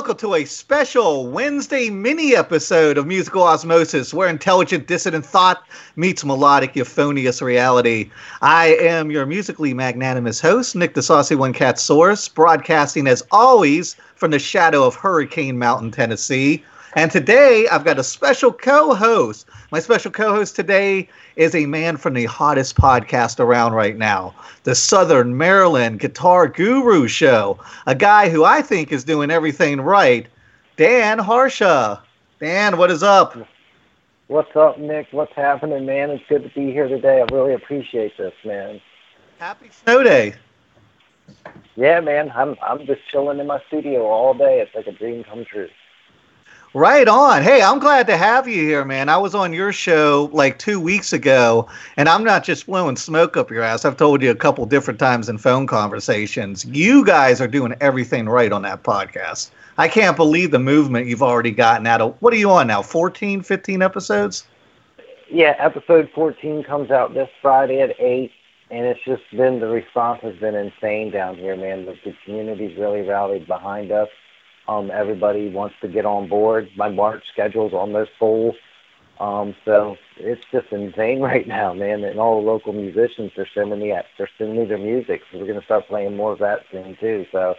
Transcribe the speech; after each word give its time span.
welcome 0.00 0.16
to 0.16 0.34
a 0.34 0.46
special 0.46 1.26
Wednesday 1.26 1.90
mini 1.90 2.34
episode 2.34 2.96
of 2.96 3.06
Musical 3.06 3.42
Osmosis, 3.42 4.14
where 4.14 4.30
intelligent 4.30 4.86
dissident 4.86 5.26
thought 5.26 5.62
meets 5.94 6.24
melodic 6.24 6.74
euphonious 6.74 7.42
reality. 7.42 8.10
I 8.40 8.68
am 8.80 9.10
your 9.10 9.26
musically 9.26 9.74
magnanimous 9.74 10.40
host, 10.40 10.74
Nick 10.74 10.94
the 10.94 11.02
Saucy 11.02 11.34
One 11.34 11.52
Cat 11.52 11.78
Source, 11.78 12.28
broadcasting 12.28 13.06
as 13.06 13.22
always 13.30 13.94
from 14.14 14.30
the 14.30 14.38
shadow 14.38 14.84
of 14.84 14.94
Hurricane 14.94 15.58
Mountain, 15.58 15.90
Tennessee. 15.90 16.64
And 16.94 17.10
today 17.10 17.68
I've 17.70 17.84
got 17.84 17.98
a 17.98 18.04
special 18.04 18.52
co 18.52 18.94
host. 18.94 19.46
My 19.70 19.78
special 19.78 20.10
co 20.10 20.34
host 20.34 20.56
today 20.56 21.08
is 21.36 21.54
a 21.54 21.66
man 21.66 21.96
from 21.96 22.14
the 22.14 22.24
hottest 22.24 22.76
podcast 22.76 23.38
around 23.38 23.74
right 23.74 23.96
now, 23.96 24.34
the 24.64 24.74
Southern 24.74 25.36
Maryland 25.36 26.00
Guitar 26.00 26.48
Guru 26.48 27.06
Show. 27.06 27.58
A 27.86 27.94
guy 27.94 28.28
who 28.28 28.44
I 28.44 28.60
think 28.60 28.90
is 28.90 29.04
doing 29.04 29.30
everything 29.30 29.80
right, 29.80 30.26
Dan 30.76 31.18
Harsha. 31.18 32.02
Dan, 32.40 32.76
what 32.76 32.90
is 32.90 33.04
up? 33.04 33.36
What's 34.26 34.54
up, 34.56 34.78
Nick? 34.78 35.08
What's 35.12 35.34
happening, 35.34 35.86
man? 35.86 36.10
It's 36.10 36.24
good 36.28 36.42
to 36.42 36.48
be 36.48 36.72
here 36.72 36.88
today. 36.88 37.20
I 37.20 37.34
really 37.34 37.54
appreciate 37.54 38.16
this, 38.16 38.34
man. 38.44 38.80
Happy 39.38 39.70
snow 39.70 40.02
day. 40.02 40.34
Yeah, 41.76 42.00
man. 42.00 42.32
I'm 42.34 42.56
I'm 42.60 42.84
just 42.84 43.00
chilling 43.10 43.38
in 43.38 43.46
my 43.46 43.62
studio 43.68 44.06
all 44.06 44.34
day. 44.34 44.60
It's 44.60 44.74
like 44.74 44.88
a 44.88 44.92
dream 44.92 45.22
come 45.22 45.44
true. 45.44 45.68
Right 46.72 47.08
on. 47.08 47.42
Hey, 47.42 47.62
I'm 47.62 47.80
glad 47.80 48.06
to 48.06 48.16
have 48.16 48.46
you 48.46 48.62
here, 48.62 48.84
man. 48.84 49.08
I 49.08 49.16
was 49.16 49.34
on 49.34 49.52
your 49.52 49.72
show 49.72 50.30
like 50.32 50.60
two 50.60 50.78
weeks 50.78 51.12
ago, 51.12 51.66
and 51.96 52.08
I'm 52.08 52.22
not 52.22 52.44
just 52.44 52.66
blowing 52.66 52.94
smoke 52.94 53.36
up 53.36 53.50
your 53.50 53.64
ass. 53.64 53.84
I've 53.84 53.96
told 53.96 54.22
you 54.22 54.30
a 54.30 54.36
couple 54.36 54.64
different 54.66 55.00
times 55.00 55.28
in 55.28 55.36
phone 55.36 55.66
conversations. 55.66 56.64
You 56.64 57.04
guys 57.04 57.40
are 57.40 57.48
doing 57.48 57.74
everything 57.80 58.28
right 58.28 58.52
on 58.52 58.62
that 58.62 58.84
podcast. 58.84 59.50
I 59.78 59.88
can't 59.88 60.16
believe 60.16 60.52
the 60.52 60.60
movement 60.60 61.08
you've 61.08 61.24
already 61.24 61.50
gotten 61.50 61.88
out 61.88 62.00
of. 62.00 62.14
What 62.22 62.32
are 62.32 62.36
you 62.36 62.52
on 62.52 62.68
now? 62.68 62.82
14, 62.82 63.42
15 63.42 63.82
episodes? 63.82 64.46
Yeah, 65.28 65.56
episode 65.58 66.08
14 66.14 66.62
comes 66.62 66.92
out 66.92 67.14
this 67.14 67.30
Friday 67.42 67.80
at 67.80 67.98
8, 67.98 68.30
and 68.70 68.86
it's 68.86 69.00
just 69.04 69.28
been 69.32 69.58
the 69.58 69.66
response 69.66 70.20
has 70.22 70.36
been 70.36 70.54
insane 70.54 71.10
down 71.10 71.34
here, 71.34 71.56
man. 71.56 71.86
The, 71.86 71.96
the 72.04 72.14
community's 72.24 72.78
really 72.78 73.00
rallied 73.00 73.48
behind 73.48 73.90
us 73.90 74.08
um, 74.70 74.90
everybody 74.92 75.48
wants 75.48 75.74
to 75.82 75.88
get 75.88 76.06
on 76.06 76.28
board. 76.28 76.70
My 76.76 76.88
March 76.88 77.24
schedule's 77.32 77.72
almost 77.72 78.12
full. 78.20 78.54
Um, 79.18 79.54
so 79.64 79.96
it's 80.16 80.42
just 80.52 80.68
insane 80.70 81.20
right 81.30 81.46
now, 81.46 81.74
man. 81.74 82.04
And 82.04 82.20
all 82.20 82.40
the 82.40 82.46
local 82.46 82.72
musicians 82.72 83.32
are 83.36 83.48
sending 83.52 83.80
me 83.80 83.92
they're 84.16 84.30
sending 84.38 84.60
me 84.60 84.64
their 84.66 84.78
music. 84.78 85.22
So 85.30 85.38
we're 85.38 85.48
gonna 85.48 85.64
start 85.64 85.88
playing 85.88 86.16
more 86.16 86.32
of 86.32 86.38
that 86.38 86.60
soon 86.70 86.96
too. 87.00 87.26
So 87.32 87.56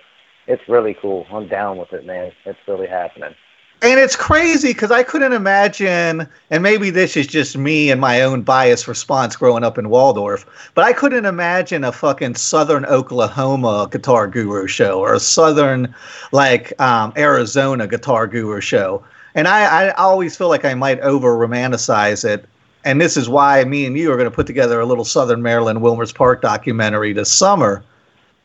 it's 0.47 0.63
really 0.69 0.95
cool. 1.01 1.27
I'm 1.31 1.49
down 1.49 1.77
with 1.77 1.91
it, 1.91 2.05
man. 2.05 2.31
It's 2.45 2.59
really 2.67 2.87
happening 2.87 3.35
and 3.83 3.99
it's 3.99 4.15
crazy 4.15 4.69
because 4.69 4.91
I 4.91 5.01
couldn't 5.01 5.33
imagine, 5.33 6.27
and 6.51 6.61
maybe 6.61 6.91
this 6.91 7.17
is 7.17 7.25
just 7.25 7.57
me 7.57 7.89
and 7.89 7.99
my 7.99 8.21
own 8.21 8.43
biased 8.43 8.87
response 8.87 9.35
growing 9.35 9.63
up 9.63 9.79
in 9.79 9.89
Waldorf, 9.89 10.45
but 10.75 10.85
I 10.85 10.93
couldn't 10.93 11.25
imagine 11.25 11.83
a 11.83 11.91
fucking 11.91 12.35
Southern 12.35 12.85
Oklahoma 12.85 13.87
guitar 13.89 14.27
guru 14.27 14.67
show 14.67 14.99
or 14.99 15.15
a 15.15 15.19
Southern, 15.19 15.95
like 16.31 16.79
um, 16.79 17.11
Arizona 17.17 17.87
guitar 17.87 18.27
guru 18.27 18.61
show. 18.61 19.03
And 19.33 19.47
I, 19.47 19.87
I 19.87 19.89
always 19.91 20.37
feel 20.37 20.49
like 20.49 20.65
I 20.65 20.75
might 20.75 20.99
over 20.99 21.35
romanticize 21.35 22.23
it. 22.23 22.45
And 22.83 23.01
this 23.01 23.17
is 23.17 23.29
why 23.29 23.63
me 23.63 23.85
and 23.87 23.97
you 23.97 24.11
are 24.11 24.15
going 24.15 24.29
to 24.29 24.35
put 24.35 24.47
together 24.47 24.79
a 24.79 24.85
little 24.85 25.05
Southern 25.05 25.41
Maryland 25.41 25.81
Wilmers 25.81 26.13
Park 26.13 26.41
documentary 26.41 27.13
this 27.13 27.31
summer. 27.31 27.83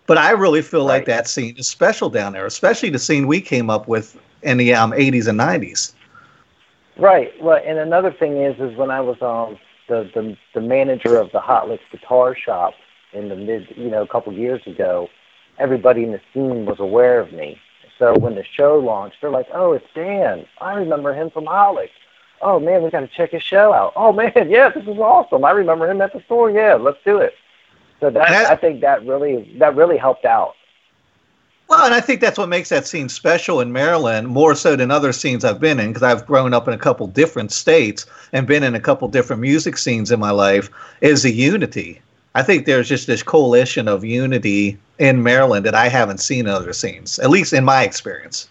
But 0.06 0.16
I 0.16 0.30
really 0.30 0.62
feel 0.62 0.86
right. 0.86 0.94
like 0.94 1.04
that 1.06 1.28
scene 1.28 1.56
is 1.58 1.68
special 1.68 2.08
down 2.08 2.32
there, 2.32 2.46
especially 2.46 2.88
the 2.88 2.98
scene 2.98 3.26
we 3.26 3.40
came 3.40 3.68
up 3.68 3.88
with 3.88 4.16
in 4.46 4.56
the 4.56 4.74
um, 4.74 4.92
80s 4.92 5.28
and 5.28 5.38
90s. 5.38 5.92
Right. 6.96 7.32
Well, 7.42 7.60
and 7.64 7.78
another 7.78 8.10
thing 8.12 8.38
is, 8.38 8.58
is 8.58 8.76
when 8.76 8.90
I 8.90 9.00
was 9.00 9.20
um 9.20 9.58
the 9.88 10.10
the, 10.14 10.36
the 10.54 10.60
manager 10.60 11.18
of 11.18 11.30
the 11.32 11.40
Hot 11.40 11.68
Licks 11.68 11.84
Guitar 11.92 12.34
Shop 12.34 12.74
in 13.12 13.28
the 13.28 13.36
mid, 13.36 13.68
you 13.76 13.90
know, 13.90 14.02
a 14.02 14.06
couple 14.08 14.32
of 14.32 14.38
years 14.38 14.66
ago, 14.66 15.08
everybody 15.58 16.04
in 16.04 16.12
the 16.12 16.20
scene 16.32 16.64
was 16.64 16.80
aware 16.80 17.20
of 17.20 17.32
me. 17.32 17.58
So 17.98 18.18
when 18.18 18.34
the 18.34 18.44
show 18.44 18.78
launched, 18.78 19.18
they're 19.20 19.30
like, 19.30 19.48
"Oh, 19.52 19.72
it's 19.72 19.86
Dan. 19.94 20.46
I 20.60 20.74
remember 20.74 21.14
him 21.14 21.30
from 21.30 21.46
Hot 21.46 21.74
Licks. 21.74 21.92
Oh 22.42 22.58
man, 22.58 22.82
we 22.82 22.90
got 22.90 23.00
to 23.00 23.08
check 23.08 23.30
his 23.30 23.42
show 23.42 23.72
out. 23.72 23.92
Oh 23.94 24.12
man, 24.12 24.32
yeah, 24.48 24.70
this 24.70 24.84
is 24.84 24.98
awesome. 24.98 25.44
I 25.44 25.50
remember 25.50 25.90
him 25.90 26.00
at 26.00 26.12
the 26.12 26.22
store. 26.22 26.50
Yeah, 26.50 26.74
let's 26.74 26.98
do 27.04 27.18
it." 27.18 27.34
So 28.00 28.10
that, 28.10 28.28
that 28.28 28.50
I 28.50 28.56
think 28.56 28.80
that 28.82 29.06
really 29.06 29.54
that 29.58 29.76
really 29.76 29.96
helped 29.96 30.24
out. 30.24 30.54
Well, 31.68 31.84
and 31.84 31.94
I 31.94 32.00
think 32.00 32.20
that's 32.20 32.38
what 32.38 32.48
makes 32.48 32.68
that 32.68 32.86
scene 32.86 33.08
special 33.08 33.60
in 33.60 33.72
Maryland 33.72 34.28
more 34.28 34.54
so 34.54 34.76
than 34.76 34.90
other 34.90 35.12
scenes 35.12 35.44
I've 35.44 35.60
been 35.60 35.80
in 35.80 35.88
because 35.88 36.04
I've 36.04 36.24
grown 36.24 36.54
up 36.54 36.68
in 36.68 36.74
a 36.74 36.78
couple 36.78 37.08
different 37.08 37.50
states 37.50 38.06
and 38.32 38.46
been 38.46 38.62
in 38.62 38.76
a 38.76 38.80
couple 38.80 39.08
different 39.08 39.42
music 39.42 39.76
scenes 39.76 40.12
in 40.12 40.20
my 40.20 40.30
life 40.30 40.70
is 41.00 41.24
the 41.24 41.32
unity. 41.32 42.00
I 42.36 42.42
think 42.42 42.66
there's 42.66 42.88
just 42.88 43.08
this 43.08 43.22
coalition 43.22 43.88
of 43.88 44.04
unity 44.04 44.78
in 44.98 45.22
Maryland 45.22 45.66
that 45.66 45.74
I 45.74 45.88
haven't 45.88 46.18
seen 46.18 46.40
in 46.40 46.52
other 46.52 46.72
scenes, 46.72 47.18
at 47.18 47.30
least 47.30 47.52
in 47.52 47.64
my 47.64 47.82
experience. 47.82 48.48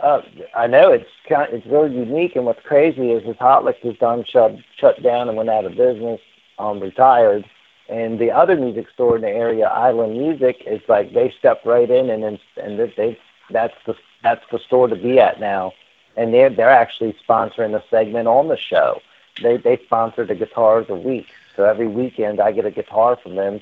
Uh, 0.00 0.22
I 0.56 0.66
know 0.66 0.92
it's 0.92 1.08
kind 1.28 1.48
of, 1.48 1.54
it's 1.54 1.66
really 1.66 1.94
unique, 1.94 2.36
and 2.36 2.44
what's 2.44 2.62
crazy 2.64 3.12
is 3.12 3.24
his 3.24 3.36
Hot 3.36 3.64
Licks 3.64 3.78
is 3.84 3.96
done 3.98 4.24
shut 4.24 4.56
shut 4.78 5.02
down 5.02 5.28
and 5.28 5.36
went 5.36 5.50
out 5.50 5.64
of 5.64 5.76
business, 5.76 6.20
um, 6.58 6.80
retired 6.80 7.44
and 7.90 8.20
the 8.20 8.30
other 8.30 8.56
music 8.56 8.88
store 8.94 9.16
in 9.16 9.22
the 9.22 9.28
area, 9.28 9.66
Island 9.66 10.16
Music, 10.16 10.62
is 10.64 10.80
like 10.88 11.12
they 11.12 11.34
stepped 11.38 11.66
right 11.66 11.90
in 11.90 12.08
and 12.08 12.38
and 12.56 12.78
they 12.96 13.18
that's 13.50 13.74
the 13.84 13.96
that's 14.22 14.44
the 14.52 14.58
store 14.58 14.86
to 14.88 14.96
be 14.96 15.18
at 15.18 15.40
now, 15.40 15.72
and 16.16 16.32
they're 16.32 16.50
they're 16.50 16.70
actually 16.70 17.16
sponsoring 17.28 17.74
a 17.74 17.82
segment 17.90 18.28
on 18.28 18.48
the 18.48 18.56
show. 18.56 19.00
They 19.42 19.56
they 19.56 19.76
sponsor 19.84 20.24
the 20.24 20.36
guitars 20.36 20.86
a 20.88 20.94
week, 20.94 21.26
so 21.56 21.64
every 21.64 21.88
weekend 21.88 22.40
I 22.40 22.52
get 22.52 22.64
a 22.64 22.70
guitar 22.70 23.16
from 23.20 23.34
them 23.34 23.60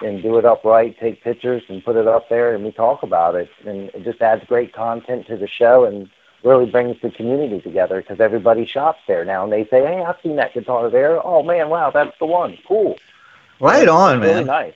and 0.00 0.22
do 0.22 0.38
it 0.38 0.44
upright, 0.44 0.98
take 0.98 1.22
pictures 1.22 1.62
and 1.68 1.84
put 1.84 1.96
it 1.96 2.08
up 2.08 2.28
there, 2.28 2.54
and 2.54 2.64
we 2.64 2.72
talk 2.72 3.02
about 3.02 3.34
it, 3.34 3.50
and 3.66 3.90
it 3.90 4.04
just 4.04 4.20
adds 4.20 4.44
great 4.46 4.72
content 4.72 5.26
to 5.26 5.36
the 5.36 5.46
show 5.46 5.84
and 5.84 6.10
really 6.42 6.66
brings 6.66 7.00
the 7.02 7.10
community 7.10 7.60
together 7.60 8.00
because 8.00 8.20
everybody 8.20 8.64
shops 8.64 9.00
there 9.06 9.24
now, 9.24 9.44
and 9.44 9.52
they 9.52 9.64
say, 9.66 9.84
hey, 9.84 10.02
I've 10.02 10.20
seen 10.22 10.36
that 10.36 10.54
guitar 10.54 10.88
there. 10.90 11.24
Oh 11.24 11.42
man, 11.42 11.68
wow, 11.68 11.90
that's 11.90 12.18
the 12.18 12.26
one. 12.26 12.56
Cool. 12.66 12.96
Right 13.60 13.88
on, 13.88 14.20
man. 14.20 14.46
Nice. 14.46 14.74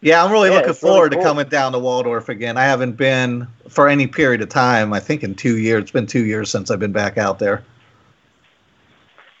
Yeah, 0.00 0.24
I'm 0.24 0.30
really 0.30 0.50
yeah, 0.50 0.56
looking 0.56 0.74
forward 0.74 1.12
really 1.12 1.16
cool. 1.16 1.34
to 1.34 1.40
coming 1.40 1.48
down 1.48 1.72
to 1.72 1.78
Waldorf 1.78 2.28
again. 2.28 2.56
I 2.56 2.64
haven't 2.64 2.92
been 2.92 3.48
for 3.68 3.88
any 3.88 4.06
period 4.06 4.40
of 4.42 4.48
time. 4.48 4.92
I 4.92 5.00
think 5.00 5.24
in 5.24 5.34
two 5.34 5.58
years. 5.58 5.82
It's 5.82 5.90
been 5.90 6.06
two 6.06 6.24
years 6.24 6.50
since 6.50 6.70
I've 6.70 6.78
been 6.78 6.92
back 6.92 7.18
out 7.18 7.38
there. 7.40 7.64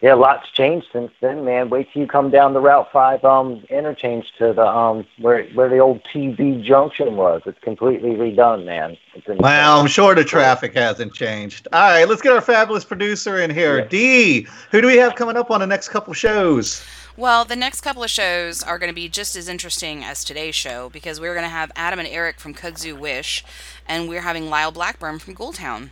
Yeah, 0.00 0.14
lots 0.14 0.48
changed 0.50 0.86
since 0.92 1.10
then, 1.20 1.44
man. 1.44 1.70
Wait 1.70 1.88
till 1.92 2.02
you 2.02 2.08
come 2.08 2.30
down 2.30 2.54
the 2.54 2.60
Route 2.60 2.90
Five 2.92 3.24
um 3.24 3.64
interchange 3.68 4.32
to 4.38 4.52
the 4.52 4.66
um 4.66 5.04
where 5.18 5.44
where 5.48 5.68
the 5.68 5.78
old 5.78 6.04
TV 6.04 6.62
junction 6.62 7.16
was. 7.16 7.42
It's 7.46 7.58
completely 7.60 8.10
redone, 8.10 8.64
man. 8.64 8.96
Well, 9.26 9.80
I'm 9.80 9.88
sure 9.88 10.14
the 10.14 10.24
traffic 10.24 10.74
hasn't 10.74 11.14
changed. 11.14 11.66
All 11.72 11.90
right, 11.90 12.08
let's 12.08 12.22
get 12.22 12.32
our 12.32 12.40
fabulous 12.40 12.84
producer 12.84 13.40
in 13.40 13.50
here. 13.50 13.78
Yeah. 13.78 13.88
D, 13.88 14.46
who 14.70 14.80
do 14.80 14.86
we 14.86 14.96
have 14.98 15.16
coming 15.16 15.36
up 15.36 15.50
on 15.50 15.60
the 15.60 15.66
next 15.66 15.88
couple 15.88 16.12
shows? 16.14 16.84
Well, 17.18 17.44
the 17.44 17.56
next 17.56 17.80
couple 17.80 18.04
of 18.04 18.10
shows 18.10 18.62
are 18.62 18.78
going 18.78 18.90
to 18.90 18.94
be 18.94 19.08
just 19.08 19.34
as 19.34 19.48
interesting 19.48 20.04
as 20.04 20.22
today's 20.22 20.54
show 20.54 20.88
because 20.88 21.20
we're 21.20 21.34
going 21.34 21.42
to 21.42 21.48
have 21.48 21.72
Adam 21.74 21.98
and 21.98 22.06
Eric 22.06 22.38
from 22.38 22.54
Kudzu 22.54 22.96
Wish, 22.96 23.44
and 23.88 24.08
we're 24.08 24.20
having 24.20 24.48
Lyle 24.48 24.70
Blackburn 24.70 25.18
from 25.18 25.34
Ghoultown. 25.34 25.88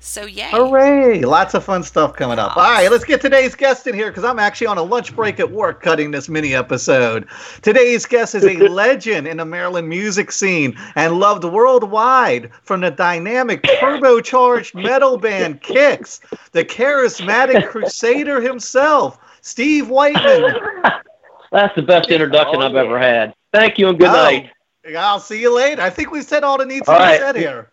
So 0.00 0.26
yay! 0.26 0.50
Hooray! 0.50 1.20
Lots 1.22 1.54
of 1.54 1.62
fun 1.62 1.84
stuff 1.84 2.16
coming 2.16 2.40
up. 2.40 2.56
All 2.56 2.64
right, 2.64 2.90
let's 2.90 3.04
get 3.04 3.20
today's 3.20 3.54
guest 3.54 3.86
in 3.86 3.94
here 3.94 4.08
because 4.10 4.24
I'm 4.24 4.40
actually 4.40 4.66
on 4.66 4.76
a 4.76 4.82
lunch 4.82 5.14
break 5.14 5.38
at 5.38 5.52
work 5.52 5.80
cutting 5.80 6.10
this 6.10 6.28
mini 6.28 6.56
episode. 6.56 7.28
Today's 7.62 8.04
guest 8.04 8.34
is 8.34 8.44
a 8.44 8.56
legend 8.68 9.28
in 9.28 9.36
the 9.36 9.44
Maryland 9.44 9.88
music 9.88 10.32
scene 10.32 10.76
and 10.96 11.20
loved 11.20 11.44
worldwide 11.44 12.50
from 12.64 12.80
the 12.80 12.90
dynamic 12.90 13.62
turbocharged 13.62 14.74
metal 14.74 15.18
band 15.18 15.62
Kix, 15.62 16.18
the 16.50 16.64
charismatic 16.64 17.68
crusader 17.68 18.40
himself. 18.40 19.20
Steve 19.44 19.90
Whiteman. 19.90 20.56
That's 21.52 21.74
the 21.76 21.82
best 21.82 22.08
introduction 22.08 22.62
oh, 22.62 22.66
I've 22.66 22.72
yeah. 22.72 22.80
ever 22.80 22.98
had. 22.98 23.34
Thank 23.52 23.78
you 23.78 23.88
and 23.88 23.98
good 23.98 24.08
oh, 24.08 24.12
night. 24.12 24.50
I'll 24.96 25.20
see 25.20 25.40
you 25.40 25.54
later. 25.54 25.82
I 25.82 25.90
think 25.90 26.10
we 26.10 26.22
said 26.22 26.42
all 26.42 26.58
that 26.58 26.66
needs 26.66 26.86
to 26.86 26.92
be 26.92 26.96
right. 26.96 27.20
said 27.20 27.36
here. 27.36 27.70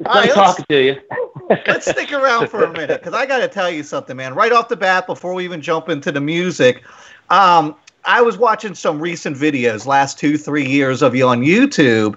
Nice 0.00 0.26
right, 0.26 0.34
talking 0.34 0.64
to 0.68 0.82
you. 0.82 1.00
let's 1.66 1.88
stick 1.88 2.12
around 2.12 2.48
for 2.48 2.64
a 2.64 2.72
minute 2.72 3.00
because 3.00 3.14
I 3.14 3.26
got 3.26 3.38
to 3.38 3.48
tell 3.48 3.70
you 3.70 3.84
something, 3.84 4.16
man. 4.16 4.34
Right 4.34 4.52
off 4.52 4.68
the 4.68 4.76
bat, 4.76 5.06
before 5.06 5.34
we 5.34 5.44
even 5.44 5.62
jump 5.62 5.88
into 5.88 6.10
the 6.12 6.20
music, 6.20 6.82
um, 7.30 7.76
I 8.04 8.20
was 8.20 8.36
watching 8.36 8.74
some 8.74 9.00
recent 9.00 9.36
videos, 9.36 9.86
last 9.86 10.18
two, 10.18 10.36
three 10.36 10.66
years 10.66 11.00
of 11.02 11.14
you 11.14 11.26
on 11.28 11.42
YouTube, 11.42 12.16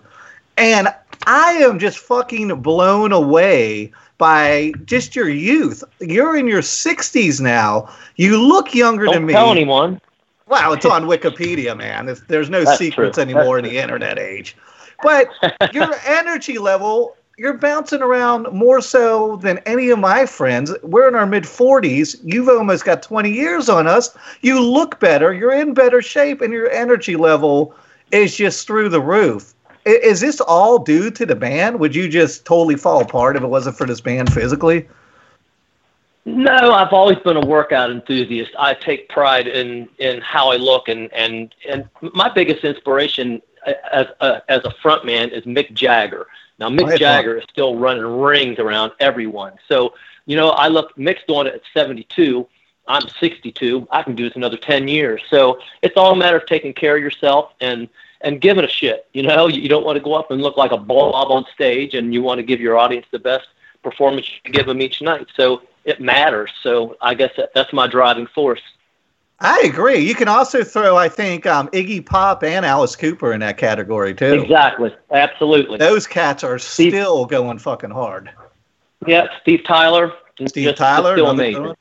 and 0.57 0.87
I 1.27 1.53
am 1.53 1.77
just 1.79 1.99
fucking 1.99 2.61
blown 2.61 3.11
away 3.11 3.91
by 4.17 4.73
just 4.85 5.15
your 5.15 5.29
youth. 5.29 5.83
You're 5.99 6.37
in 6.37 6.47
your 6.47 6.61
60s 6.61 7.41
now. 7.41 7.89
You 8.15 8.41
look 8.41 8.73
younger 8.73 9.05
Don't 9.05 9.15
than 9.15 9.25
me. 9.25 9.33
Don't 9.33 9.43
tell 9.43 9.51
anyone. 9.51 10.01
Wow, 10.47 10.73
it's 10.73 10.85
on 10.85 11.03
Wikipedia, 11.07 11.75
man. 11.77 12.07
It's, 12.07 12.21
there's 12.21 12.49
no 12.49 12.63
That's 12.63 12.77
secrets 12.77 13.15
true. 13.15 13.23
anymore 13.23 13.61
That's 13.61 13.67
in 13.67 13.75
the 13.75 13.81
internet 13.81 14.19
age. 14.19 14.55
But 15.03 15.29
your 15.73 15.93
energy 16.05 16.57
level 16.57 17.15
you're 17.37 17.57
bouncing 17.57 18.01
around 18.01 18.47
more 18.53 18.79
so 18.79 19.35
than 19.37 19.57
any 19.59 19.89
of 19.89 19.99
my 19.99 20.25
friends. 20.25 20.73
We're 20.83 21.07
in 21.07 21.15
our 21.15 21.25
mid 21.25 21.43
40s. 21.43 22.17
You've 22.23 22.47
almost 22.47 22.85
got 22.85 23.03
20 23.03 23.29
years 23.29 23.67
on 23.67 23.87
us. 23.87 24.15
You 24.41 24.61
look 24.61 24.99
better. 24.99 25.33
You're 25.33 25.53
in 25.53 25.73
better 25.73 26.01
shape, 26.01 26.41
and 26.41 26.53
your 26.53 26.69
energy 26.71 27.15
level 27.15 27.75
is 28.11 28.35
just 28.35 28.65
through 28.65 28.89
the 28.89 29.01
roof. 29.01 29.54
Is 29.85 30.19
this 30.19 30.41
all 30.41 30.79
due 30.79 31.11
to 31.11 31.25
the 31.25 31.35
band? 31.35 31.79
Would 31.79 31.95
you 31.95 32.09
just 32.09 32.45
totally 32.45 32.75
fall 32.75 33.01
apart 33.01 33.35
if 33.35 33.43
it 33.43 33.47
wasn't 33.47 33.77
for 33.77 33.85
this 33.85 34.01
band 34.01 34.33
physically? 34.33 34.87
No, 36.25 36.71
I've 36.71 36.91
always 36.91 37.19
been 37.19 37.37
a 37.37 37.45
workout 37.45 37.91
enthusiast. 37.91 38.51
I 38.57 38.73
take 38.73 39.09
pride 39.09 39.47
in 39.47 39.87
in 39.99 40.21
how 40.21 40.51
I 40.51 40.55
look, 40.55 40.87
and 40.87 41.13
and 41.13 41.53
and 41.69 41.87
my 42.01 42.29
biggest 42.29 42.63
inspiration 42.63 43.43
uh, 43.67 43.73
as 43.91 44.07
a, 44.21 44.51
as 44.51 44.65
a 44.65 44.73
frontman 44.83 45.31
is 45.31 45.43
Mick 45.43 45.71
Jagger. 45.73 46.25
Now 46.57 46.69
Mick 46.69 46.97
Jagger 46.97 47.37
is 47.37 47.43
still 47.51 47.77
running 47.77 48.03
rings 48.03 48.57
around 48.57 48.93
everyone. 48.99 49.53
So 49.67 49.93
you 50.25 50.35
know, 50.35 50.49
I 50.49 50.67
look 50.67 50.95
Mick's 50.95 51.21
doing 51.27 51.45
it 51.45 51.53
at 51.53 51.61
72. 51.75 52.47
I'm 52.87 53.07
62. 53.19 53.87
I 53.91 54.01
can 54.01 54.15
do 54.15 54.27
this 54.27 54.35
another 54.35 54.57
10 54.57 54.87
years. 54.87 55.21
So 55.29 55.59
it's 55.81 55.97
all 55.97 56.11
a 56.11 56.15
matter 56.15 56.37
of 56.37 56.45
taking 56.45 56.73
care 56.73 56.95
of 56.95 57.03
yourself 57.03 57.53
and 57.59 57.87
and 58.25 58.41
giving 58.41 58.65
a 58.65 58.67
shit. 58.67 59.07
You 59.13 59.23
know, 59.23 59.47
you 59.47 59.69
don't 59.69 59.85
want 59.85 59.95
to 59.95 60.03
go 60.03 60.13
up 60.15 60.31
and 60.31 60.41
look 60.41 60.57
like 60.57 60.71
a 60.71 60.77
blob 60.77 61.31
on 61.31 61.45
stage, 61.53 61.93
and 61.93 62.13
you 62.13 62.21
want 62.21 62.39
to 62.39 62.43
give 62.43 62.59
your 62.59 62.77
audience 62.77 63.05
the 63.11 63.19
best 63.19 63.47
performance 63.83 64.27
you 64.27 64.41
can 64.43 64.51
give 64.51 64.65
them 64.65 64.81
each 64.81 65.01
night. 65.01 65.27
So 65.37 65.61
it 65.85 66.01
matters. 66.01 66.51
So 66.61 66.97
I 66.99 67.13
guess 67.13 67.31
that, 67.37 67.53
that's 67.53 67.71
my 67.71 67.87
driving 67.87 68.25
force. 68.27 68.61
I 69.39 69.61
agree. 69.65 69.99
You 69.99 70.15
can 70.15 70.27
also 70.27 70.63
throw, 70.63 70.97
I 70.97 71.07
think, 71.07 71.45
um, 71.45 71.67
Iggy 71.69 72.05
Pop 72.05 72.43
and 72.43 72.65
Alice 72.65 72.95
Cooper 72.95 73.33
in 73.33 73.41
that 73.41 73.57
category 73.57 74.15
too. 74.15 74.41
Exactly. 74.41 74.95
Absolutely. 75.11 75.77
Those 75.77 76.07
cats 76.07 76.43
are 76.43 76.57
Steve, 76.57 76.93
still 76.93 77.25
going 77.25 77.59
fucking 77.59 77.91
hard. 77.91 78.31
Yeah, 79.05 79.27
Steve 79.41 79.63
Tyler. 79.65 80.13
Steve 80.47 80.75
Tyler, 80.75 81.15
still 81.15 81.29
amazing. 81.29 81.75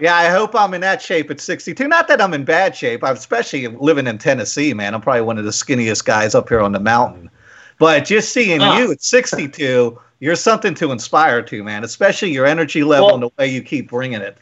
Yeah, 0.00 0.16
I 0.16 0.28
hope 0.28 0.54
I'm 0.54 0.74
in 0.74 0.80
that 0.80 1.00
shape 1.00 1.30
at 1.30 1.40
62. 1.40 1.86
Not 1.86 2.08
that 2.08 2.20
I'm 2.20 2.34
in 2.34 2.44
bad 2.44 2.76
shape. 2.76 3.04
I'm 3.04 3.14
especially 3.14 3.66
living 3.68 4.06
in 4.06 4.18
Tennessee, 4.18 4.74
man. 4.74 4.94
I'm 4.94 5.00
probably 5.00 5.22
one 5.22 5.38
of 5.38 5.44
the 5.44 5.50
skinniest 5.50 6.04
guys 6.04 6.34
up 6.34 6.48
here 6.48 6.60
on 6.60 6.72
the 6.72 6.80
mountain. 6.80 7.30
But 7.78 8.04
just 8.04 8.32
seeing 8.32 8.60
uh. 8.60 8.76
you 8.78 8.92
at 8.92 9.02
62, 9.02 9.98
you're 10.20 10.36
something 10.36 10.74
to 10.74 10.92
inspire 10.92 11.42
to, 11.42 11.62
man. 11.62 11.84
Especially 11.84 12.32
your 12.32 12.46
energy 12.46 12.84
level 12.84 13.06
well, 13.06 13.14
and 13.14 13.22
the 13.24 13.30
way 13.38 13.48
you 13.48 13.62
keep 13.62 13.88
bringing 13.88 14.20
it. 14.20 14.36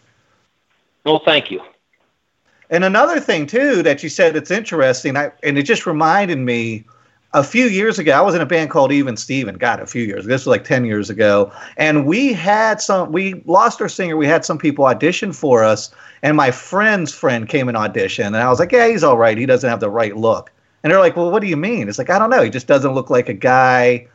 Well, 1.04 1.23
thank 1.25 1.50
you. 1.50 1.61
And 2.71 2.85
another 2.85 3.21
thing 3.21 3.47
too 3.47 3.82
that 3.82 4.02
you 4.02 4.09
said 4.09 4.35
it's 4.35 4.50
interesting, 4.50 5.16
I, 5.16 5.32
and 5.42 5.59
it 5.59 5.64
just 5.64 5.87
reminded 5.87 6.38
me 6.38 6.85
a 7.34 7.42
few 7.42 7.66
years 7.66 7.98
ago, 7.98 8.12
I 8.12 8.20
was 8.20 8.34
in 8.34 8.42
a 8.42 8.46
band 8.46 8.70
called 8.70 8.92
Even 8.92 9.16
Steven. 9.16 9.56
God, 9.56 9.80
a 9.80 9.86
few 9.86 10.02
years. 10.02 10.26
This 10.26 10.42
was 10.42 10.48
like 10.48 10.64
ten 10.64 10.84
years 10.84 11.08
ago, 11.08 11.50
and 11.76 12.06
we 12.06 12.32
had 12.32 12.80
some. 12.80 13.10
We 13.10 13.42
lost 13.46 13.80
our 13.80 13.88
singer. 13.88 14.16
We 14.16 14.26
had 14.26 14.44
some 14.44 14.58
people 14.58 14.84
audition 14.84 15.32
for 15.32 15.64
us, 15.64 15.90
and 16.22 16.36
my 16.36 16.50
friend's 16.50 17.12
friend 17.14 17.48
came 17.48 17.68
and 17.68 17.76
auditioned, 17.76 18.26
and 18.26 18.36
I 18.36 18.48
was 18.48 18.58
like, 18.58 18.72
"Yeah, 18.72 18.88
he's 18.88 19.04
all 19.04 19.16
right. 19.16 19.38
He 19.38 19.46
doesn't 19.46 19.68
have 19.68 19.80
the 19.80 19.90
right 19.90 20.16
look." 20.16 20.52
And 20.82 20.92
they're 20.92 21.00
like, 21.00 21.16
"Well, 21.16 21.30
what 21.30 21.40
do 21.40 21.48
you 21.48 21.56
mean?" 21.56 21.88
It's 21.88 21.98
like, 21.98 22.10
"I 22.10 22.18
don't 22.18 22.30
know. 22.30 22.42
He 22.42 22.50
just 22.50 22.66
doesn't 22.66 22.94
look 22.94 23.10
like 23.10 23.28
a 23.28 23.34
guy." 23.34 24.06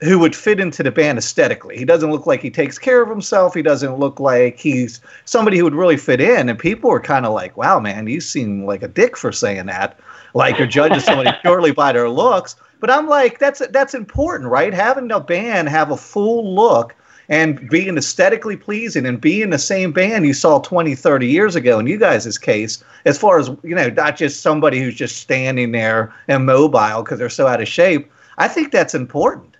Who 0.00 0.18
would 0.18 0.34
fit 0.34 0.58
into 0.58 0.82
the 0.82 0.90
band 0.90 1.16
aesthetically? 1.18 1.76
He 1.76 1.84
doesn't 1.84 2.10
look 2.10 2.26
like 2.26 2.42
he 2.42 2.50
takes 2.50 2.76
care 2.76 3.02
of 3.02 3.08
himself. 3.08 3.54
He 3.54 3.62
doesn't 3.62 4.00
look 4.00 4.18
like 4.18 4.58
he's 4.58 5.00
somebody 5.26 5.58
who 5.58 5.62
would 5.64 5.76
really 5.76 5.96
fit 5.96 6.20
in. 6.20 6.48
And 6.48 6.58
people 6.58 6.90
were 6.90 6.98
kind 6.98 7.24
of 7.24 7.32
like, 7.32 7.56
"Wow, 7.56 7.78
man, 7.78 8.08
you 8.08 8.20
seem 8.20 8.66
like 8.66 8.82
a 8.82 8.88
dick 8.88 9.16
for 9.16 9.30
saying 9.30 9.66
that." 9.66 9.98
Like 10.34 10.58
you're 10.58 10.66
judging 10.66 11.00
somebody 11.00 11.30
purely 11.42 11.72
by 11.72 11.92
their 11.92 12.08
looks. 12.08 12.56
But 12.80 12.90
I'm 12.90 13.06
like, 13.06 13.38
that's 13.38 13.62
that's 13.68 13.94
important, 13.94 14.50
right? 14.50 14.74
Having 14.74 15.12
a 15.12 15.20
band 15.20 15.68
have 15.68 15.90
a 15.90 15.96
full 15.96 16.54
look 16.54 16.94
and 17.28 17.68
being 17.70 17.96
aesthetically 17.96 18.56
pleasing 18.56 19.06
and 19.06 19.20
being 19.20 19.50
the 19.50 19.58
same 19.58 19.92
band 19.92 20.26
you 20.26 20.34
saw 20.34 20.58
20, 20.58 20.94
30 20.94 21.26
years 21.26 21.56
ago 21.56 21.78
in 21.78 21.86
you 21.86 21.96
guys' 21.96 22.36
case, 22.36 22.82
as 23.04 23.18
far 23.18 23.38
as, 23.38 23.48
you 23.62 23.74
know, 23.74 23.88
not 23.88 24.16
just 24.16 24.42
somebody 24.42 24.80
who's 24.80 24.94
just 24.94 25.16
standing 25.18 25.72
there 25.72 26.12
immobile 26.28 27.02
because 27.02 27.18
they're 27.18 27.30
so 27.30 27.46
out 27.46 27.62
of 27.62 27.68
shape. 27.68 28.10
I 28.38 28.48
think 28.48 28.72
that's 28.72 28.94
important. 28.94 29.56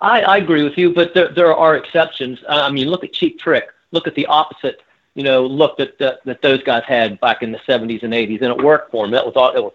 I, 0.00 0.22
I 0.22 0.36
agree 0.38 0.64
with 0.64 0.78
you, 0.78 0.94
but 0.94 1.12
there, 1.14 1.28
there 1.28 1.54
are 1.54 1.76
exceptions. 1.76 2.42
I 2.48 2.70
mean, 2.70 2.88
look 2.88 3.04
at 3.04 3.12
Cheap 3.12 3.38
Trick. 3.38 3.68
Look 3.92 4.06
at 4.06 4.14
the 4.14 4.26
opposite 4.26 4.82
you 5.14 5.22
know, 5.22 5.44
look 5.44 5.76
that, 5.78 5.98
that 5.98 6.24
that 6.24 6.42
those 6.42 6.62
guys 6.62 6.82
had 6.86 7.20
back 7.20 7.42
in 7.42 7.52
the 7.52 7.58
70s 7.58 8.02
and 8.02 8.12
80s, 8.12 8.42
and 8.42 8.50
it 8.50 8.62
worked 8.62 8.90
for 8.90 9.04
them. 9.04 9.12
That 9.12 9.26
was 9.26 9.36
all. 9.36 9.50
It 9.54 9.62
was 9.62 9.72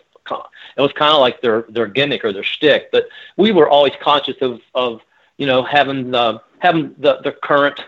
it 0.78 0.82
was 0.82 0.92
kind 0.94 1.14
of 1.14 1.20
like 1.20 1.42
their 1.42 1.66
their 1.70 1.88
gimmick 1.88 2.24
or 2.24 2.34
their 2.34 2.44
shtick. 2.44 2.92
But 2.92 3.08
we 3.38 3.52
were 3.52 3.70
always 3.70 3.94
conscious 4.02 4.38
of 4.42 4.62
of 4.74 5.02
you 5.38 5.46
know 5.46 5.64
having 5.64 6.12
the 6.12 6.42
having 6.60 6.96
the 6.98 7.18
the 7.22 7.32
current 7.32 7.80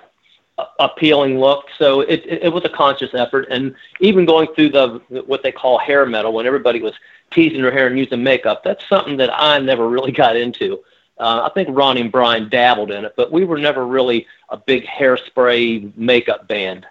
appealing 0.80 1.40
look. 1.40 1.66
So 1.78 2.02
it, 2.02 2.24
it, 2.26 2.44
it 2.44 2.54
was 2.54 2.66
a 2.66 2.70
conscious 2.70 3.14
effort, 3.14 3.48
and 3.50 3.76
even 4.00 4.26
going 4.26 4.48
through 4.56 4.70
the 4.70 5.02
what 5.26 5.44
they 5.44 5.52
call 5.52 5.78
hair 5.78 6.06
metal, 6.06 6.34
when 6.34 6.46
everybody 6.46 6.82
was 6.82 6.94
teasing 7.32 7.62
their 7.62 7.72
hair 7.72 7.88
and 7.88 7.98
using 7.98 8.24
makeup, 8.24 8.64
that's 8.64 8.88
something 8.88 9.18
that 9.18 9.30
I 9.34 9.60
never 9.60 9.88
really 9.88 10.12
got 10.12 10.36
into. 10.36 10.84
Uh, 11.20 11.50
I 11.50 11.54
think 11.54 11.70
Ronnie 11.72 12.02
and 12.02 12.12
Brian 12.12 12.48
dabbled 12.48 12.92
in 12.92 13.04
it, 13.04 13.14
but 13.18 13.32
we 13.32 13.44
were 13.44 13.58
never 13.58 13.88
really 13.88 14.28
a 14.50 14.58
big 14.58 14.86
hairspray 14.86 15.96
makeup 15.98 16.48
band. 16.48 16.86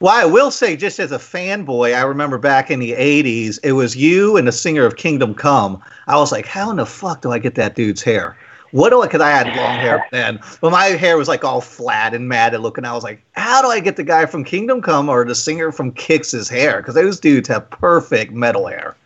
Well, 0.00 0.14
I 0.14 0.24
will 0.24 0.50
say, 0.50 0.76
just 0.76 0.98
as 0.98 1.12
a 1.12 1.18
fanboy, 1.18 1.94
I 1.94 2.00
remember 2.00 2.38
back 2.38 2.70
in 2.70 2.80
the 2.80 2.92
80s, 2.92 3.58
it 3.62 3.72
was 3.72 3.94
you 3.94 4.38
and 4.38 4.48
the 4.48 4.52
singer 4.52 4.86
of 4.86 4.96
Kingdom 4.96 5.34
Come. 5.34 5.82
I 6.06 6.16
was 6.16 6.32
like, 6.32 6.46
how 6.46 6.70
in 6.70 6.78
the 6.78 6.86
fuck 6.86 7.20
do 7.20 7.32
I 7.32 7.38
get 7.38 7.54
that 7.56 7.74
dude's 7.74 8.02
hair? 8.02 8.34
What 8.70 8.90
do 8.90 9.02
I, 9.02 9.06
because 9.06 9.20
I 9.20 9.28
had 9.28 9.48
long 9.48 9.76
hair 9.76 10.06
then, 10.12 10.40
but 10.62 10.70
my 10.70 10.84
hair 10.84 11.18
was 11.18 11.28
like 11.28 11.44
all 11.44 11.60
flat 11.60 12.14
and 12.14 12.28
matted 12.28 12.60
looking. 12.60 12.86
I 12.86 12.94
was 12.94 13.04
like, 13.04 13.22
how 13.32 13.60
do 13.60 13.68
I 13.68 13.78
get 13.78 13.96
the 13.96 14.02
guy 14.02 14.24
from 14.24 14.42
Kingdom 14.42 14.80
Come 14.80 15.10
or 15.10 15.22
the 15.26 15.34
singer 15.34 15.70
from 15.70 15.92
Kix's 15.92 16.48
hair? 16.48 16.78
Because 16.78 16.94
those 16.94 17.20
dudes 17.20 17.48
have 17.48 17.68
perfect 17.68 18.32
metal 18.32 18.66
hair. 18.66 18.96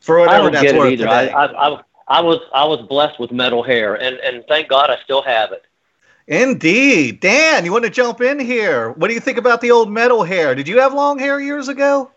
For 0.00 0.18
whatever 0.18 0.34
I 0.34 0.42
don't 0.42 0.52
that's 0.52 0.64
get 0.64 0.74
it 0.74 0.92
either. 0.92 1.08
I, 1.08 1.26
I, 1.26 1.68
I, 1.68 1.82
I 2.08 2.20
was 2.20 2.40
I 2.52 2.64
was 2.64 2.84
blessed 2.88 3.20
with 3.20 3.30
metal 3.30 3.62
hair, 3.62 3.94
and, 3.94 4.16
and 4.16 4.44
thank 4.48 4.68
God 4.68 4.90
I 4.90 4.98
still 5.04 5.22
have 5.22 5.52
it. 5.52 5.64
Indeed. 6.30 7.18
Dan, 7.18 7.64
you 7.64 7.72
want 7.72 7.84
to 7.84 7.90
jump 7.90 8.20
in 8.20 8.38
here? 8.38 8.92
What 8.92 9.08
do 9.08 9.14
you 9.14 9.20
think 9.20 9.36
about 9.36 9.60
the 9.60 9.72
old 9.72 9.90
metal 9.90 10.22
hair? 10.22 10.54
Did 10.54 10.68
you 10.68 10.78
have 10.78 10.94
long 10.94 11.18
hair 11.18 11.40
years 11.40 11.66
ago? 11.66 12.08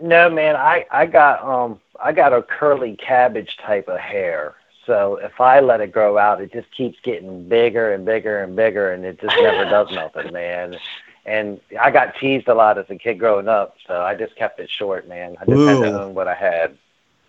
No, 0.00 0.28
man. 0.28 0.56
I, 0.56 0.84
I 0.90 1.06
got 1.06 1.40
um 1.44 1.80
I 2.02 2.10
got 2.10 2.32
a 2.32 2.42
curly 2.42 2.96
cabbage 2.96 3.56
type 3.58 3.86
of 3.88 4.00
hair. 4.00 4.56
So 4.86 5.20
if 5.22 5.40
I 5.40 5.60
let 5.60 5.80
it 5.80 5.92
grow 5.92 6.18
out, 6.18 6.40
it 6.40 6.52
just 6.52 6.68
keeps 6.72 6.98
getting 7.04 7.48
bigger 7.48 7.94
and 7.94 8.04
bigger 8.04 8.42
and 8.42 8.56
bigger, 8.56 8.92
and 8.92 9.04
it 9.04 9.20
just 9.20 9.36
never 9.40 9.70
does 9.70 9.90
nothing, 9.92 10.32
man. 10.32 10.76
And 11.24 11.60
I 11.80 11.92
got 11.92 12.16
teased 12.16 12.48
a 12.48 12.54
lot 12.54 12.78
as 12.78 12.86
a 12.90 12.96
kid 12.96 13.20
growing 13.20 13.46
up, 13.46 13.76
so 13.86 14.02
I 14.02 14.16
just 14.16 14.34
kept 14.34 14.58
it 14.58 14.68
short, 14.68 15.06
man. 15.06 15.36
I 15.40 15.44
just 15.44 15.56
Ooh. 15.56 15.66
had 15.66 15.80
to 15.82 16.02
own 16.02 16.14
what 16.14 16.26
I 16.26 16.34
had. 16.34 16.76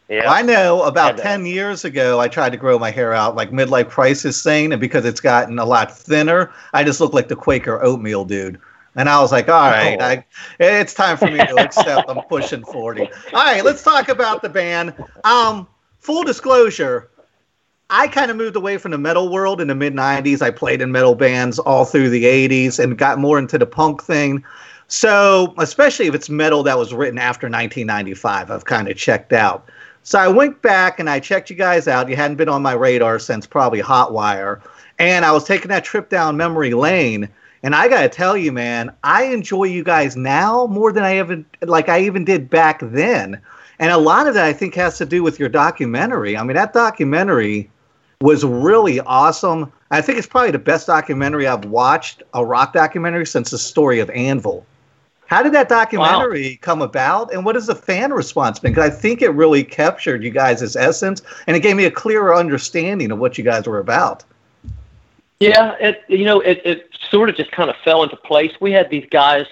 Yeah. 0.10 0.30
I 0.30 0.42
know 0.42 0.84
about 0.84 1.18
10 1.18 1.46
years 1.46 1.86
ago, 1.86 2.20
I 2.20 2.28
tried 2.28 2.52
to 2.52 2.58
grow 2.58 2.78
my 2.78 2.92
hair 2.92 3.14
out 3.14 3.36
like 3.36 3.52
midlife 3.52 3.90
crisis 3.90 4.44
thing. 4.44 4.72
And 4.72 4.82
because 4.82 5.06
it's 5.06 5.22
gotten 5.22 5.58
a 5.60 5.66
lot 5.66 5.98
thinner, 5.98 6.52
I 6.74 6.84
just 6.84 7.00
look 7.00 7.14
like 7.14 7.30
the 7.30 7.36
Quaker 7.36 7.82
oatmeal 7.82 8.26
dude. 8.26 8.60
And 8.96 9.10
I 9.10 9.20
was 9.22 9.32
like, 9.32 9.50
all 9.50 9.72
right, 9.72 9.98
oh. 10.00 10.06
I, 10.06 10.26
it's 10.60 10.94
time 10.94 11.18
for 11.18 11.26
me 11.26 11.38
to 11.38 11.56
accept 11.60 12.08
I'm 12.10 12.22
pushing 12.30 12.64
40. 12.64 13.02
All 13.34 13.44
right, 13.44 13.66
let's 13.66 13.82
talk 13.82 14.08
about 14.08 14.44
the 14.44 14.50
band. 14.50 14.94
Um, 15.24 15.68
full 16.00 16.24
disclosure, 16.24 17.10
I 17.90 18.08
kind 18.08 18.30
of 18.30 18.38
moved 18.38 18.56
away 18.56 18.78
from 18.78 18.92
the 18.92 19.00
metal 19.00 19.30
world 19.32 19.62
in 19.62 19.68
the 19.68 19.76
mid 19.76 19.94
90s. 19.96 20.44
I 20.44 20.52
played 20.52 20.82
in 20.82 20.92
metal 20.92 21.16
bands 21.16 21.58
all 21.58 21.86
through 21.86 22.10
the 22.10 22.26
80s 22.26 22.78
and 22.78 22.98
got 22.98 23.18
more 23.18 23.40
into 23.40 23.58
the 23.58 23.66
punk 23.66 24.04
thing. 24.04 24.44
So, 24.88 25.56
especially 25.58 26.08
if 26.08 26.14
it's 26.14 26.30
metal 26.30 26.62
that 26.64 26.78
was 26.78 26.94
written 26.94 27.18
after 27.18 27.48
1995, 27.48 28.52
I've 28.52 28.66
kind 28.66 28.88
of 28.88 28.98
checked 28.98 29.34
out. 29.34 29.70
So 30.04 30.20
I 30.20 30.28
went 30.28 30.62
back 30.62 31.00
and 31.00 31.10
I 31.10 31.20
checked 31.20 31.50
you 31.50 31.56
guys 31.56 31.88
out. 31.88 32.10
You 32.10 32.18
hadn't 32.18 32.36
been 32.36 32.50
on 32.50 32.62
my 32.62 32.74
radar 32.74 33.20
since 33.20 33.48
probably 33.48 33.82
Hotwire. 33.82 34.62
And 35.00 35.24
I 35.24 35.32
was 35.32 35.46
taking 35.46 35.70
that 35.70 35.86
trip 35.86 36.10
down 36.10 36.36
memory 36.36 36.74
lane. 36.74 37.30
And 37.64 37.74
I 37.74 37.88
gotta 37.88 38.10
tell 38.10 38.36
you, 38.36 38.52
man, 38.52 38.94
I 39.06 39.24
enjoy 39.24 39.64
you 39.64 39.84
guys 39.84 40.18
now 40.18 40.68
more 40.68 40.92
than 40.92 41.06
I 41.06 41.16
ever 41.16 41.44
like 41.62 41.88
I 41.88 42.02
even 42.02 42.26
did 42.26 42.50
back 42.50 42.82
then. 42.82 43.42
And 43.80 43.92
a 43.92 43.98
lot 43.98 44.28
of 44.28 44.34
that 44.34 44.46
I 44.46 44.52
think 44.52 44.76
has 44.76 44.98
to 44.98 45.06
do 45.06 45.24
with 45.24 45.40
your 45.40 45.50
documentary. 45.50 46.36
I 46.36 46.44
mean, 46.44 46.56
that 46.56 46.74
documentary 46.74 47.70
was 48.20 48.44
really 48.44 49.00
awesome. 49.00 49.72
I 49.90 50.02
think 50.02 50.18
it's 50.18 50.28
probably 50.28 50.52
the 50.52 50.60
best 50.60 50.88
documentary 50.88 51.48
I've 51.48 51.66
watched, 51.66 52.24
a 52.34 52.46
rock 52.46 52.74
documentary 52.74 53.26
since 53.26 53.52
the 53.52 53.58
story 53.58 54.00
of 54.00 54.10
Anvil. 54.10 54.66
How 55.34 55.42
did 55.42 55.54
that 55.54 55.68
documentary 55.68 56.52
wow. 56.52 56.58
come 56.62 56.84
about, 56.84 57.34
and 57.34 57.44
what 57.44 57.56
has 57.56 57.66
the 57.66 57.74
fan 57.74 58.14
response 58.14 58.60
been? 58.60 58.72
Because 58.72 58.92
I 58.92 58.96
think 58.96 59.24
it 59.24 59.30
really 59.30 59.64
captured 59.64 60.24
you 60.24 60.30
guys' 60.30 60.76
essence, 60.76 61.24
and 61.48 61.58
it 61.58 61.62
gave 61.62 61.76
me 61.76 61.86
a 61.86 61.92
clearer 61.92 62.36
understanding 62.36 63.10
of 63.10 63.18
what 63.18 63.36
you 63.36 63.44
guys 63.44 63.66
were 63.66 63.80
about. 63.80 64.24
Yeah, 65.40 65.76
it 65.80 66.04
you 66.08 66.24
know 66.24 66.40
it, 66.42 66.62
it 66.64 66.90
sort 67.10 67.30
of 67.30 67.36
just 67.36 67.52
kind 67.52 67.72
of 67.72 67.76
fell 67.78 68.04
into 68.04 68.16
place. 68.16 68.52
We 68.62 68.74
had 68.74 68.92
these 68.92 69.08
guys 69.10 69.48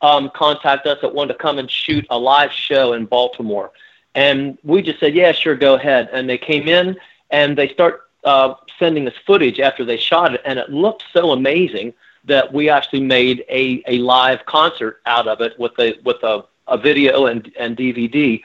um, 0.00 0.30
contact 0.34 0.86
us 0.86 1.02
that 1.02 1.12
wanted 1.12 1.34
to 1.34 1.38
come 1.38 1.58
and 1.58 1.70
shoot 1.70 2.06
a 2.08 2.18
live 2.18 2.50
show 2.50 2.94
in 2.94 3.04
Baltimore, 3.04 3.72
and 4.14 4.56
we 4.64 4.80
just 4.80 5.00
said, 5.00 5.14
yeah, 5.14 5.32
sure, 5.32 5.54
go 5.54 5.74
ahead. 5.74 6.08
And 6.14 6.30
they 6.30 6.38
came 6.38 6.66
in 6.66 6.96
and 7.30 7.58
they 7.58 7.68
start 7.68 8.08
uh, 8.24 8.54
sending 8.78 9.06
us 9.06 9.12
footage 9.26 9.60
after 9.60 9.84
they 9.84 9.98
shot 9.98 10.32
it, 10.32 10.40
and 10.46 10.58
it 10.58 10.70
looked 10.70 11.04
so 11.12 11.32
amazing 11.32 11.92
that 12.26 12.52
we 12.52 12.68
actually 12.68 13.00
made 13.00 13.44
a, 13.48 13.82
a 13.86 13.98
live 13.98 14.44
concert 14.46 15.00
out 15.06 15.26
of 15.28 15.40
it 15.40 15.58
with 15.58 15.72
a 15.78 15.98
with 16.04 16.22
a, 16.22 16.44
a 16.68 16.76
video 16.76 17.26
and, 17.26 17.50
and 17.58 17.76
DVD. 17.76 18.42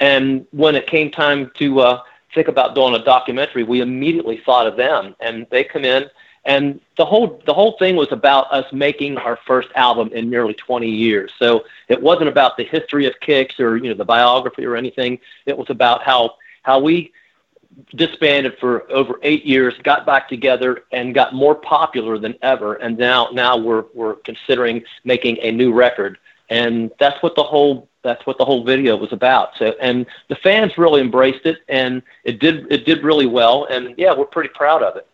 And 0.00 0.46
when 0.50 0.74
it 0.74 0.86
came 0.86 1.10
time 1.10 1.50
to 1.56 1.80
uh, 1.80 2.02
think 2.34 2.48
about 2.48 2.74
doing 2.74 2.94
a 2.94 3.04
documentary, 3.04 3.62
we 3.62 3.80
immediately 3.80 4.40
thought 4.44 4.66
of 4.66 4.76
them, 4.76 5.14
and 5.20 5.46
they 5.50 5.64
come 5.64 5.84
in. 5.84 6.08
And 6.44 6.80
the 6.96 7.04
whole 7.04 7.42
the 7.44 7.52
whole 7.52 7.76
thing 7.78 7.96
was 7.96 8.10
about 8.12 8.50
us 8.52 8.70
making 8.72 9.18
our 9.18 9.38
first 9.46 9.68
album 9.74 10.10
in 10.12 10.30
nearly 10.30 10.54
20 10.54 10.88
years. 10.88 11.30
So 11.38 11.64
it 11.88 12.00
wasn't 12.00 12.28
about 12.28 12.56
the 12.56 12.64
history 12.64 13.06
of 13.06 13.14
Kix 13.20 13.60
or 13.60 13.76
you 13.76 13.90
know 13.90 13.94
the 13.94 14.04
biography 14.04 14.64
or 14.64 14.74
anything. 14.74 15.18
It 15.44 15.56
was 15.56 15.68
about 15.68 16.02
how 16.02 16.36
how 16.62 16.80
we 16.80 17.12
disbanded 17.94 18.58
for 18.58 18.90
over 18.90 19.18
eight 19.22 19.44
years, 19.44 19.74
got 19.82 20.06
back 20.06 20.28
together, 20.28 20.84
and 20.92 21.14
got 21.14 21.34
more 21.34 21.54
popular 21.54 22.18
than 22.18 22.34
ever. 22.42 22.74
And 22.74 22.98
now, 22.98 23.28
now 23.32 23.56
we're 23.56 23.84
we're 23.94 24.14
considering 24.16 24.82
making 25.04 25.38
a 25.42 25.50
new 25.50 25.72
record, 25.72 26.18
and 26.48 26.90
that's 26.98 27.22
what 27.22 27.34
the 27.34 27.42
whole 27.42 27.88
that's 28.02 28.24
what 28.26 28.38
the 28.38 28.44
whole 28.44 28.64
video 28.64 28.96
was 28.96 29.12
about. 29.12 29.50
So, 29.58 29.74
and 29.80 30.06
the 30.28 30.36
fans 30.36 30.78
really 30.78 31.00
embraced 31.00 31.46
it, 31.46 31.58
and 31.68 32.02
it 32.24 32.40
did 32.40 32.70
it 32.70 32.84
did 32.84 33.02
really 33.02 33.26
well. 33.26 33.66
And 33.66 33.94
yeah, 33.96 34.14
we're 34.14 34.26
pretty 34.26 34.50
proud 34.50 34.82
of 34.82 34.96
it. 34.96 35.06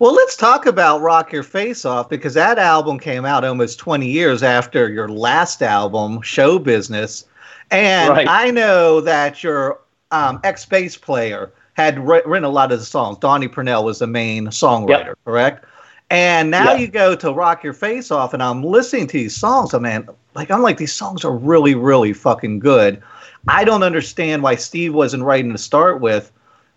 Well, 0.00 0.12
let's 0.12 0.36
talk 0.36 0.66
about 0.66 1.02
Rock 1.02 1.32
Your 1.32 1.44
Face 1.44 1.84
Off 1.84 2.08
because 2.08 2.34
that 2.34 2.58
album 2.58 2.98
came 2.98 3.24
out 3.24 3.44
almost 3.44 3.78
20 3.78 4.08
years 4.08 4.42
after 4.42 4.90
your 4.90 5.08
last 5.08 5.62
album, 5.62 6.20
Show 6.20 6.58
Business. 6.58 7.26
And 7.70 8.10
right. 8.10 8.26
I 8.28 8.50
know 8.50 9.00
that 9.00 9.44
your 9.44 9.80
um, 10.10 10.40
ex 10.42 10.66
bass 10.66 10.96
player 10.96 11.52
had 11.74 11.98
written 11.98 12.44
a 12.44 12.48
lot 12.48 12.72
of 12.72 12.78
the 12.78 12.84
songs. 12.84 13.18
Donnie 13.18 13.48
Purnell 13.48 13.84
was 13.84 13.98
the 13.98 14.06
main 14.06 14.46
songwriter, 14.46 15.06
yep. 15.06 15.18
correct? 15.24 15.64
And 16.10 16.50
now 16.50 16.74
you 16.74 16.86
go 16.86 17.14
to 17.16 17.32
Rock 17.32 17.64
Your 17.64 17.72
Face 17.72 18.10
Off, 18.10 18.34
and 18.34 18.42
I'm 18.42 18.62
listening 18.62 19.06
to 19.08 19.12
these 19.14 19.36
songs. 19.36 19.74
I 19.74 19.78
mean, 19.78 20.08
like 20.34 20.50
I'm 20.50 20.62
like 20.62 20.76
these 20.76 20.92
songs 20.92 21.24
are 21.24 21.36
really, 21.36 21.74
really 21.74 22.12
fucking 22.12 22.60
good. 22.60 23.02
I 23.48 23.64
don't 23.64 23.82
understand 23.82 24.42
why 24.42 24.54
Steve 24.54 24.94
wasn't 24.94 25.24
writing 25.24 25.52
to 25.52 25.58
start 25.58 26.00
with. 26.00 26.30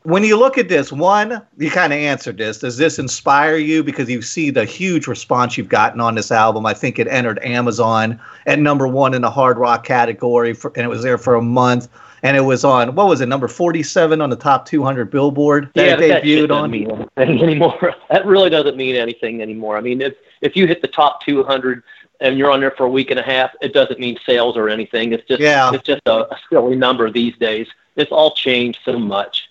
When 0.08 0.24
you 0.24 0.40
look 0.40 0.58
at 0.58 0.70
this, 0.70 0.90
one, 0.90 1.42
you 1.58 1.70
kind 1.70 1.92
of 1.92 2.00
answered 2.00 2.38
this. 2.38 2.60
Does 2.60 2.78
this 2.78 2.98
inspire 2.98 3.58
you? 3.58 3.84
Because 3.84 4.10
you 4.10 4.22
see 4.22 4.50
the 4.50 4.64
huge 4.64 5.06
response 5.06 5.58
you've 5.58 5.68
gotten 5.68 6.00
on 6.00 6.16
this 6.16 6.32
album? 6.32 6.66
I 6.66 6.74
think 6.74 6.98
it 6.98 7.10
entered 7.10 7.44
Amazon 7.44 8.18
at 8.46 8.58
number 8.58 8.88
one 8.88 9.14
in 9.14 9.22
the 9.22 9.30
hard 9.30 9.58
rock 9.58 9.84
category, 9.84 10.54
for, 10.54 10.72
and 10.78 10.86
it 10.86 10.88
was 10.88 11.04
there 11.04 11.18
for 11.18 11.36
a 11.36 11.42
month. 11.42 11.90
And 12.24 12.38
it 12.38 12.42
was 12.42 12.64
on 12.64 12.96
what 12.96 13.08
was 13.08 13.20
it 13.20 13.26
number 13.26 13.50
47 13.50 14.22
on 14.22 14.30
the 14.30 14.38
top 14.38 14.66
200 14.66 15.12
billboard 15.12 15.72
that 15.74 16.00
yeah, 16.00 16.06
it 16.06 16.24
debuted 16.24 16.48
that 16.48 16.52
on? 16.52 16.72
mean 16.72 17.06
anything 17.18 17.44
anymore. 17.44 17.94
That 18.10 18.26
really 18.26 18.50
doesn't 18.50 18.78
mean 18.78 18.96
anything 18.96 19.42
anymore. 19.42 19.76
I 19.76 19.82
mean 19.82 20.02
if 20.02 20.16
if 20.40 20.56
you 20.56 20.68
hit 20.68 20.82
the 20.82 20.88
top 20.88 21.22
200 21.26 21.84
and 22.22 22.38
you're 22.38 22.50
on 22.50 22.62
there 22.62 22.72
for 22.72 22.86
a 22.86 22.90
week 22.90 23.12
and 23.12 23.20
a 23.20 23.24
half 23.24 23.52
it 23.62 23.74
doesn't 23.74 24.00
mean 24.00 24.18
sales 24.26 24.56
or 24.56 24.70
anything. 24.70 25.12
It's 25.12 25.28
just 25.28 25.42
yeah. 25.42 25.70
it's 25.74 25.84
just 25.84 26.02
a, 26.06 26.34
a 26.34 26.40
silly 26.50 26.78
number 26.78 27.12
these 27.12 27.36
days. 27.38 27.68
It's 27.98 28.12
all 28.12 28.34
changed 28.34 28.80
so 28.86 28.98
much 28.98 29.47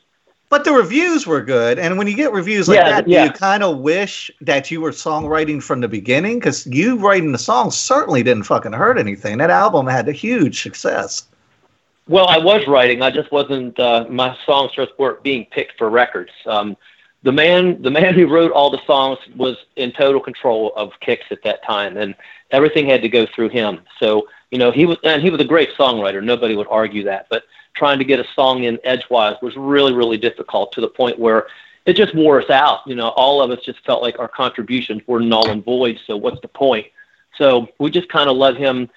but 0.48 0.64
the 0.64 0.72
reviews 0.72 1.26
were 1.26 1.42
good, 1.42 1.78
and 1.78 1.98
when 1.98 2.06
you 2.06 2.14
get 2.14 2.32
reviews 2.32 2.68
like 2.68 2.76
yeah, 2.76 2.90
that, 2.90 3.08
yeah. 3.08 3.24
you 3.24 3.30
kind 3.30 3.62
of 3.62 3.78
wish 3.78 4.30
that 4.40 4.70
you 4.70 4.80
were 4.80 4.92
songwriting 4.92 5.62
from 5.62 5.80
the 5.80 5.88
beginning 5.88 6.38
because 6.38 6.66
you 6.66 6.98
writing 6.98 7.32
the 7.32 7.38
songs 7.38 7.76
certainly 7.76 8.22
didn't 8.22 8.44
fucking 8.44 8.72
hurt 8.72 8.98
anything. 8.98 9.38
That 9.38 9.50
album 9.50 9.86
had 9.86 10.08
a 10.08 10.12
huge 10.12 10.62
success. 10.62 11.26
Well, 12.08 12.28
I 12.28 12.38
was 12.38 12.66
writing. 12.68 13.02
I 13.02 13.10
just 13.10 13.32
wasn't. 13.32 13.78
Uh, 13.80 14.06
my 14.08 14.36
songs 14.46 14.70
just 14.76 14.92
weren't 14.98 15.22
being 15.24 15.46
picked 15.50 15.76
for 15.78 15.90
records. 15.90 16.30
Um, 16.46 16.76
the 17.24 17.32
man, 17.32 17.82
the 17.82 17.90
man 17.90 18.14
who 18.14 18.28
wrote 18.28 18.52
all 18.52 18.70
the 18.70 18.84
songs, 18.86 19.18
was 19.34 19.56
in 19.74 19.90
total 19.90 20.20
control 20.20 20.72
of 20.76 20.92
Kix 21.02 21.18
at 21.32 21.42
that 21.42 21.64
time, 21.64 21.96
and 21.96 22.14
everything 22.52 22.86
had 22.86 23.02
to 23.02 23.08
go 23.08 23.26
through 23.34 23.48
him. 23.48 23.80
So 23.98 24.28
you 24.50 24.58
know, 24.58 24.70
he 24.70 24.86
was, 24.86 24.98
and 25.02 25.22
he 25.22 25.30
was 25.30 25.40
a 25.40 25.44
great 25.44 25.70
songwriter. 25.76 26.22
Nobody 26.22 26.54
would 26.54 26.68
argue 26.70 27.04
that. 27.04 27.26
But 27.28 27.44
trying 27.76 27.98
to 27.98 28.04
get 28.04 28.18
a 28.18 28.26
song 28.34 28.64
in 28.64 28.78
edgewise 28.84 29.36
was 29.42 29.56
really, 29.56 29.92
really 29.92 30.16
difficult 30.16 30.72
to 30.72 30.80
the 30.80 30.88
point 30.88 31.18
where 31.18 31.46
it 31.84 31.94
just 31.94 32.14
wore 32.14 32.40
us 32.40 32.50
out. 32.50 32.80
You 32.86 32.96
know, 32.96 33.10
all 33.10 33.40
of 33.40 33.50
us 33.50 33.64
just 33.64 33.84
felt 33.84 34.02
like 34.02 34.18
our 34.18 34.28
contributions 34.28 35.02
were 35.06 35.20
null 35.20 35.48
and 35.48 35.64
void. 35.64 36.00
So 36.06 36.16
what's 36.16 36.40
the 36.40 36.48
point? 36.48 36.86
So 37.36 37.68
we 37.78 37.90
just 37.90 38.08
kind 38.08 38.28
of 38.28 38.36
let 38.36 38.56
him 38.56 38.88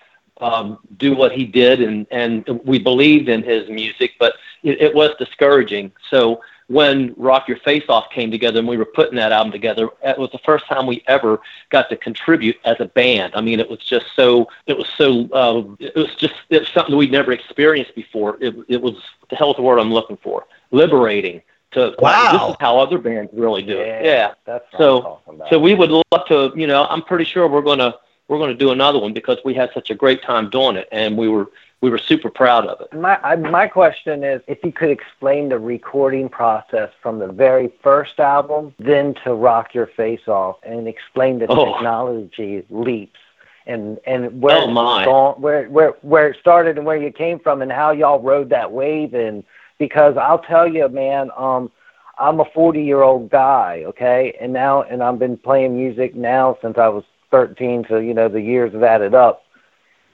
um, 0.41 0.79
do 0.97 1.13
what 1.15 1.33
he 1.33 1.45
did, 1.45 1.81
and 1.81 2.07
and 2.11 2.47
we 2.63 2.79
believed 2.79 3.27
in 3.27 3.43
his 3.43 3.69
music, 3.69 4.13
but 4.17 4.35
it, 4.63 4.81
it 4.81 4.95
was 4.95 5.11
discouraging. 5.19 5.91
So 6.09 6.41
when 6.69 7.15
Rock 7.17 7.47
Your 7.47 7.57
Face 7.57 7.83
Off 7.89 8.11
came 8.11 8.29
together 8.29 8.59
and 8.59 8.67
we 8.67 8.77
were 8.77 8.85
putting 8.85 9.15
that 9.15 9.31
album 9.31 9.51
together, 9.51 9.89
it 10.03 10.17
was 10.19 10.29
the 10.31 10.37
first 10.45 10.67
time 10.67 10.85
we 10.85 11.03
ever 11.07 11.41
got 11.69 11.89
to 11.89 11.97
contribute 11.97 12.57
as 12.63 12.77
a 12.79 12.85
band. 12.85 13.33
I 13.35 13.41
mean, 13.41 13.59
it 13.59 13.67
was 13.67 13.79
just 13.79 14.05
so, 14.15 14.47
it 14.67 14.77
was 14.77 14.87
so, 14.95 15.27
uh, 15.33 15.63
it 15.79 15.95
was 15.95 16.13
just, 16.15 16.35
it 16.49 16.59
was 16.59 16.69
something 16.69 16.95
we'd 16.95 17.11
never 17.11 17.31
experienced 17.31 17.95
before. 17.95 18.37
It, 18.39 18.55
it 18.67 18.79
was, 18.79 18.95
the 19.31 19.35
hell's 19.35 19.55
the 19.55 19.63
word 19.63 19.79
I'm 19.79 19.91
looking 19.91 20.17
for? 20.17 20.45
Liberating. 20.69 21.41
To, 21.71 21.95
wow. 21.97 22.31
This 22.33 22.49
is 22.51 22.55
how 22.59 22.77
other 22.77 22.99
bands 22.99 23.31
really 23.33 23.63
do 23.63 23.79
it. 23.79 23.87
Yeah. 23.87 24.03
yeah. 24.03 24.33
That's 24.45 24.65
so, 24.77 25.21
so 25.49 25.59
we 25.59 25.73
would 25.73 25.89
love 25.89 26.27
to, 26.27 26.53
you 26.55 26.67
know, 26.67 26.85
I'm 26.85 27.01
pretty 27.01 27.25
sure 27.25 27.47
we're 27.47 27.61
going 27.61 27.79
to, 27.79 27.97
we're 28.27 28.37
going 28.37 28.51
to 28.51 28.57
do 28.57 28.69
another 28.69 28.99
one 28.99 29.13
because 29.13 29.39
we 29.43 29.55
had 29.55 29.71
such 29.73 29.89
a 29.89 29.95
great 29.95 30.21
time 30.21 30.51
doing 30.51 30.75
it 30.75 30.87
and 30.91 31.17
we 31.17 31.29
were 31.29 31.47
we 31.81 31.89
were 31.89 31.97
super 31.97 32.29
proud 32.29 32.67
of 32.67 32.81
it. 32.81 32.93
My 32.97 33.19
I, 33.23 33.35
my 33.35 33.67
question 33.67 34.23
is 34.23 34.41
if 34.47 34.63
you 34.63 34.71
could 34.71 34.89
explain 34.89 35.49
the 35.49 35.59
recording 35.59 36.29
process 36.29 36.91
from 37.01 37.19
the 37.19 37.27
very 37.27 37.71
first 37.81 38.19
album, 38.19 38.73
then 38.79 39.15
to 39.23 39.33
Rock 39.33 39.73
Your 39.73 39.87
Face 39.87 40.27
Off, 40.27 40.57
and 40.63 40.87
explain 40.87 41.39
the 41.39 41.47
oh. 41.47 41.73
technology 41.73 42.65
leaps 42.69 43.19
and 43.65 43.99
and 44.05 44.41
where 44.41 44.57
oh 44.57 44.67
my. 44.67 45.05
Gone, 45.05 45.41
where 45.41 45.69
where 45.69 45.91
where 46.01 46.29
it 46.29 46.37
started 46.39 46.77
and 46.77 46.85
where 46.85 46.97
you 46.97 47.11
came 47.11 47.39
from 47.39 47.61
and 47.61 47.71
how 47.71 47.91
y'all 47.91 48.19
rode 48.19 48.49
that 48.49 48.71
wave 48.71 49.13
and 49.13 49.43
because 49.77 50.17
I'll 50.17 50.39
tell 50.39 50.67
you, 50.67 50.89
man, 50.89 51.31
um, 51.37 51.71
I'm 52.17 52.41
a 52.41 52.45
40 52.53 52.83
year 52.83 53.01
old 53.01 53.29
guy, 53.29 53.83
okay, 53.87 54.35
and 54.41 54.51
now 54.51 54.81
and 54.81 55.01
I've 55.01 55.19
been 55.19 55.37
playing 55.37 55.77
music 55.77 56.15
now 56.15 56.57
since 56.61 56.77
I 56.77 56.89
was 56.89 57.05
13, 57.31 57.85
so 57.87 57.97
you 57.97 58.13
know 58.13 58.27
the 58.27 58.41
years 58.41 58.73
have 58.73 58.83
added 58.83 59.13
up. 59.13 59.43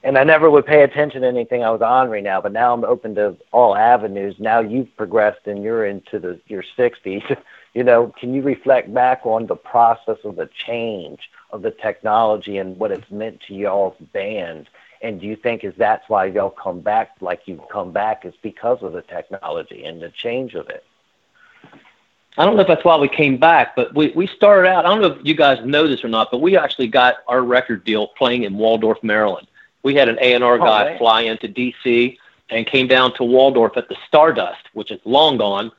And 0.06 0.16
I 0.16 0.22
never 0.22 0.48
would 0.48 0.64
pay 0.64 0.84
attention 0.84 1.22
to 1.22 1.26
anything 1.26 1.64
I 1.64 1.70
was 1.70 1.82
on 1.82 2.08
right 2.08 2.22
now, 2.22 2.40
but 2.40 2.52
now 2.52 2.72
I'm 2.72 2.84
open 2.84 3.16
to 3.16 3.36
all 3.50 3.74
avenues. 3.74 4.36
Now 4.38 4.60
you've 4.60 4.96
progressed 4.96 5.48
and 5.48 5.64
you're 5.64 5.84
into 5.84 6.20
the 6.20 6.40
your 6.46 6.62
60s. 6.78 7.36
you 7.74 7.82
know, 7.82 8.14
can 8.16 8.32
you 8.32 8.40
reflect 8.40 8.94
back 8.94 9.22
on 9.24 9.48
the 9.48 9.56
process 9.56 10.18
of 10.22 10.36
the 10.36 10.48
change 10.64 11.28
of 11.50 11.62
the 11.62 11.72
technology 11.72 12.58
and 12.58 12.78
what 12.78 12.92
it's 12.92 13.10
meant 13.10 13.40
to 13.48 13.54
y'all's 13.54 13.96
band? 14.12 14.68
And 15.02 15.20
do 15.20 15.26
you 15.26 15.34
think 15.34 15.64
is 15.64 15.74
that's 15.76 16.08
why 16.08 16.26
y'all 16.26 16.50
come 16.50 16.78
back 16.78 17.16
like 17.20 17.40
you've 17.46 17.68
come 17.68 17.90
back 17.90 18.24
is 18.24 18.34
because 18.42 18.84
of 18.84 18.92
the 18.92 19.02
technology 19.02 19.82
and 19.82 20.00
the 20.00 20.10
change 20.10 20.54
of 20.54 20.68
it? 20.68 20.84
I 22.38 22.44
don't 22.44 22.54
know 22.54 22.62
if 22.62 22.68
that's 22.68 22.84
why 22.84 22.96
we 22.96 23.08
came 23.08 23.38
back, 23.38 23.74
but 23.74 23.92
we, 23.92 24.12
we 24.14 24.28
started 24.28 24.68
out. 24.68 24.86
I 24.86 24.88
don't 24.88 25.00
know 25.00 25.18
if 25.18 25.26
you 25.26 25.34
guys 25.34 25.66
know 25.66 25.88
this 25.88 26.04
or 26.04 26.08
not, 26.08 26.30
but 26.30 26.40
we 26.40 26.56
actually 26.56 26.86
got 26.86 27.16
our 27.26 27.42
record 27.42 27.82
deal 27.82 28.06
playing 28.06 28.44
in 28.44 28.56
Waldorf, 28.56 29.02
Maryland. 29.02 29.48
We 29.86 29.94
had 29.94 30.08
an 30.08 30.18
A&R 30.20 30.58
guy 30.58 30.94
oh, 30.94 30.98
fly 30.98 31.20
into 31.20 31.46
D.C. 31.46 32.18
and 32.50 32.66
came 32.66 32.88
down 32.88 33.14
to 33.14 33.22
Waldorf 33.22 33.76
at 33.76 33.88
the 33.88 33.94
Stardust, 34.08 34.64
which 34.72 34.90
is 34.90 34.98
long 35.04 35.36
gone, 35.36 35.70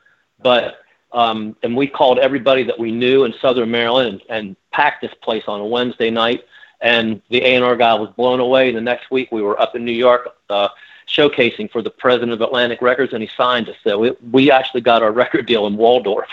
but 0.42 0.78
um, 1.12 1.58
and 1.62 1.76
we 1.76 1.88
called 1.88 2.18
everybody 2.18 2.64
that 2.64 2.80
we 2.80 2.90
knew 2.90 3.26
in 3.26 3.34
Southern 3.42 3.70
Maryland 3.70 4.22
and, 4.30 4.48
and 4.48 4.56
packed 4.72 5.02
this 5.02 5.14
place 5.22 5.44
on 5.50 5.60
a 5.60 5.66
Wednesday 5.66 6.10
night. 6.10 6.46
And 6.80 7.22
the 7.30 7.42
A&R 7.44 7.76
guy 7.76 7.96
was 7.96 8.10
blown 8.16 8.40
away. 8.40 8.72
The 8.72 8.80
next 8.80 9.12
week 9.12 9.30
we 9.30 9.42
were 9.42 9.60
up 9.60 9.76
in 9.76 9.84
New 9.84 9.92
York. 9.92 10.30
Uh, 10.50 10.70
showcasing 11.10 11.70
for 11.70 11.82
the 11.82 11.90
president 11.90 12.32
of 12.32 12.40
Atlantic 12.40 12.82
Records, 12.82 13.12
and 13.12 13.22
he 13.22 13.30
signed 13.36 13.68
us. 13.68 13.76
So 13.84 14.06
it, 14.06 14.24
we 14.32 14.50
actually 14.50 14.82
got 14.82 15.04
our 15.04 15.12
record 15.24 15.48
deal 15.48 15.68
in 15.68 15.76
Waldorf. 15.76 16.30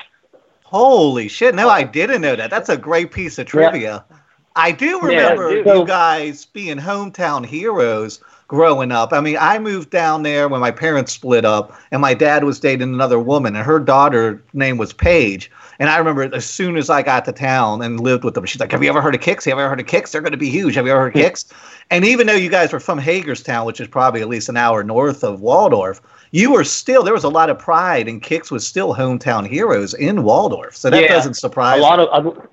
Holy 0.63 1.27
shit! 1.27 1.57
No, 1.57 1.69
I 1.69 1.83
didn't 1.83 2.21
know 2.21 2.37
that. 2.37 2.51
That's 2.51 2.69
a 2.69 2.77
great 2.77 3.11
piece 3.11 3.37
of 3.41 3.47
trivia. 3.47 4.05
Yeah. 4.09 4.17
I 4.57 4.71
do 4.73 5.01
remember 5.01 5.57
yeah, 5.57 5.75
you 5.75 5.85
guys 5.85 6.45
being 6.47 6.79
hometown 6.79 7.45
heroes 7.45 8.21
growing 8.47 8.93
up. 8.93 9.13
I 9.13 9.21
mean, 9.21 9.37
I 9.41 9.59
moved 9.59 9.91
down 9.91 10.23
there 10.23 10.49
when 10.49 10.61
my 10.61 10.71
parents 10.71 11.13
split 11.13 11.45
up, 11.45 11.73
and 11.91 12.01
my 12.01 12.15
dad 12.15 12.45
was 12.45 12.61
dating 12.61 12.95
another 12.95 13.19
woman, 13.19 13.57
and 13.57 13.65
her 13.65 13.81
daughter 13.81 14.43
name 14.53 14.77
was 14.79 14.93
Paige. 14.93 15.51
And 15.81 15.91
I 15.91 15.99
remember 15.99 16.33
as 16.33 16.45
soon 16.45 16.77
as 16.77 16.89
I 16.89 17.03
got 17.03 17.25
to 17.25 17.33
town 17.33 17.83
and 17.83 17.99
lived 17.99 18.23
with 18.23 18.35
them, 18.35 18.45
she's 18.45 18.61
like, 18.61 18.71
"Have 18.71 18.83
you 18.83 18.89
ever 18.89 19.03
heard 19.03 19.15
of 19.15 19.21
Kix? 19.21 19.45
Have 19.45 19.47
you 19.47 19.53
ever 19.53 19.69
heard 19.69 19.81
of 19.81 19.87
Kix? 19.87 20.13
They're 20.13 20.21
going 20.21 20.33
to 20.33 20.39
be 20.39 20.51
huge. 20.51 20.77
Have 20.77 20.87
you 20.87 20.93
ever 20.93 21.01
heard 21.01 21.17
of 21.17 21.21
Kix?" 21.21 21.47
and 21.91 22.05
even 22.05 22.29
though 22.29 22.35
you 22.35 22.49
guys 22.49 22.73
were 22.73 22.81
from 22.81 22.99
Hagerstown, 22.99 23.67
which 23.67 23.81
is 23.81 23.89
probably 23.89 24.21
at 24.21 24.29
least 24.29 24.49
an 24.49 24.57
hour 24.57 24.85
north 24.85 25.25
of 25.25 25.41
Waldorf, 25.41 26.01
you 26.31 26.53
were 26.53 26.65
still 26.65 27.03
there 27.03 27.15
was 27.15 27.25
a 27.25 27.29
lot 27.29 27.51
of 27.51 27.59
pride, 27.59 28.07
and 28.07 28.23
Kix 28.23 28.53
was 28.53 28.65
still 28.65 28.95
hometown 28.95 29.49
heroes 29.49 29.95
in 29.95 30.23
Waldorf. 30.23 30.77
So 30.77 30.91
that 30.91 31.03
yeah, 31.03 31.09
doesn't 31.09 31.35
surprise. 31.35 31.81
A 31.81 31.83
lot 31.83 31.99
me. 31.99 32.07
of 32.07 32.49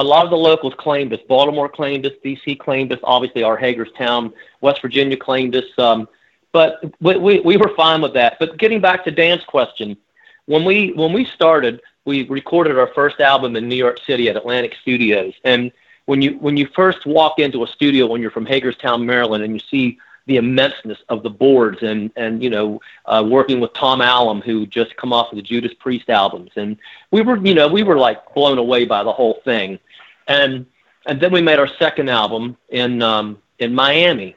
a 0.00 0.02
lot 0.02 0.24
of 0.24 0.30
the 0.30 0.36
locals 0.36 0.74
claimed 0.78 1.12
us. 1.12 1.20
Baltimore 1.28 1.68
claimed 1.68 2.06
us. 2.06 2.12
DC 2.24 2.58
claimed 2.58 2.92
us. 2.92 2.98
Obviously, 3.04 3.42
our 3.42 3.56
Hagerstown, 3.56 4.32
West 4.60 4.80
Virginia 4.80 5.16
claimed 5.16 5.54
us. 5.54 5.64
Um, 5.78 6.08
but 6.52 6.82
we, 7.00 7.16
we 7.16 7.40
we 7.40 7.56
were 7.56 7.74
fine 7.76 8.00
with 8.00 8.14
that. 8.14 8.38
But 8.38 8.56
getting 8.56 8.80
back 8.80 9.04
to 9.04 9.10
Dan's 9.10 9.44
question, 9.44 9.96
when 10.46 10.64
we 10.64 10.92
when 10.92 11.12
we 11.12 11.24
started, 11.24 11.80
we 12.04 12.26
recorded 12.28 12.78
our 12.78 12.88
first 12.94 13.20
album 13.20 13.56
in 13.56 13.68
New 13.68 13.76
York 13.76 13.98
City 14.06 14.28
at 14.28 14.36
Atlantic 14.36 14.74
Studios. 14.80 15.34
And 15.44 15.70
when 16.06 16.22
you 16.22 16.38
when 16.38 16.56
you 16.56 16.66
first 16.74 17.06
walk 17.06 17.38
into 17.38 17.62
a 17.62 17.66
studio 17.66 18.06
when 18.06 18.20
you're 18.20 18.30
from 18.30 18.46
Hagerstown, 18.46 19.06
Maryland, 19.06 19.44
and 19.44 19.52
you 19.54 19.60
see 19.60 19.98
the 20.26 20.36
immenseness 20.36 20.98
of 21.08 21.22
the 21.22 21.30
boards 21.30 21.82
and 21.82 22.10
and 22.16 22.42
you 22.42 22.50
know 22.50 22.80
uh, 23.06 23.24
working 23.26 23.60
with 23.60 23.72
Tom 23.74 24.00
Allom 24.00 24.42
who 24.42 24.66
just 24.66 24.96
come 24.96 25.12
off 25.12 25.32
of 25.32 25.36
the 25.36 25.42
Judas 25.42 25.72
Priest 25.78 26.10
albums. 26.10 26.50
And 26.56 26.76
we 27.10 27.22
were 27.22 27.36
you 27.38 27.54
know 27.54 27.68
we 27.68 27.82
were 27.82 27.98
like 27.98 28.34
blown 28.34 28.58
away 28.58 28.84
by 28.84 29.02
the 29.02 29.12
whole 29.12 29.40
thing. 29.44 29.78
And 30.28 30.66
and 31.06 31.20
then 31.20 31.32
we 31.32 31.40
made 31.40 31.58
our 31.58 31.68
second 31.78 32.08
album 32.10 32.56
in 32.68 33.02
um, 33.02 33.38
in 33.58 33.74
Miami. 33.74 34.36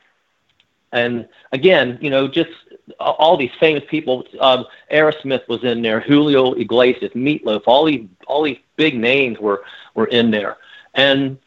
And 0.91 1.27
again 1.51 1.97
you 2.01 2.09
know 2.09 2.27
just 2.27 2.51
all 2.99 3.37
these 3.37 3.51
famous 3.59 3.83
people 3.87 4.25
um, 4.39 4.65
Aerosmith 4.91 5.47
was 5.47 5.63
in 5.63 5.81
there 5.81 5.99
Julio 5.99 6.53
Iglesias 6.53 7.13
Meatloaf 7.13 7.63
all 7.65 7.85
these 7.85 8.07
all 8.27 8.43
these 8.43 8.59
big 8.77 8.97
names 8.97 9.39
were 9.39 9.63
were 9.95 10.07
in 10.07 10.31
there. 10.31 10.57
And 10.95 11.39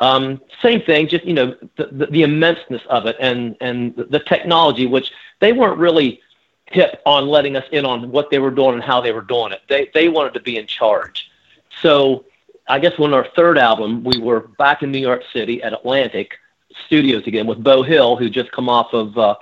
um, 0.00 0.40
same 0.62 0.80
thing, 0.80 1.08
just 1.08 1.24
you 1.24 1.34
know 1.34 1.54
the, 1.76 1.86
the, 1.86 2.06
the 2.06 2.22
immenseness 2.22 2.84
of 2.86 3.06
it 3.06 3.16
and 3.20 3.56
and 3.60 3.94
the, 3.96 4.18
technology, 4.20 4.86
which 4.86 5.12
they 5.40 5.52
weren't 5.52 5.78
really 5.78 6.20
hip 6.66 7.02
on 7.04 7.26
letting 7.26 7.56
us 7.56 7.66
in 7.70 7.84
on 7.84 8.10
what 8.10 8.30
they 8.30 8.38
were 8.38 8.50
doing 8.50 8.74
and 8.74 8.82
how 8.82 9.00
they 9.00 9.12
were 9.12 9.20
doing 9.20 9.52
it. 9.52 9.60
They 9.68 9.90
they 9.92 10.08
wanted 10.08 10.34
to 10.34 10.40
be 10.40 10.56
in 10.56 10.66
charge. 10.66 11.30
So 11.82 12.24
I 12.66 12.78
guess 12.78 12.98
when 12.98 13.12
our 13.12 13.28
third 13.36 13.58
album, 13.58 14.02
we 14.02 14.18
were 14.18 14.48
back 14.58 14.82
in 14.82 14.90
New 14.90 14.98
York 14.98 15.22
City 15.32 15.62
at 15.62 15.74
Atlantic 15.74 16.32
Studios 16.86 17.26
again 17.26 17.46
with 17.46 17.62
Beau 17.62 17.82
Hill, 17.82 18.16
who 18.16 18.30
just 18.30 18.50
come 18.52 18.70
off 18.70 18.94
of 18.94 19.18
uh, 19.18 19.34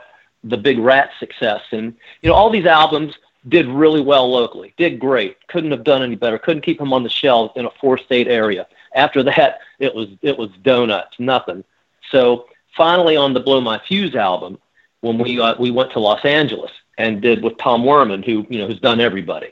the 0.42 0.56
Big 0.56 0.78
Ratt 0.78 1.10
success, 1.20 1.62
and 1.70 1.94
you 2.22 2.28
know 2.28 2.34
all 2.34 2.50
these 2.50 2.66
albums 2.66 3.14
did 3.48 3.68
really 3.68 4.00
well 4.00 4.28
locally, 4.28 4.74
did 4.76 4.98
great, 4.98 5.36
couldn't 5.46 5.70
have 5.70 5.84
done 5.84 6.02
any 6.02 6.16
better, 6.16 6.36
couldn't 6.36 6.62
keep 6.62 6.78
them 6.78 6.92
on 6.92 7.04
the 7.04 7.08
shelves 7.08 7.52
in 7.54 7.64
a 7.64 7.70
four-state 7.80 8.26
area. 8.26 8.66
After 8.94 9.22
that, 9.24 9.60
it 9.78 9.94
was 9.94 10.08
it 10.22 10.38
was 10.38 10.50
donuts, 10.62 11.18
nothing. 11.18 11.64
So 12.10 12.46
finally, 12.76 13.16
on 13.16 13.34
the 13.34 13.40
Blow 13.40 13.60
My 13.60 13.78
Fuse 13.86 14.14
album, 14.14 14.58
when 15.00 15.18
we 15.18 15.40
uh, 15.40 15.54
we 15.58 15.70
went 15.70 15.92
to 15.92 16.00
Los 16.00 16.24
Angeles 16.24 16.70
and 16.96 17.20
did 17.20 17.42
with 17.42 17.58
Tom 17.58 17.82
Werman, 17.82 18.24
who 18.24 18.46
you 18.48 18.58
know 18.58 18.66
who's 18.66 18.80
done 18.80 19.00
everybody, 19.00 19.50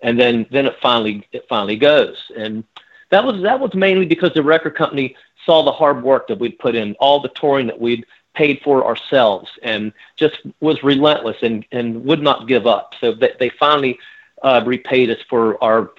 and 0.00 0.18
then 0.18 0.46
then 0.50 0.66
it 0.66 0.76
finally 0.80 1.26
it 1.32 1.46
finally 1.48 1.76
goes, 1.76 2.16
and 2.36 2.64
that 3.10 3.24
was 3.24 3.42
that 3.42 3.60
was 3.60 3.74
mainly 3.74 4.06
because 4.06 4.32
the 4.34 4.42
record 4.42 4.74
company 4.76 5.16
saw 5.44 5.62
the 5.62 5.72
hard 5.72 6.02
work 6.02 6.28
that 6.28 6.38
we'd 6.38 6.58
put 6.58 6.74
in, 6.74 6.94
all 6.94 7.20
the 7.20 7.28
touring 7.30 7.66
that 7.66 7.80
we'd 7.80 8.04
paid 8.34 8.60
for 8.62 8.84
ourselves, 8.84 9.50
and 9.62 9.92
just 10.16 10.38
was 10.60 10.82
relentless 10.82 11.36
and 11.42 11.64
and 11.72 12.04
would 12.04 12.22
not 12.22 12.48
give 12.48 12.66
up. 12.66 12.94
So 13.00 13.12
they, 13.12 13.32
they 13.38 13.48
finally 13.50 13.98
uh, 14.42 14.62
repaid 14.64 15.10
us 15.10 15.18
for 15.28 15.62
our 15.62 15.90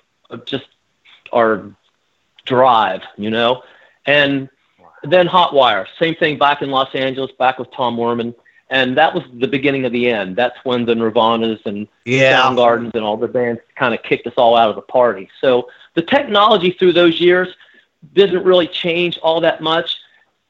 just 0.46 0.68
our 1.34 1.72
drive, 2.48 3.02
you 3.18 3.30
know. 3.30 3.62
And 4.06 4.50
then 5.04 5.28
Hotwire, 5.28 5.86
same 6.00 6.16
thing 6.16 6.40
back 6.40 6.62
in 6.62 6.72
Los 6.72 6.94
Angeles, 6.96 7.32
back 7.38 7.60
with 7.60 7.72
Tom 7.72 7.98
Werman. 7.98 8.34
And 8.70 8.98
that 8.98 9.14
was 9.14 9.24
the 9.34 9.48
beginning 9.48 9.86
of 9.86 9.94
the 9.94 10.10
end. 10.10 10.36
That's 10.36 10.58
when 10.64 10.86
the 10.86 10.94
Nirvanas 10.94 11.66
and 11.66 11.88
yeah. 12.06 12.42
Soundgardens 12.42 12.96
and 12.96 13.04
all 13.04 13.16
the 13.16 13.28
bands 13.28 13.62
kind 13.76 13.94
of 13.94 14.04
kicked 14.04 14.28
us 14.28 14.34
all 14.36 14.56
out 14.56 14.70
of 14.70 14.76
the 14.76 14.82
party. 14.82 15.30
So 15.40 15.70
the 15.94 16.02
technology 16.02 16.72
through 16.72 16.94
those 16.94 17.22
years 17.22 17.48
didn't 18.14 18.44
really 18.44 18.68
change 18.68 19.18
all 19.20 19.40
that 19.42 19.62
much, 19.62 19.98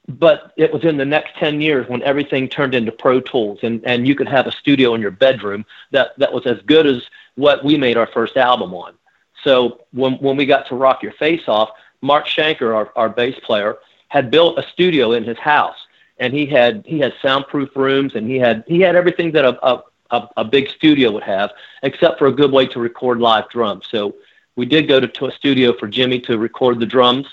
but 0.07 0.51
it 0.57 0.73
was 0.73 0.83
in 0.83 0.97
the 0.97 1.05
next 1.05 1.35
10 1.37 1.61
years 1.61 1.87
when 1.87 2.01
everything 2.01 2.49
turned 2.49 2.73
into 2.73 2.91
Pro 2.91 3.21
Tools 3.21 3.59
and, 3.61 3.85
and 3.85 4.07
you 4.07 4.15
could 4.15 4.27
have 4.27 4.47
a 4.47 4.51
studio 4.51 4.95
in 4.95 5.01
your 5.01 5.11
bedroom 5.11 5.65
that, 5.91 6.17
that 6.17 6.33
was 6.33 6.47
as 6.47 6.59
good 6.65 6.87
as 6.87 7.03
what 7.35 7.63
we 7.63 7.77
made 7.77 7.97
our 7.97 8.07
first 8.07 8.35
album 8.35 8.73
on. 8.73 8.95
So 9.43 9.85
when, 9.93 10.13
when 10.13 10.37
we 10.37 10.47
got 10.47 10.67
to 10.69 10.75
Rock 10.75 11.03
Your 11.03 11.13
Face 11.13 11.43
Off, 11.47 11.69
Mark 12.01 12.25
Schenker, 12.27 12.75
our, 12.75 12.91
our 12.95 13.09
bass 13.09 13.35
player, 13.43 13.77
had 14.09 14.31
built 14.31 14.57
a 14.57 14.63
studio 14.63 15.13
in 15.13 15.23
his 15.23 15.37
house, 15.37 15.77
and 16.19 16.33
he 16.33 16.45
had 16.45 16.83
he 16.85 16.99
had 16.99 17.13
soundproof 17.21 17.75
rooms, 17.75 18.15
and 18.15 18.29
he 18.29 18.37
had 18.37 18.63
he 18.67 18.79
had 18.79 18.95
everything 18.95 19.31
that 19.31 19.45
a, 19.45 19.65
a 19.65 19.83
a, 20.11 20.27
a 20.37 20.45
big 20.45 20.69
studio 20.69 21.11
would 21.11 21.23
have, 21.23 21.51
except 21.83 22.17
for 22.17 22.27
a 22.27 22.31
good 22.31 22.51
way 22.51 22.65
to 22.67 22.79
record 22.79 23.19
live 23.19 23.49
drums. 23.49 23.87
So 23.89 24.15
we 24.55 24.65
did 24.65 24.87
go 24.87 24.99
to, 24.99 25.07
to 25.07 25.25
a 25.25 25.31
studio 25.31 25.73
for 25.73 25.87
Jimmy 25.87 26.19
to 26.21 26.37
record 26.37 26.79
the 26.79 26.85
drums, 26.85 27.27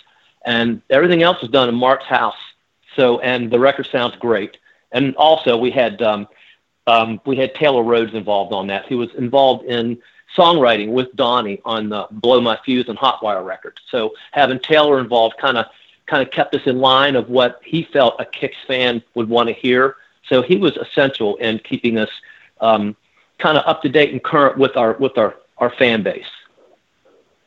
and 0.44 0.82
everything 0.90 1.22
else 1.22 1.40
was 1.40 1.50
done 1.50 1.68
in 1.68 1.74
Mark's 1.74 2.06
house. 2.06 2.36
So 2.96 3.20
and 3.20 3.50
the 3.50 3.58
record 3.58 3.86
sounds 3.86 4.16
great. 4.16 4.58
And 4.92 5.14
also 5.16 5.56
we 5.56 5.70
had 5.70 6.02
um, 6.02 6.28
um, 6.86 7.20
we 7.24 7.36
had 7.36 7.54
Taylor 7.54 7.82
Rhodes 7.82 8.14
involved 8.14 8.52
on 8.52 8.66
that. 8.68 8.86
He 8.86 8.94
was 8.94 9.12
involved 9.14 9.64
in 9.64 10.00
songwriting 10.36 10.92
with 10.92 11.14
Donnie 11.14 11.60
on 11.64 11.88
the 11.88 12.06
Blow 12.10 12.40
My 12.40 12.58
Fuse 12.64 12.88
and 12.88 12.98
Hotwire 12.98 13.44
records. 13.44 13.80
So 13.90 14.14
having 14.32 14.58
Taylor 14.58 14.98
involved 14.98 15.36
kind 15.38 15.58
of 15.58 15.66
kind 16.06 16.22
of 16.22 16.30
kept 16.30 16.54
us 16.54 16.62
in 16.66 16.78
line 16.78 17.16
of 17.16 17.30
what 17.30 17.60
he 17.64 17.84
felt 17.84 18.20
a 18.20 18.24
Kix 18.24 18.52
fan 18.66 19.02
would 19.14 19.28
want 19.28 19.48
to 19.48 19.54
hear. 19.54 19.96
So 20.28 20.42
he 20.42 20.56
was 20.56 20.76
essential 20.76 21.36
in 21.36 21.58
keeping 21.60 21.98
us 21.98 22.10
um, 22.60 22.96
kind 23.38 23.56
of 23.56 23.64
up 23.66 23.82
to 23.82 23.88
date 23.88 24.12
and 24.12 24.22
current 24.22 24.58
with 24.58 24.76
our 24.76 24.94
with 24.94 25.16
our 25.18 25.36
our 25.58 25.70
fan 25.70 26.02
base. 26.02 26.26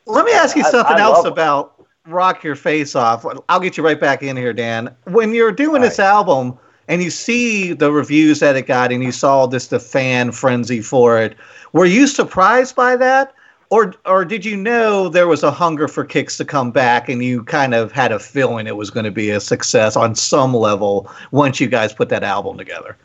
Let 0.05 0.25
me 0.25 0.31
ask 0.31 0.55
you 0.55 0.63
something 0.63 0.95
I, 0.95 0.99
I 0.99 1.01
else 1.01 1.25
about 1.25 1.85
Rock 2.05 2.43
Your 2.43 2.55
Face 2.55 2.95
Off. 2.95 3.25
I'll 3.49 3.59
get 3.59 3.75
you 3.75 3.83
right 3.83 3.99
back 3.99 4.23
in 4.23 4.37
here, 4.37 4.53
Dan. 4.53 4.95
When 5.05 5.33
you're 5.33 5.51
doing 5.51 5.81
All 5.81 5.89
this 5.89 5.99
right. 5.99 6.05
album 6.05 6.57
and 6.87 7.03
you 7.03 7.09
see 7.09 7.73
the 7.73 7.91
reviews 7.91 8.39
that 8.39 8.55
it 8.55 8.63
got 8.63 8.91
and 8.91 9.03
you 9.03 9.11
saw 9.11 9.45
this 9.45 9.67
the 9.67 9.79
fan 9.79 10.31
frenzy 10.31 10.81
for 10.81 11.19
it, 11.19 11.35
were 11.73 11.85
you 11.85 12.07
surprised 12.07 12.75
by 12.75 12.95
that? 12.95 13.33
Or, 13.69 13.93
or 14.05 14.23
did 14.23 14.45
you 14.45 14.55
know 14.55 15.09
there 15.09 15.27
was 15.27 15.43
a 15.43 15.51
hunger 15.51 15.89
for 15.89 16.05
Kix 16.05 16.37
to 16.37 16.45
come 16.45 16.71
back 16.71 17.09
and 17.09 17.21
you 17.21 17.43
kind 17.43 17.73
of 17.73 17.91
had 17.91 18.13
a 18.13 18.19
feeling 18.19 18.65
it 18.65 18.77
was 18.77 18.89
going 18.89 19.03
to 19.03 19.11
be 19.11 19.29
a 19.29 19.41
success 19.41 19.97
on 19.97 20.15
some 20.15 20.53
level 20.53 21.11
once 21.31 21.59
you 21.59 21.67
guys 21.67 21.93
put 21.93 22.07
that 22.09 22.23
album 22.23 22.57
together? 22.57 22.95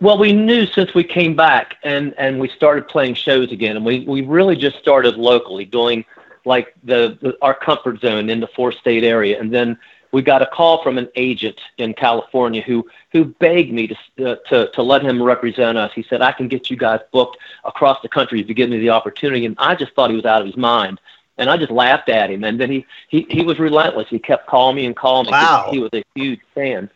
Well, 0.00 0.18
we 0.18 0.32
knew 0.32 0.66
since 0.66 0.92
we 0.92 1.04
came 1.04 1.36
back 1.36 1.76
and, 1.84 2.14
and 2.18 2.40
we 2.40 2.48
started 2.48 2.88
playing 2.88 3.14
shows 3.14 3.52
again, 3.52 3.76
and 3.76 3.86
we, 3.86 4.00
we 4.00 4.22
really 4.22 4.56
just 4.56 4.76
started 4.78 5.14
locally 5.16 5.64
doing 5.64 6.04
like 6.44 6.74
the, 6.82 7.16
the 7.22 7.38
our 7.40 7.54
comfort 7.54 8.00
zone 8.00 8.28
in 8.28 8.40
the 8.40 8.48
four 8.48 8.72
state 8.72 9.04
area, 9.04 9.40
and 9.40 9.54
then 9.54 9.78
we 10.14 10.22
got 10.22 10.42
a 10.42 10.46
call 10.46 10.80
from 10.80 10.96
an 10.96 11.08
agent 11.16 11.60
in 11.76 11.92
California 11.92 12.62
who 12.62 12.86
who 13.10 13.24
begged 13.24 13.72
me 13.72 13.88
to 13.88 13.96
uh, 14.24 14.36
to 14.48 14.70
to 14.70 14.80
let 14.80 15.02
him 15.02 15.20
represent 15.20 15.76
us. 15.76 15.90
He 15.92 16.04
said, 16.04 16.22
"I 16.22 16.30
can 16.30 16.46
get 16.46 16.70
you 16.70 16.76
guys 16.76 17.00
booked 17.12 17.38
across 17.64 18.00
the 18.00 18.08
country 18.08 18.40
if 18.40 18.48
you 18.48 18.54
give 18.54 18.70
me 18.70 18.78
the 18.78 18.90
opportunity." 18.90 19.44
And 19.44 19.56
I 19.58 19.74
just 19.74 19.92
thought 19.94 20.10
he 20.10 20.16
was 20.16 20.24
out 20.24 20.40
of 20.40 20.46
his 20.46 20.56
mind, 20.56 21.00
and 21.36 21.50
I 21.50 21.56
just 21.56 21.72
laughed 21.72 22.08
at 22.08 22.30
him. 22.30 22.44
And 22.44 22.60
then 22.60 22.70
he 22.70 22.86
he 23.08 23.26
he 23.28 23.42
was 23.42 23.58
relentless. 23.58 24.06
He 24.08 24.20
kept 24.20 24.46
calling 24.46 24.76
me 24.76 24.86
and 24.86 24.94
calling 24.94 25.26
me. 25.26 25.32
Wow. 25.32 25.68
He 25.72 25.80
was 25.80 25.90
a 25.92 26.04
huge 26.14 26.40
fan. 26.54 26.88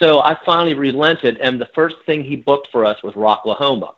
So 0.00 0.18
I 0.18 0.36
finally 0.44 0.74
relented, 0.74 1.38
and 1.38 1.60
the 1.60 1.70
first 1.76 1.96
thing 2.06 2.24
he 2.24 2.34
booked 2.34 2.72
for 2.72 2.84
us 2.84 3.00
was 3.04 3.14
Rocklahoma. 3.14 3.94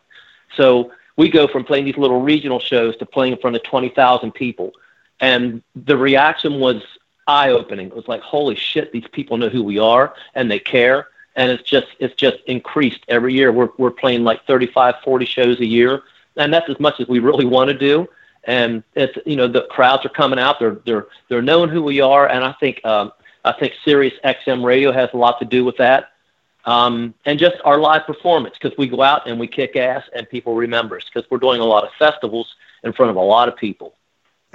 So 0.55 0.93
we 1.17 1.31
go 1.31 1.49
from 1.49 1.65
playing 1.65 1.87
these 1.87 1.97
little 1.97 2.21
regional 2.21 2.61
shows 2.61 2.95
to 2.99 3.07
playing 3.07 3.33
in 3.33 3.39
front 3.39 3.57
of 3.57 3.63
twenty 3.63 3.89
thousand 3.89 4.33
people, 4.33 4.73
and 5.19 5.63
the 5.75 5.97
reaction 5.97 6.61
was 6.61 6.83
eye 7.27 7.51
opening. 7.51 7.89
It 7.89 7.97
was 7.97 8.09
like, 8.09 8.21
holy 8.21 8.55
shit, 8.55 8.93
these 8.93 9.07
people 9.13 9.37
know 9.37 9.49
who 9.49 9.63
we 9.63 9.79
are 9.79 10.15
and 10.35 10.51
they 10.51 10.59
care. 10.59 11.09
And 11.35 11.51
it's 11.51 11.69
just 11.69 11.89
it's 11.99 12.15
just 12.15 12.39
increased 12.47 13.01
every 13.09 13.35
year. 13.35 13.53
We're 13.53 13.69
we're 13.77 13.91
playing 13.91 14.25
like 14.25 14.47
35, 14.47 14.95
40 15.05 15.27
shows 15.27 15.61
a 15.61 15.67
year, 15.67 16.03
and 16.37 16.53
that's 16.53 16.71
as 16.71 16.81
much 16.81 16.99
as 16.99 17.09
we 17.09 17.19
really 17.19 17.45
want 17.45 17.69
to 17.69 17.77
do. 17.77 18.09
And 18.45 18.83
it's 18.95 19.19
you 19.27 19.37
know 19.37 19.47
the 19.47 19.67
crowds 19.71 20.07
are 20.07 20.11
coming 20.11 20.39
out. 20.39 20.59
They're 20.59 20.79
they're 20.87 21.09
they're 21.29 21.43
knowing 21.43 21.69
who 21.69 21.83
we 21.83 22.01
are, 22.01 22.27
and 22.27 22.43
I 22.43 22.53
think 22.53 22.83
um, 22.87 23.13
I 23.45 23.53
think 23.53 23.75
Sirius 23.85 24.15
XM 24.25 24.65
Radio 24.65 24.93
has 24.93 25.11
a 25.13 25.19
lot 25.19 25.39
to 25.41 25.45
do 25.45 25.63
with 25.63 25.77
that. 25.77 26.13
Um, 26.65 27.15
and 27.27 27.39
just 27.39 27.57
our 27.65 27.79
live 27.79 28.07
performance 28.07 28.57
because 28.61 28.77
we 28.77 28.89
go 28.89 29.01
out 29.01 29.29
and 29.29 29.39
we 29.39 29.47
kick 29.47 29.77
ass 29.77 30.03
and 30.15 30.29
people 30.29 30.55
remember 30.55 30.97
us 30.97 31.05
because 31.05 31.31
we're 31.31 31.39
doing 31.39 31.61
a 31.61 31.65
lot 31.65 31.85
of 31.85 31.91
festivals 31.99 32.57
in 32.83 32.93
front 32.93 33.11
of 33.11 33.17
a 33.17 33.21
lot 33.21 33.49
of 33.49 33.57
people. 33.57 33.95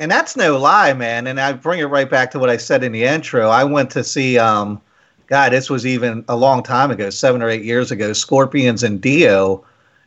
And 0.01 0.09
that's 0.09 0.35
no 0.35 0.57
lie, 0.57 0.93
man. 0.93 1.27
And 1.27 1.39
I 1.39 1.53
bring 1.53 1.79
it 1.79 1.85
right 1.85 2.09
back 2.09 2.31
to 2.31 2.39
what 2.39 2.49
I 2.49 2.57
said 2.57 2.83
in 2.83 2.91
the 2.91 3.03
intro. 3.03 3.49
I 3.49 3.63
went 3.63 3.91
to 3.91 4.03
see, 4.03 4.35
um, 4.39 4.81
God, 5.27 5.51
this 5.51 5.69
was 5.69 5.85
even 5.85 6.25
a 6.27 6.35
long 6.35 6.63
time 6.63 6.89
ago, 6.89 7.11
seven 7.11 7.43
or 7.43 7.49
eight 7.49 7.63
years 7.63 7.91
ago, 7.91 8.11
Scorpions 8.11 8.81
and 8.81 8.99
Dio. 8.99 9.63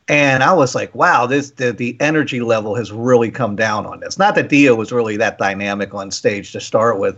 And 0.09 0.43
I 0.43 0.53
was 0.53 0.75
like, 0.75 0.93
wow, 0.97 1.27
this 1.27 1.53
the, 1.53 1.71
the 1.71 1.97
energy 2.01 2.41
level 2.41 2.75
has 2.75 2.91
really 2.91 3.31
come 3.31 3.55
down 3.55 3.87
on 3.87 4.01
this. 4.01 4.19
Not 4.19 4.35
that 4.35 4.49
Dio 4.49 4.75
was 4.75 4.91
really 4.91 5.17
that 5.19 5.39
dynamic 5.39 5.95
on 5.95 6.11
stage 6.11 6.51
to 6.53 6.61
start 6.61 6.99
with, 6.99 7.17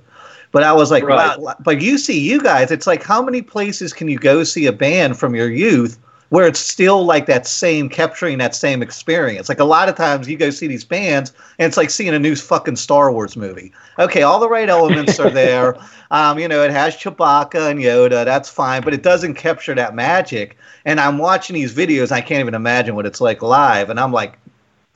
but 0.53 0.63
I 0.63 0.75
was 0.75 0.91
like, 0.91 1.03
right. 1.03 1.41
wow. 1.41 1.55
But 1.61 1.81
you 1.81 1.97
see, 1.97 2.21
you 2.21 2.43
guys, 2.43 2.71
it's 2.71 2.87
like, 2.87 3.03
how 3.03 3.23
many 3.23 3.41
places 3.41 3.95
can 3.95 4.07
you 4.07 4.19
go 4.19 4.45
see 4.45 4.67
a 4.67 4.73
band 4.73 5.19
from 5.19 5.35
your 5.35 5.51
youth 5.51 5.99
where 6.31 6.47
it's 6.47 6.61
still 6.61 7.05
like 7.05 7.27
that 7.27 7.47
same 7.47 7.89
capturing 7.89 8.39
that 8.39 8.55
same 8.55 8.83
experience. 8.83 9.49
Like 9.49 9.61
a 9.61 9.65
lot 9.65 9.89
of 9.89 9.97
times 9.97 10.29
you 10.29 10.37
go 10.37 10.51
see 10.51 10.67
these 10.67 10.85
bands 10.85 11.33
and 11.59 11.69
it's 11.69 11.77
like 11.77 11.91
seeing 11.91 12.15
a 12.15 12.19
new 12.19 12.35
fucking 12.35 12.77
Star 12.77 13.13
Wars 13.13 13.37
movie. 13.37 13.73
Okay, 13.99 14.23
all 14.23 14.41
the 14.41 14.49
right 14.49 14.69
elements 14.69 15.19
are 15.21 15.31
there. 15.31 15.77
Um, 16.13 16.39
you 16.39 16.47
know, 16.47 16.63
it 16.63 16.71
has 16.71 16.97
Chewbacca 16.97 17.69
and 17.69 17.81
Yoda, 17.81 18.25
that's 18.25 18.49
fine, 18.49 18.83
but 18.83 18.95
it 18.95 19.03
doesn't 19.03 19.35
capture 19.35 19.75
that 19.75 19.93
magic. 19.93 20.57
And 20.85 21.01
I'm 21.01 21.19
watching 21.19 21.55
these 21.55 21.75
videos, 21.75 22.13
I 22.13 22.21
can't 22.21 22.39
even 22.39 22.55
imagine 22.55 22.95
what 22.95 23.07
it's 23.07 23.21
like 23.21 23.43
live, 23.43 23.91
and 23.91 23.99
I'm 23.99 24.13
like, 24.13 24.39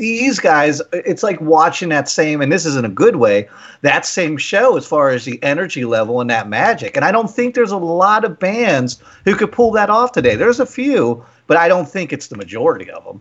these 0.00 0.40
guys, 0.40 0.80
it's 0.92 1.22
like 1.22 1.38
watching 1.42 1.90
that 1.90 2.08
same, 2.08 2.40
and 2.40 2.50
this 2.50 2.64
isn't 2.64 2.86
a 2.86 2.90
good 2.90 3.16
way, 3.16 3.46
that 3.82 4.06
same 4.06 4.38
show 4.38 4.78
as 4.78 4.86
far 4.86 5.10
as 5.10 5.26
the 5.26 5.40
energy 5.42 5.84
level 5.84 6.22
and 6.22 6.30
that 6.30 6.48
magic. 6.48 6.96
And 6.96 7.04
I 7.04 7.12
don't 7.12 7.30
think 7.30 7.54
there's 7.54 7.70
a 7.70 7.76
lot 7.76 8.24
of 8.24 8.38
bands 8.38 8.98
who 9.26 9.36
could 9.36 9.52
pull 9.52 9.70
that 9.72 9.90
off 9.90 10.12
today. 10.12 10.36
There's 10.36 10.58
a 10.58 10.64
few, 10.64 11.22
but 11.46 11.58
I 11.58 11.68
don't 11.68 11.86
think 11.86 12.14
it's 12.14 12.28
the 12.28 12.36
majority 12.36 12.90
of 12.90 13.04
them. 13.04 13.20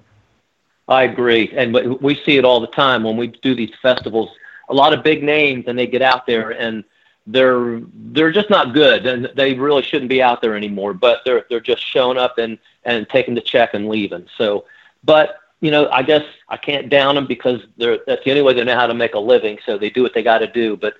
I 0.88 1.04
agree, 1.04 1.52
and 1.54 1.74
we 2.00 2.15
see 2.15 2.38
it 2.38 2.46
all 2.46 2.62
the 2.62 2.68
time 2.68 3.04
when 3.04 3.18
we 3.18 3.28
do 3.28 3.54
these 3.54 3.74
festivals. 3.82 4.30
A 4.70 4.74
lot 4.74 4.94
of 4.94 5.04
big 5.04 5.22
names, 5.22 5.65
and 5.68 5.78
they 5.78 5.86
get 5.86 6.02
out 6.02 6.26
there, 6.26 6.52
and 6.52 6.86
they're 7.28 7.82
they're 8.13 8.32
just 8.32 8.50
not 8.50 8.74
good, 8.74 9.06
and 9.06 9.30
they 9.36 9.54
really 9.54 9.84
shouldn't 9.84 10.10
be 10.10 10.24
out 10.24 10.42
there 10.42 10.56
anymore. 10.56 10.94
But 10.94 11.20
they're 11.26 11.46
they're 11.50 11.60
just 11.60 11.86
showing 11.86 12.18
up 12.18 12.38
and 12.38 12.58
and 12.86 13.08
taking 13.10 13.36
the 13.36 13.42
check 13.42 13.74
and 13.74 13.89
leaving. 13.89 14.28
So, 14.38 14.63
but 15.04 15.39
you 15.62 15.72
know, 15.72 15.89
I 15.89 16.04
guess 16.04 16.24
I 16.48 16.58
can't 16.58 16.89
down 16.89 17.15
them 17.15 17.28
because 17.28 17.62
they're 17.78 18.00
that's 18.08 18.24
the 18.24 18.32
only 18.32 18.41
way 18.41 18.54
they 18.54 18.63
know 18.63 18.76
how 18.76 18.88
to 18.88 18.93
make 18.93 19.13
a 19.13 19.19
living. 19.19 19.58
So 19.65 19.78
they 19.78 19.89
do 19.89 20.04
what 20.04 20.13
they 20.13 20.24
got 20.24 20.39
to 20.39 20.48
do. 20.48 20.78
But 20.78 20.95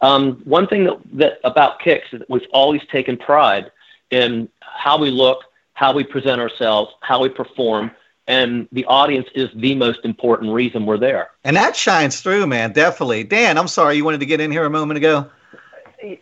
um, 0.00 0.40
one 0.44 0.66
thing 0.66 0.84
that, 0.84 0.98
that 1.14 1.40
about 1.44 1.80
Kix 1.80 2.02
is 2.12 2.20
that 2.20 2.30
we've 2.30 2.42
always 2.52 2.82
taken 2.90 3.16
pride 3.16 3.70
in 4.10 4.48
how 4.60 4.98
we 4.98 5.10
look, 5.10 5.44
how 5.74 5.92
we 5.94 6.04
present 6.04 6.40
ourselves, 6.40 6.92
how 7.00 7.22
we 7.22 7.28
perform 7.28 7.90
and 8.28 8.68
the 8.72 8.84
audience 8.86 9.26
is 9.34 9.48
the 9.56 9.74
most 9.74 10.00
important 10.04 10.52
reason 10.52 10.86
we're 10.86 10.98
there. 10.98 11.30
And 11.44 11.56
that 11.56 11.74
shines 11.74 12.20
through, 12.20 12.46
man, 12.46 12.72
definitely. 12.72 13.24
Dan, 13.24 13.58
I'm 13.58 13.68
sorry 13.68 13.96
you 13.96 14.04
wanted 14.04 14.20
to 14.20 14.26
get 14.26 14.40
in 14.40 14.50
here 14.50 14.64
a 14.64 14.70
moment 14.70 14.98
ago. 14.98 15.28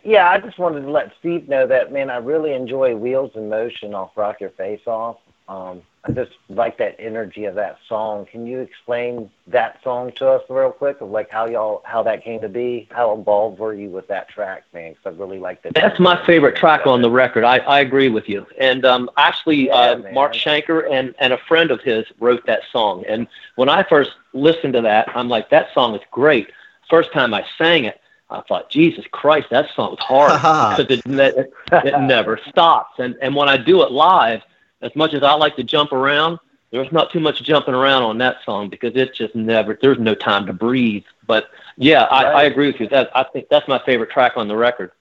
Yeah, 0.03 0.29
I 0.29 0.39
just 0.39 0.59
wanted 0.59 0.81
to 0.81 0.91
let 0.91 1.11
Steve 1.19 1.47
know 1.47 1.65
that, 1.67 1.91
man, 1.91 2.09
I 2.09 2.17
really 2.17 2.53
enjoy 2.53 2.95
Wheels 2.95 3.31
in 3.35 3.49
Motion 3.49 3.93
off 3.95 4.11
Rock 4.15 4.41
Your 4.41 4.51
Face 4.51 4.81
Off. 4.85 5.17
Um, 5.47 5.81
I 6.03 6.13
just 6.13 6.31
like 6.49 6.79
that 6.79 6.95
energy 6.97 7.45
of 7.45 7.53
that 7.55 7.77
song. 7.87 8.25
Can 8.25 8.47
you 8.47 8.59
explain 8.59 9.29
that 9.45 9.79
song 9.83 10.11
to 10.13 10.29
us 10.29 10.41
real 10.49 10.71
quick 10.71 10.99
of 10.99 11.11
like 11.11 11.29
how 11.29 11.45
y'all 11.45 11.83
how 11.85 12.01
that 12.03 12.23
came 12.23 12.41
to 12.41 12.49
be? 12.49 12.87
How 12.91 13.13
involved 13.13 13.59
were 13.59 13.73
you 13.73 13.89
with 13.89 14.07
that 14.07 14.27
track, 14.27 14.63
man? 14.73 14.93
Because 14.93 15.15
I 15.15 15.21
really 15.21 15.37
like 15.37 15.61
that. 15.61 15.75
That's 15.75 15.99
my 15.99 16.23
favorite 16.25 16.55
track 16.55 16.87
on 16.87 17.03
the 17.03 17.11
record. 17.11 17.43
I, 17.43 17.59
I 17.59 17.81
agree 17.81 18.09
with 18.09 18.27
you. 18.27 18.47
And 18.59 18.83
um, 18.83 19.11
actually, 19.17 19.67
yeah, 19.67 19.73
uh, 19.73 20.11
Mark 20.11 20.33
Schenker 20.33 20.91
and 20.91 21.13
and 21.19 21.33
a 21.33 21.37
friend 21.37 21.69
of 21.69 21.81
his 21.81 22.05
wrote 22.19 22.47
that 22.47 22.61
song. 22.71 23.03
And 23.07 23.27
when 23.55 23.69
I 23.69 23.83
first 23.83 24.11
listened 24.33 24.73
to 24.73 24.81
that, 24.81 25.07
I'm 25.15 25.29
like, 25.29 25.51
that 25.51 25.67
song 25.71 25.93
is 25.93 26.01
great. 26.09 26.51
First 26.89 27.13
time 27.13 27.31
I 27.31 27.45
sang 27.59 27.85
it, 27.85 28.01
I 28.31 28.41
thought, 28.41 28.71
Jesus 28.71 29.05
Christ, 29.11 29.49
that 29.51 29.67
song 29.75 29.91
was 29.91 29.99
hard 29.99 30.31
because 30.77 30.97
it, 30.97 31.05
it, 31.05 31.53
it 31.85 31.99
never 32.01 32.39
stops. 32.49 32.97
And 32.97 33.15
and 33.21 33.35
when 33.35 33.49
I 33.49 33.57
do 33.57 33.83
it 33.83 33.91
live 33.91 34.41
as 34.81 34.95
much 34.95 35.13
as 35.13 35.23
I 35.23 35.33
like 35.33 35.55
to 35.57 35.63
jump 35.63 35.91
around, 35.91 36.39
there's 36.71 36.91
not 36.91 37.11
too 37.11 37.19
much 37.19 37.43
jumping 37.43 37.73
around 37.73 38.03
on 38.03 38.17
that 38.19 38.37
song 38.45 38.69
because 38.69 38.93
it's 38.95 39.17
just 39.17 39.35
never 39.35 39.77
there's 39.81 39.99
no 39.99 40.15
time 40.15 40.45
to 40.45 40.53
breathe. 40.53 41.03
But 41.27 41.49
yeah, 41.77 42.03
I, 42.03 42.23
right. 42.23 42.35
I 42.35 42.43
agree 42.43 42.67
with 42.67 42.79
you. 42.79 42.87
That 42.89 43.09
I 43.15 43.23
think 43.23 43.47
that's 43.49 43.67
my 43.67 43.81
favorite 43.85 44.09
track 44.09 44.33
on 44.35 44.47
the 44.47 44.55
record. 44.55 44.91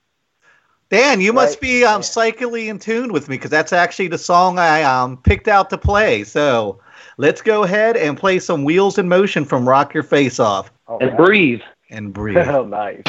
Dan, 0.90 1.20
you 1.20 1.30
right. 1.30 1.36
must 1.36 1.60
be 1.60 1.84
um, 1.84 2.02
psychically 2.02 2.68
in 2.68 2.80
tune 2.80 3.12
with 3.12 3.28
me 3.28 3.36
because 3.36 3.50
that's 3.50 3.72
actually 3.72 4.08
the 4.08 4.18
song 4.18 4.58
I 4.58 4.82
um, 4.82 5.16
picked 5.18 5.46
out 5.46 5.70
to 5.70 5.78
play. 5.78 6.24
So 6.24 6.80
let's 7.16 7.40
go 7.40 7.62
ahead 7.62 7.96
and 7.96 8.18
play 8.18 8.40
some 8.40 8.64
Wheels 8.64 8.98
in 8.98 9.08
Motion 9.08 9.44
from 9.44 9.68
Rock 9.68 9.94
Your 9.94 10.02
Face 10.02 10.40
Off. 10.40 10.72
and 10.88 11.16
breathe. 11.16 11.60
And 11.90 12.12
breathe. 12.12 12.38
oh, 12.48 12.64
nice. 12.64 13.02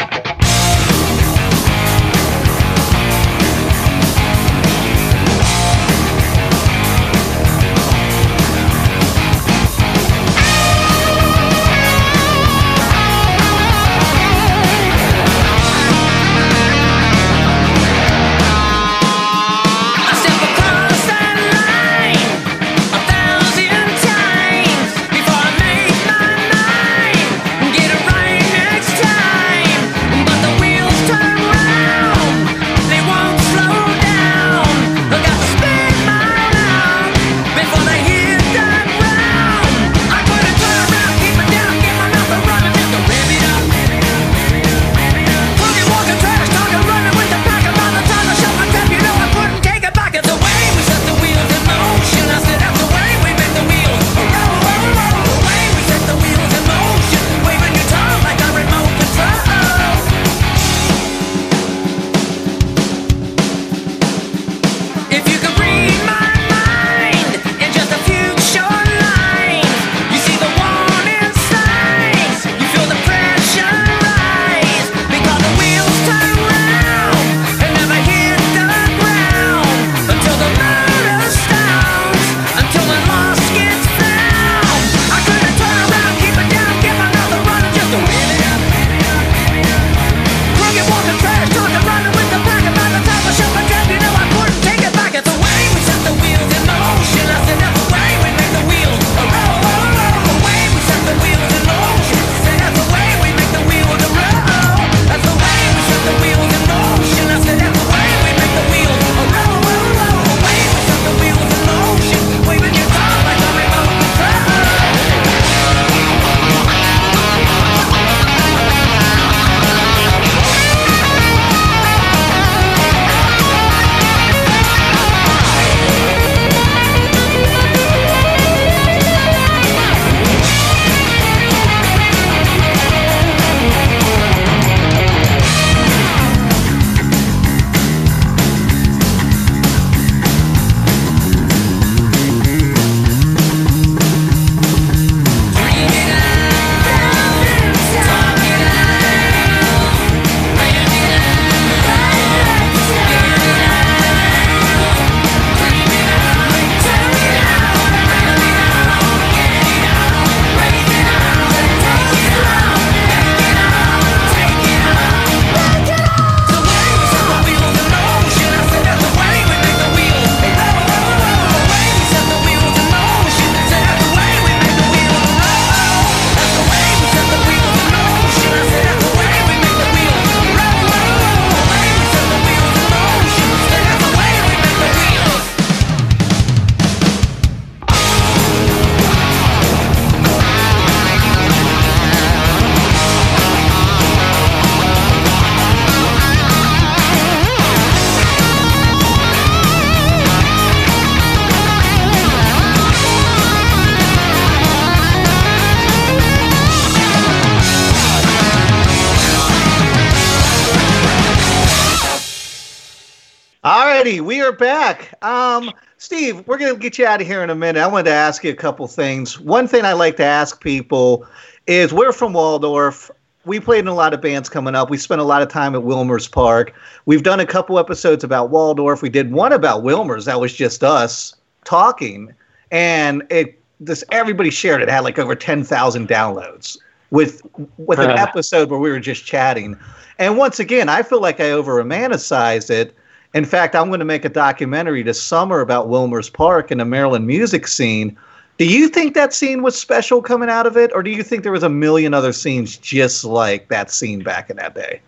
Are 214.52 214.56
back. 214.56 215.14
Um, 215.24 215.72
Steve, 215.98 216.46
we're 216.46 216.58
going 216.58 216.74
to 216.74 216.80
get 216.80 216.98
you 216.98 217.06
out 217.06 217.22
of 217.22 217.28
here 217.28 217.42
in 217.42 217.50
a 217.50 217.56
minute. 217.56 217.80
I 217.80 217.88
wanted 217.88 218.06
to 218.06 218.16
ask 218.16 218.44
you 218.44 218.52
a 218.52 218.56
couple 218.56 218.86
things. 218.88 219.40
One 219.40 219.66
thing 219.68 219.86
I 219.86 219.94
like 219.94 220.18
to 220.18 220.26
ask 220.26 220.62
people 220.62 221.26
is 221.68 221.94
we're 221.94 222.12
from 222.12 222.34
Waldorf. 222.34 223.10
We 223.46 223.60
played 223.60 223.80
in 223.80 223.88
a 223.88 223.94
lot 223.94 224.14
of 224.14 224.22
bands 224.22 224.50
coming 224.50 224.76
up. 224.76 224.90
We 224.90 224.98
spent 224.98 225.22
a 225.22 225.24
lot 225.24 225.42
of 225.42 225.48
time 225.48 225.74
at 225.74 225.84
Wilmer's 225.84 226.28
Park. 226.28 226.74
We've 227.06 227.24
done 227.24 227.40
a 227.40 227.46
couple 227.46 227.80
episodes 227.80 228.24
about 228.24 228.50
Waldorf. 228.50 229.02
We 229.02 229.10
did 229.10 229.32
one 229.32 229.54
about 229.54 229.84
Wilmer's. 229.84 230.26
That 230.26 230.42
was 230.42 230.54
just 230.54 230.84
us 230.84 231.34
talking, 231.64 232.34
and 232.72 233.24
it 233.30 233.58
this 233.80 234.04
everybody 234.12 234.52
shared 234.52 234.82
it. 234.82 234.90
it 234.90 234.92
had 234.92 235.00
like 235.00 235.18
over 235.18 235.34
ten 235.34 235.64
thousand 235.64 236.08
downloads 236.08 236.78
with 237.10 237.42
with 237.78 238.00
an 238.00 238.12
episode 238.12 238.70
where 238.70 238.80
we 238.80 238.92
were 238.92 239.00
just 239.00 239.26
chatting. 239.26 239.76
And 240.20 240.38
once 240.38 240.60
again, 240.60 240.88
I 240.88 241.02
feel 241.02 241.22
like 241.22 241.40
I 241.40 241.52
over 241.52 241.84
romanticized 241.84 242.70
it 242.70 242.96
in 243.34 243.46
fact, 243.46 243.76
I'm 243.76 243.88
going 243.88 244.00
to 244.00 244.06
make 244.06 244.26
a 244.26 244.30
documentary 244.30 245.04
this 245.04 245.22
summer 245.22 245.62
about 245.62 245.88
Wilmer's 245.88 246.30
Park 246.30 246.72
and 246.72 246.82
the 246.82 246.86
Maryland 246.86 247.26
music 247.26 247.68
scene. 247.68 248.18
Do 248.58 248.66
you 248.66 248.90
think 248.90 249.14
that 249.16 249.34
scene 249.34 249.64
was 249.64 249.80
special 249.80 250.22
coming 250.22 250.50
out 250.50 250.68
of 250.68 250.78
it, 250.78 250.92
or 250.94 251.02
do 251.02 251.10
you 251.10 251.24
think 251.24 251.44
there 251.44 251.52
was 251.52 251.64
a 251.64 251.70
million 251.70 252.14
other 252.14 252.34
scenes 252.34 252.78
just 252.78 253.24
like 253.24 253.70
that 253.70 253.90
scene 253.90 254.22
back 254.22 254.50
in 254.50 254.58
that 254.58 254.76
day? 254.76 255.02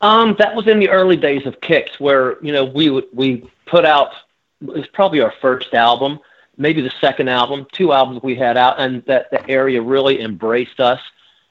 Um, 0.00 0.34
that 0.38 0.54
was 0.54 0.66
in 0.66 0.80
the 0.80 0.88
early 0.88 1.16
days 1.16 1.46
of 1.46 1.60
Kix, 1.60 2.00
where 2.00 2.42
you 2.42 2.52
know 2.52 2.64
we 2.64 2.90
we 3.12 3.48
put 3.66 3.84
out 3.84 4.12
it 4.60 4.68
was 4.68 4.86
probably 4.88 5.20
our 5.20 5.32
first 5.40 5.74
album, 5.74 6.18
maybe 6.56 6.80
the 6.80 6.92
second 7.00 7.28
album, 7.28 7.66
two 7.72 7.92
albums 7.92 8.22
we 8.22 8.34
had 8.34 8.56
out, 8.56 8.80
and 8.80 9.04
that 9.04 9.30
the 9.30 9.48
area 9.48 9.80
really 9.80 10.20
embraced 10.20 10.80
us. 10.80 11.00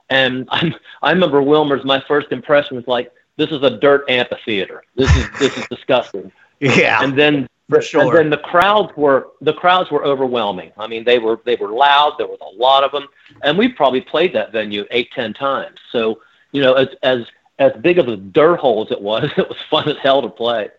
And 0.10 0.47
I'm, 0.52 0.76
I 1.02 1.12
remember 1.12 1.41
Wilmer's. 1.41 1.86
My 1.86 2.02
first 2.08 2.32
impression 2.32 2.76
was 2.76 2.88
like, 2.88 3.12
this 3.38 3.50
is 3.52 3.63
a 3.63 3.78
dirt 3.78 4.10
amphitheater. 4.10 4.84
This 4.96 5.13
is 5.15 5.30
this 5.39 5.58
is 5.58 5.67
disgusting. 5.67 6.32
Yeah. 6.60 7.04
And 7.04 7.19
then 7.19 7.50
for 7.69 7.82
sure. 7.82 8.04
And 8.04 8.15
then 8.15 8.30
the 8.30 8.38
crowds 8.38 8.96
were 8.96 9.32
the 9.41 9.52
crowds 9.52 9.91
were 9.91 10.06
overwhelming. 10.06 10.72
I 10.78 10.88
mean, 10.88 11.04
they 11.04 11.19
were 11.19 11.41
they 11.46 11.56
were 11.56 11.69
loud. 11.69 12.15
There 12.17 12.28
was 12.28 12.39
a 12.41 12.58
lot 12.58 12.84
of 12.84 12.91
them, 12.91 13.08
and 13.41 13.58
we 13.58 13.67
probably 13.69 14.00
played 14.02 14.34
that 14.34 14.52
venue 14.52 14.86
eight 14.91 15.12
ten 15.12 15.34
times. 15.34 15.78
So 15.91 16.22
you 16.52 16.62
know, 16.62 16.74
as 16.76 16.88
as 17.02 17.26
as 17.60 17.72
big 17.82 18.00
of 18.00 18.08
a 18.08 18.17
dirt 18.17 18.60
hole 18.60 18.86
as 18.86 18.91
it 18.91 19.02
was, 19.02 19.30
it 19.38 19.48
was 19.48 19.58
fun 19.69 19.89
as 19.89 19.98
hell 19.98 20.22
to 20.22 20.30
play. 20.30 20.69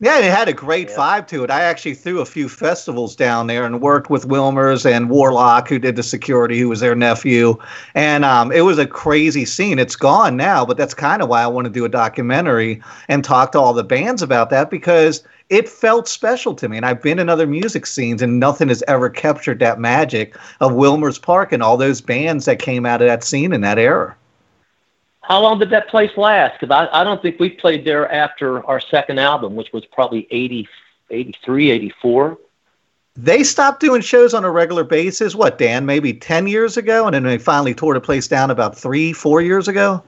Yeah, 0.00 0.18
it 0.18 0.24
had 0.24 0.48
a 0.48 0.52
great 0.52 0.90
yeah. 0.90 0.96
vibe 0.96 1.28
to 1.28 1.44
it. 1.44 1.50
I 1.50 1.62
actually 1.62 1.94
threw 1.94 2.20
a 2.20 2.26
few 2.26 2.48
festivals 2.48 3.14
down 3.14 3.46
there 3.46 3.64
and 3.64 3.80
worked 3.80 4.10
with 4.10 4.26
Wilmers 4.26 4.84
and 4.84 5.08
Warlock, 5.08 5.68
who 5.68 5.78
did 5.78 5.94
the 5.94 6.02
security, 6.02 6.58
who 6.58 6.68
was 6.68 6.80
their 6.80 6.96
nephew. 6.96 7.56
And 7.94 8.24
um, 8.24 8.50
it 8.50 8.62
was 8.62 8.78
a 8.78 8.86
crazy 8.86 9.44
scene. 9.44 9.78
It's 9.78 9.94
gone 9.94 10.36
now, 10.36 10.66
but 10.66 10.76
that's 10.76 10.94
kind 10.94 11.22
of 11.22 11.28
why 11.28 11.42
I 11.42 11.46
want 11.46 11.66
to 11.66 11.70
do 11.70 11.84
a 11.84 11.88
documentary 11.88 12.82
and 13.08 13.22
talk 13.22 13.52
to 13.52 13.60
all 13.60 13.72
the 13.72 13.84
bands 13.84 14.20
about 14.20 14.50
that 14.50 14.68
because 14.68 15.22
it 15.48 15.68
felt 15.68 16.08
special 16.08 16.54
to 16.56 16.68
me. 16.68 16.76
And 16.76 16.84
I've 16.84 17.02
been 17.02 17.20
in 17.20 17.28
other 17.28 17.46
music 17.46 17.86
scenes, 17.86 18.20
and 18.20 18.40
nothing 18.40 18.68
has 18.68 18.82
ever 18.88 19.08
captured 19.08 19.60
that 19.60 19.78
magic 19.78 20.36
of 20.60 20.74
Wilmer's 20.74 21.18
Park 21.18 21.52
and 21.52 21.62
all 21.62 21.76
those 21.76 22.00
bands 22.00 22.46
that 22.46 22.58
came 22.58 22.84
out 22.84 23.00
of 23.00 23.06
that 23.06 23.22
scene 23.22 23.52
in 23.52 23.60
that 23.60 23.78
era. 23.78 24.16
How 25.26 25.40
long 25.40 25.58
did 25.58 25.70
that 25.70 25.88
place 25.88 26.10
last? 26.16 26.60
Because 26.60 26.70
I, 26.70 27.00
I 27.00 27.04
don't 27.04 27.22
think 27.22 27.40
we 27.40 27.48
played 27.50 27.84
there 27.84 28.10
after 28.12 28.64
our 28.66 28.78
second 28.78 29.18
album, 29.18 29.54
which 29.56 29.72
was 29.72 29.84
probably 29.86 30.26
80, 30.30 30.68
83, 31.10 31.70
84. 31.70 32.38
They 33.16 33.42
stopped 33.42 33.80
doing 33.80 34.02
shows 34.02 34.34
on 34.34 34.44
a 34.44 34.50
regular 34.50 34.84
basis, 34.84 35.34
what, 35.34 35.56
Dan, 35.56 35.86
maybe 35.86 36.12
10 36.12 36.46
years 36.46 36.76
ago? 36.76 37.06
And 37.06 37.14
then 37.14 37.22
they 37.22 37.38
finally 37.38 37.74
tore 37.74 37.94
the 37.94 38.00
place 38.00 38.28
down 38.28 38.50
about 38.50 38.76
three, 38.76 39.12
four 39.12 39.40
years 39.40 39.68
ago? 39.68 40.02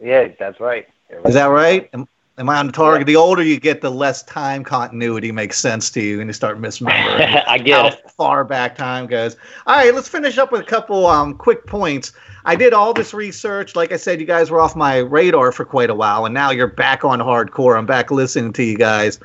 Yeah, 0.00 0.28
that's 0.38 0.58
right. 0.58 0.88
Is 1.24 1.34
that 1.34 1.46
right? 1.46 1.88
Am, 1.92 2.08
am 2.38 2.48
I 2.48 2.58
on 2.58 2.72
target? 2.72 3.06
The 3.06 3.16
older 3.16 3.42
you 3.42 3.58
get, 3.60 3.80
the 3.80 3.90
less 3.90 4.22
time 4.22 4.64
continuity 4.64 5.32
makes 5.32 5.58
sense 5.58 5.90
to 5.90 6.00
you, 6.00 6.20
and 6.20 6.28
you 6.28 6.32
start 6.32 6.60
misremembering 6.60 7.44
I 7.48 7.58
get 7.58 7.80
how 7.80 7.86
it. 7.88 8.10
far 8.10 8.44
back 8.44 8.76
time 8.76 9.06
goes. 9.06 9.36
All 9.66 9.76
right, 9.76 9.94
let's 9.94 10.08
finish 10.08 10.38
up 10.38 10.52
with 10.52 10.62
a 10.62 10.64
couple 10.64 11.06
um, 11.06 11.34
quick 11.34 11.66
points. 11.66 12.12
I 12.44 12.56
did 12.56 12.72
all 12.72 12.92
this 12.92 13.14
research. 13.14 13.74
Like 13.74 13.92
I 13.92 13.96
said, 13.96 14.20
you 14.20 14.26
guys 14.26 14.50
were 14.50 14.60
off 14.60 14.76
my 14.76 14.98
radar 14.98 15.52
for 15.52 15.64
quite 15.64 15.90
a 15.90 15.94
while, 15.94 16.26
and 16.26 16.34
now 16.34 16.50
you're 16.50 16.66
back 16.66 17.04
on 17.04 17.20
hardcore. 17.20 17.78
I'm 17.78 17.86
back 17.86 18.10
listening 18.10 18.52
to 18.54 18.62
you 18.62 18.76
guys. 18.76 19.18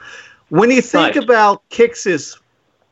When 0.50 0.72
you 0.72 0.82
think 0.82 1.15
nice. 1.15 1.24
about 1.24 1.67
Kix's 1.69 2.38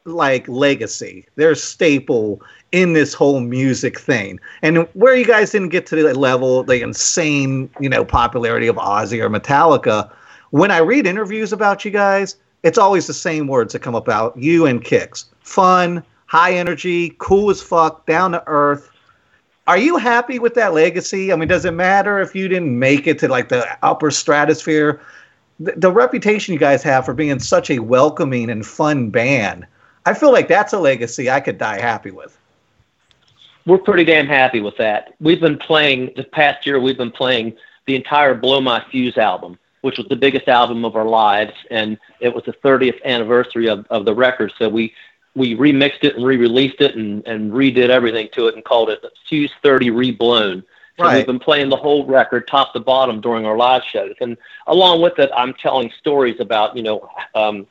like 0.06 0.47
legacy, 0.47 1.25
their 1.36 1.56
staple 1.56 2.41
in 2.71 2.93
this 2.93 3.13
whole 3.13 3.39
music 3.39 3.99
thing, 3.99 4.39
and 4.62 4.88
where 4.93 5.15
you 5.15 5.25
guys 5.25 5.51
didn't 5.51 5.69
get 5.69 5.86
to 5.88 5.95
the 5.95 6.13
level, 6.13 6.63
the 6.63 6.82
insane, 6.82 7.69
you 7.80 7.89
know, 7.89 8.03
popularity 8.03 8.67
of 8.67 8.75
Ozzy 8.75 9.21
or 9.21 9.30
Metallica. 9.30 10.12
When 10.51 10.71
I 10.71 10.80
read 10.80 11.08
interviews 11.08 11.53
about 11.53 11.86
you 11.86 11.91
guys, 11.91 12.36
it's 12.63 12.77
always 12.77 13.08
the 13.08 13.13
same 13.13 13.47
words 13.47 13.73
that 13.73 13.80
come 13.80 13.95
about 13.95 14.38
you 14.38 14.65
and 14.65 14.84
Kix. 14.84 15.25
fun, 15.41 16.03
high 16.25 16.53
energy, 16.53 17.15
cool 17.19 17.49
as 17.49 17.62
fuck, 17.62 18.06
down 18.06 18.34
to 18.34 18.43
earth 18.47 18.91
are 19.67 19.77
you 19.77 19.97
happy 19.97 20.39
with 20.39 20.53
that 20.53 20.73
legacy? 20.73 21.32
I 21.32 21.36
mean, 21.36 21.49
does 21.49 21.65
it 21.65 21.71
matter 21.71 22.19
if 22.19 22.34
you 22.34 22.47
didn't 22.47 22.80
make 22.80 23.06
it 23.06 23.19
to 23.19 23.27
like 23.27 23.49
the 23.49 23.67
upper 23.84 24.12
stratosphere? 24.12 25.01
The, 25.60 25.73
the 25.75 25.91
reputation 25.91 26.53
you 26.53 26.60
guys 26.60 26.82
have 26.84 27.06
for 27.06 27.13
being 27.13 27.39
such 27.39 27.69
a 27.69 27.80
welcoming 27.80 28.49
and 28.49 28.65
fun 28.65 29.10
band, 29.10 29.67
I 30.06 30.13
feel 30.13 30.32
like 30.32 30.47
that's 30.47 30.71
a 30.71 30.80
legacy 30.80 31.30
I 31.30 31.41
could 31.41 31.58
die 31.58 31.82
happy 31.82 32.12
with. 32.12 32.38
We're 33.67 33.77
pretty 33.77 34.06
damn 34.06 34.27
happy 34.27 34.62
with 34.62 34.77
that. 34.77 35.13
We've 35.19 35.41
been 35.41 35.58
playing 35.58 36.13
the 36.15 36.23
past 36.23 36.65
year. 36.65 36.80
We've 36.80 36.97
been 36.97 37.12
playing 37.12 37.58
the 37.86 37.97
entire 37.97 38.34
"Blow 38.34 38.62
My 38.62 38.82
Fuse" 38.89 39.17
album, 39.17 39.60
which 39.82 39.97
was 39.97 40.08
the 40.08 40.15
biggest 40.15 40.47
album 40.47 40.86
of 40.86 40.95
our 40.95 41.06
lives, 41.06 41.51
and 41.69 41.97
it 42.21 42.34
was 42.34 42.45
the 42.45 42.53
30th 42.53 43.03
anniversary 43.03 43.67
of, 43.67 43.86
of 43.89 44.06
the 44.06 44.15
record. 44.15 44.53
So 44.58 44.69
we 44.69 44.93
we 45.36 45.53
remixed 45.53 46.03
it 46.03 46.15
and 46.15 46.25
re-released 46.25 46.80
it 46.80 46.95
and, 46.95 47.27
and 47.27 47.51
redid 47.51 47.89
everything 47.89 48.30
to 48.36 48.47
it 48.47 48.56
and 48.56 48.63
called 48.63 48.89
it 48.89 49.03
Fuse 49.27 49.51
30 49.62 49.89
Reblown. 49.89 50.63
So 50.97 51.03
right. 51.03 51.17
we've 51.17 51.27
been 51.27 51.38
playing 51.38 51.69
the 51.69 51.75
whole 51.75 52.06
record 52.06 52.47
top 52.47 52.71
to 52.73 52.80
bottom 52.80 53.19
during 53.19 53.45
our 53.45 53.58
live 53.58 53.84
shows. 53.84 54.15
And 54.21 54.38
along 54.65 55.01
with 55.01 55.19
it, 55.19 55.30
I'm 55.36 55.53
telling 55.53 55.91
stories 55.99 56.39
about, 56.39 56.75
you 56.75 56.82
know, 56.82 57.08
um, 57.36 57.67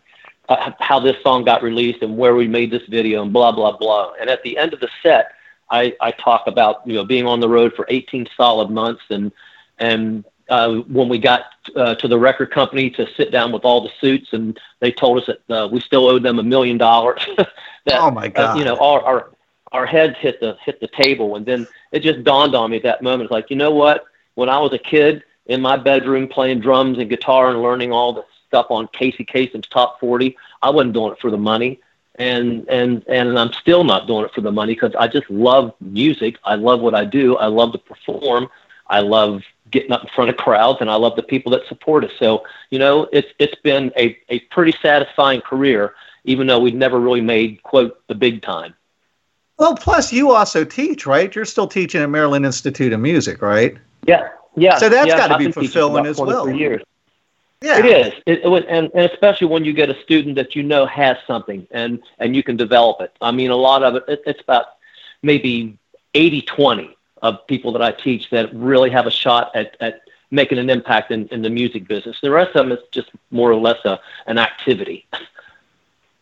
uh, 0.48 0.70
how 0.78 1.00
this 1.00 1.16
song 1.24 1.42
got 1.42 1.62
released 1.62 2.02
and 2.02 2.16
where 2.16 2.36
we 2.36 2.46
made 2.46 2.70
this 2.70 2.86
video 2.88 3.22
and 3.22 3.32
blah, 3.32 3.50
blah, 3.50 3.76
blah. 3.76 4.12
And 4.20 4.30
at 4.30 4.44
the 4.44 4.56
end 4.56 4.72
of 4.72 4.78
the 4.78 4.88
set, 5.02 5.32
I, 5.70 5.94
I 6.00 6.12
talk 6.12 6.46
about, 6.46 6.86
you 6.86 6.94
know, 6.94 7.04
being 7.04 7.26
on 7.26 7.40
the 7.40 7.48
road 7.48 7.74
for 7.74 7.86
18 7.88 8.28
solid 8.36 8.70
months 8.70 9.02
and, 9.10 9.32
and 9.78 10.24
uh, 10.48 10.76
when 10.82 11.08
we 11.08 11.18
got 11.18 11.46
uh, 11.74 11.94
to 11.96 12.08
the 12.08 12.18
record 12.18 12.50
company 12.50 12.90
to 12.90 13.06
sit 13.16 13.30
down 13.32 13.52
with 13.52 13.64
all 13.64 13.82
the 13.82 13.90
suits, 14.00 14.32
and 14.32 14.58
they 14.80 14.92
told 14.92 15.18
us 15.18 15.26
that 15.26 15.50
uh, 15.54 15.68
we 15.68 15.80
still 15.80 16.06
owed 16.06 16.22
them 16.22 16.38
a 16.38 16.42
million 16.42 16.78
dollars. 16.78 17.26
Oh 17.88 18.10
my 18.10 18.28
god! 18.28 18.56
Uh, 18.56 18.58
you 18.58 18.64
know, 18.64 18.76
our, 18.78 19.00
our 19.02 19.30
our 19.72 19.86
heads 19.86 20.16
hit 20.18 20.40
the 20.40 20.56
hit 20.64 20.80
the 20.80 20.88
table, 20.88 21.36
and 21.36 21.46
then 21.46 21.66
it 21.92 22.00
just 22.00 22.24
dawned 22.24 22.54
on 22.54 22.70
me 22.70 22.76
at 22.76 22.82
that 22.82 23.02
moment. 23.02 23.28
It's 23.28 23.32
like, 23.32 23.50
you 23.50 23.56
know 23.56 23.70
what? 23.70 24.04
When 24.34 24.48
I 24.48 24.58
was 24.58 24.72
a 24.72 24.78
kid 24.78 25.22
in 25.46 25.60
my 25.60 25.76
bedroom 25.76 26.28
playing 26.28 26.60
drums 26.60 26.98
and 26.98 27.08
guitar 27.08 27.50
and 27.50 27.62
learning 27.62 27.92
all 27.92 28.12
the 28.12 28.24
stuff 28.48 28.66
on 28.70 28.88
Casey 28.88 29.24
Kasem's 29.24 29.68
top 29.68 30.00
40, 30.00 30.36
I 30.62 30.70
wasn't 30.70 30.94
doing 30.94 31.12
it 31.12 31.20
for 31.20 31.30
the 31.30 31.38
money 31.38 31.80
and 32.18 32.68
and 32.68 33.04
and 33.08 33.38
I'm 33.38 33.52
still 33.52 33.84
not 33.84 34.06
doing 34.06 34.24
it 34.24 34.32
for 34.34 34.40
the 34.40 34.52
money 34.52 34.74
because 34.74 34.94
I 34.94 35.08
just 35.08 35.30
love 35.30 35.74
music. 35.80 36.36
I 36.44 36.54
love 36.54 36.80
what 36.80 36.94
I 36.94 37.04
do. 37.04 37.36
I 37.36 37.46
love 37.46 37.72
to 37.72 37.78
perform. 37.78 38.48
I 38.88 39.00
love 39.00 39.42
getting 39.70 39.92
up 39.92 40.02
in 40.02 40.08
front 40.14 40.30
of 40.30 40.36
crowds, 40.36 40.78
and 40.80 40.90
I 40.90 40.94
love 40.94 41.16
the 41.16 41.22
people 41.22 41.52
that 41.52 41.66
support 41.66 42.04
us. 42.04 42.12
So, 42.18 42.44
you 42.70 42.78
know, 42.78 43.08
it's 43.12 43.28
it's 43.38 43.60
been 43.62 43.92
a, 43.96 44.16
a 44.28 44.40
pretty 44.50 44.74
satisfying 44.80 45.40
career, 45.40 45.94
even 46.24 46.46
though 46.46 46.60
we've 46.60 46.74
never 46.74 47.00
really 47.00 47.20
made 47.20 47.62
quote 47.62 48.00
the 48.08 48.14
big 48.14 48.42
time. 48.42 48.74
Well, 49.58 49.74
plus 49.74 50.12
you 50.12 50.32
also 50.32 50.64
teach, 50.64 51.06
right? 51.06 51.34
You're 51.34 51.46
still 51.46 51.66
teaching 51.66 52.02
at 52.02 52.10
Maryland 52.10 52.44
Institute 52.44 52.92
of 52.92 53.00
Music, 53.00 53.40
right? 53.40 53.76
Yeah, 54.06 54.28
yeah. 54.54 54.78
So 54.78 54.88
that's 54.88 55.08
yeah, 55.08 55.16
got 55.16 55.38
to 55.38 55.38
be 55.38 55.50
fulfilling 55.50 56.06
as 56.06 56.18
well. 56.18 56.48
Years. 56.50 56.82
Yeah, 57.62 57.78
it 57.78 57.86
is. 57.86 58.12
It, 58.26 58.40
it, 58.44 58.66
and, 58.68 58.90
and 58.94 59.10
especially 59.10 59.46
when 59.46 59.64
you 59.64 59.72
get 59.72 59.88
a 59.88 60.00
student 60.02 60.36
that 60.36 60.54
you 60.54 60.62
know 60.62 60.84
has 60.86 61.16
something 61.26 61.66
and 61.70 62.02
and 62.18 62.36
you 62.36 62.42
can 62.42 62.56
develop 62.56 63.00
it. 63.00 63.12
I 63.20 63.30
mean, 63.30 63.50
a 63.50 63.56
lot 63.56 63.82
of 63.82 63.94
it, 63.96 64.04
it 64.08 64.22
it's 64.26 64.40
about 64.40 64.66
maybe 65.22 65.78
80 66.14 66.42
20 66.42 66.96
of 67.22 67.46
people 67.46 67.72
that 67.72 67.82
I 67.82 67.92
teach 67.92 68.30
that 68.30 68.54
really 68.54 68.90
have 68.90 69.06
a 69.06 69.10
shot 69.10 69.54
at, 69.54 69.76
at 69.80 70.02
making 70.30 70.58
an 70.58 70.68
impact 70.68 71.10
in, 71.10 71.28
in 71.28 71.42
the 71.42 71.50
music 71.50 71.88
business. 71.88 72.18
The 72.20 72.30
rest 72.30 72.54
of 72.56 72.68
them 72.68 72.72
is 72.72 72.84
just 72.90 73.10
more 73.30 73.50
or 73.50 73.56
less 73.56 73.84
a, 73.84 74.00
an 74.26 74.38
activity. 74.38 75.06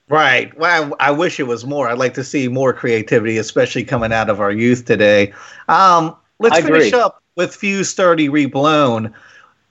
Right. 0.08 0.56
Well, 0.56 0.94
I, 1.00 1.08
I 1.08 1.10
wish 1.10 1.40
it 1.40 1.44
was 1.44 1.64
more. 1.64 1.88
I'd 1.88 1.98
like 1.98 2.14
to 2.14 2.24
see 2.24 2.48
more 2.48 2.72
creativity, 2.72 3.38
especially 3.38 3.84
coming 3.84 4.12
out 4.12 4.28
of 4.28 4.40
our 4.40 4.52
youth 4.52 4.84
today. 4.84 5.32
Um, 5.68 6.14
let's 6.38 6.56
I 6.56 6.62
finish 6.62 6.88
agree. 6.88 7.00
up 7.00 7.22
with 7.36 7.54
Fuse 7.54 7.94
30 7.94 8.28
Reblown. 8.28 9.12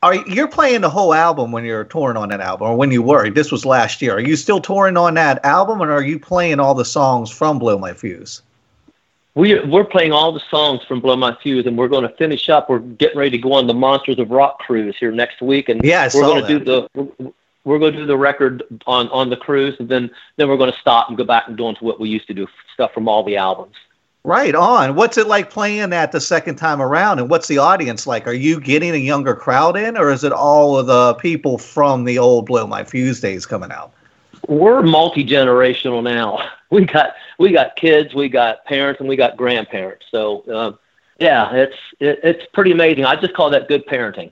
Are 0.03 0.15
you're 0.27 0.49
playing 0.49 0.81
the 0.81 0.89
whole 0.89 1.13
album 1.13 1.51
when 1.51 1.63
you're 1.63 1.85
touring 1.85 2.17
on 2.17 2.29
that 2.29 2.41
album, 2.41 2.67
or 2.67 2.75
when 2.75 2.91
you 2.91 3.01
were? 3.01 3.29
This 3.29 3.51
was 3.51 3.65
last 3.65 4.01
year. 4.01 4.15
Are 4.15 4.19
you 4.19 4.35
still 4.35 4.59
touring 4.59 4.97
on 4.97 5.13
that 5.13 5.43
album, 5.45 5.81
or 5.81 5.91
are 5.91 6.03
you 6.03 6.19
playing 6.19 6.59
all 6.59 6.73
the 6.75 6.85
songs 6.85 7.31
from 7.31 7.57
Blow 7.57 7.77
My 7.77 7.93
Fuse? 7.93 8.41
we 9.35 9.59
we're 9.61 9.83
playing 9.85 10.11
all 10.11 10.31
the 10.31 10.41
songs 10.51 10.81
from 10.83 10.99
Blow 10.99 11.15
My 11.15 11.35
Fuse, 11.41 11.65
and 11.65 11.77
we're 11.77 11.87
going 11.87 12.03
to 12.03 12.15
finish 12.15 12.49
up. 12.49 12.69
We're 12.69 12.79
getting 12.79 13.17
ready 13.17 13.31
to 13.31 13.37
go 13.37 13.53
on 13.53 13.65
the 13.65 13.73
Monsters 13.73 14.19
of 14.19 14.29
Rock 14.29 14.59
cruise 14.59 14.95
here 14.99 15.11
next 15.11 15.41
week, 15.41 15.69
and 15.69 15.83
yeah, 15.83 16.09
we're 16.13 16.21
going 16.21 16.45
to 16.45 16.59
do 16.59 16.63
the 16.63 17.33
we're 17.63 17.79
going 17.79 17.93
to 17.93 17.99
do 17.99 18.05
the 18.05 18.17
record 18.17 18.63
on 18.85 19.09
on 19.09 19.29
the 19.29 19.37
cruise, 19.37 19.75
and 19.79 19.89
then 19.89 20.11
then 20.37 20.49
we're 20.49 20.57
going 20.57 20.71
to 20.71 20.79
stop 20.79 21.09
and 21.09 21.17
go 21.17 21.23
back 21.23 21.47
and 21.47 21.57
do 21.57 21.67
into 21.67 21.83
what 21.83 21.99
we 21.99 22.09
used 22.09 22.27
to 22.27 22.33
do 22.33 22.47
stuff 22.73 22.93
from 22.93 23.07
all 23.07 23.23
the 23.23 23.37
albums. 23.37 23.75
Right 24.25 24.55
on. 24.55 24.95
What's 24.95 25.17
it 25.17 25.27
like 25.27 25.49
playing 25.49 25.89
that 25.89 26.13
the 26.13 26.21
second 26.21 26.55
time 26.55 26.81
around, 26.81 27.19
and 27.19 27.29
what's 27.29 27.49
the 27.49 27.57
audience 27.57 28.07
like? 28.07 28.25
Are 28.25 28.33
you 28.33 28.61
getting 28.61 28.91
a 28.91 28.97
younger 28.97 29.35
crowd 29.35 29.75
in, 29.75 29.97
or 29.97 30.11
is 30.11 30.23
it 30.23 30.31
all 30.31 30.77
of 30.77 30.87
the 30.87 31.15
people 31.15 31.57
from 31.57 32.05
the 32.05 32.17
old 32.17 32.45
Blow 32.45 32.65
My 32.65 32.85
Fuse 32.85 33.19
days 33.19 33.45
coming 33.45 33.69
out? 33.69 33.91
We're 34.47 34.81
multi 34.81 35.25
generational 35.25 36.03
now. 36.03 36.49
We 36.73 36.85
got 36.85 37.13
we 37.37 37.51
got 37.51 37.75
kids, 37.75 38.15
we 38.15 38.29
got 38.29 38.65
parents, 38.65 38.99
and 38.99 39.07
we 39.07 39.15
got 39.15 39.37
grandparents. 39.37 40.07
So 40.09 40.41
uh, 40.51 40.71
yeah, 41.19 41.53
it's 41.53 41.77
it, 41.99 42.19
it's 42.23 42.43
pretty 42.51 42.71
amazing. 42.71 43.05
I 43.05 43.15
just 43.15 43.35
call 43.35 43.51
that 43.51 43.67
good 43.67 43.85
parenting. 43.85 44.31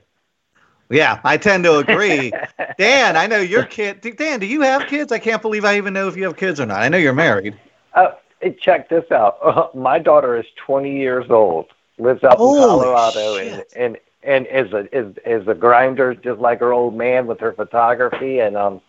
Yeah, 0.90 1.20
I 1.22 1.36
tend 1.36 1.62
to 1.62 1.76
agree. 1.88 2.32
Dan, 2.78 3.16
I 3.16 3.28
know 3.28 3.38
your 3.38 3.62
kid. 3.62 4.00
Dan, 4.16 4.40
do 4.40 4.46
you 4.46 4.60
have 4.62 4.88
kids? 4.88 5.12
I 5.12 5.20
can't 5.20 5.40
believe 5.40 5.64
I 5.64 5.76
even 5.76 5.94
know 5.94 6.08
if 6.08 6.16
you 6.16 6.24
have 6.24 6.36
kids 6.36 6.58
or 6.58 6.66
not. 6.66 6.82
I 6.82 6.88
know 6.88 6.98
you're 6.98 7.12
married. 7.12 7.56
Uh, 7.94 8.10
check 8.50 8.88
this 8.88 9.10
out. 9.10 9.38
Uh, 9.42 9.68
my 9.74 9.98
daughter 9.98 10.36
is 10.36 10.46
20 10.66 10.96
years 10.96 11.30
old, 11.30 11.66
lives 11.98 12.24
up 12.24 12.38
Holy 12.38 12.60
in 12.60 12.68
Colorado, 12.68 13.38
shit. 13.38 13.52
and 13.76 13.96
and 14.24 14.46
and 14.46 14.46
is 14.46 14.72
a 14.72 14.96
is 14.96 15.16
is 15.24 15.48
a 15.48 15.54
grinder 15.54 16.14
just 16.14 16.40
like 16.40 16.60
her 16.60 16.72
old 16.72 16.94
man 16.94 17.26
with 17.26 17.40
her 17.40 17.52
photography, 17.52 18.38
and 18.38 18.56
um, 18.56 18.80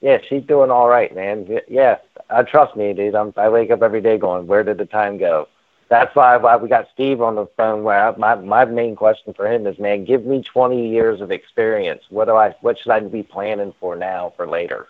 yeah, 0.00 0.18
she's 0.28 0.42
doing 0.44 0.70
all 0.70 0.88
right, 0.88 1.14
man. 1.14 1.60
Yeah, 1.68 1.98
uh, 2.30 2.42
trust 2.42 2.76
me, 2.76 2.92
dude. 2.92 3.14
I'm, 3.14 3.32
I 3.36 3.48
wake 3.48 3.70
up 3.70 3.82
every 3.82 4.00
day 4.00 4.18
going, 4.18 4.46
where 4.46 4.62
did 4.62 4.78
the 4.78 4.86
time 4.86 5.18
go? 5.18 5.48
That's 5.88 6.14
why, 6.14 6.36
why 6.36 6.56
we 6.56 6.68
got 6.68 6.88
Steve 6.92 7.22
on 7.22 7.34
the 7.34 7.46
phone. 7.56 7.82
Where 7.82 8.08
I, 8.08 8.16
my 8.16 8.34
my 8.34 8.64
main 8.66 8.94
question 8.94 9.32
for 9.32 9.50
him 9.50 9.66
is, 9.66 9.78
man, 9.78 10.04
give 10.04 10.24
me 10.24 10.42
20 10.42 10.88
years 10.90 11.20
of 11.20 11.30
experience. 11.30 12.02
What 12.10 12.26
do 12.26 12.36
I? 12.36 12.54
What 12.60 12.78
should 12.78 12.92
I 12.92 13.00
be 13.00 13.22
planning 13.22 13.74
for 13.80 13.96
now 13.96 14.34
for 14.36 14.46
later? 14.46 14.86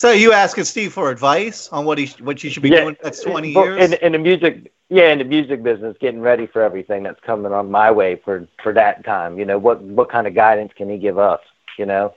so 0.01 0.11
you 0.11 0.33
asking 0.33 0.63
Steve 0.63 0.93
for 0.93 1.11
advice 1.11 1.69
on 1.69 1.85
what 1.85 1.97
he 1.97 2.07
what 2.23 2.43
you 2.43 2.49
should 2.49 2.63
be 2.63 2.69
yeah, 2.69 2.81
doing 2.81 2.97
next 3.03 3.23
20 3.23 3.51
years? 3.51 3.91
In, 3.91 3.93
in 4.01 4.11
the 4.13 4.17
music, 4.17 4.71
yeah, 4.89 5.11
in 5.11 5.19
the 5.19 5.23
music 5.23 5.61
business, 5.61 5.95
getting 5.99 6.21
ready 6.21 6.47
for 6.47 6.61
everything 6.61 7.03
that's 7.03 7.19
coming 7.21 7.51
on 7.51 7.69
my 7.69 7.91
way 7.91 8.15
for 8.15 8.47
for 8.63 8.73
that 8.73 9.05
time. 9.05 9.37
You 9.37 9.45
know, 9.45 9.57
what 9.57 9.81
what 9.81 10.09
kind 10.09 10.25
of 10.25 10.33
guidance 10.33 10.71
can 10.75 10.89
he 10.89 10.97
give 10.97 11.19
us? 11.19 11.41
You 11.77 11.85
know 11.85 12.15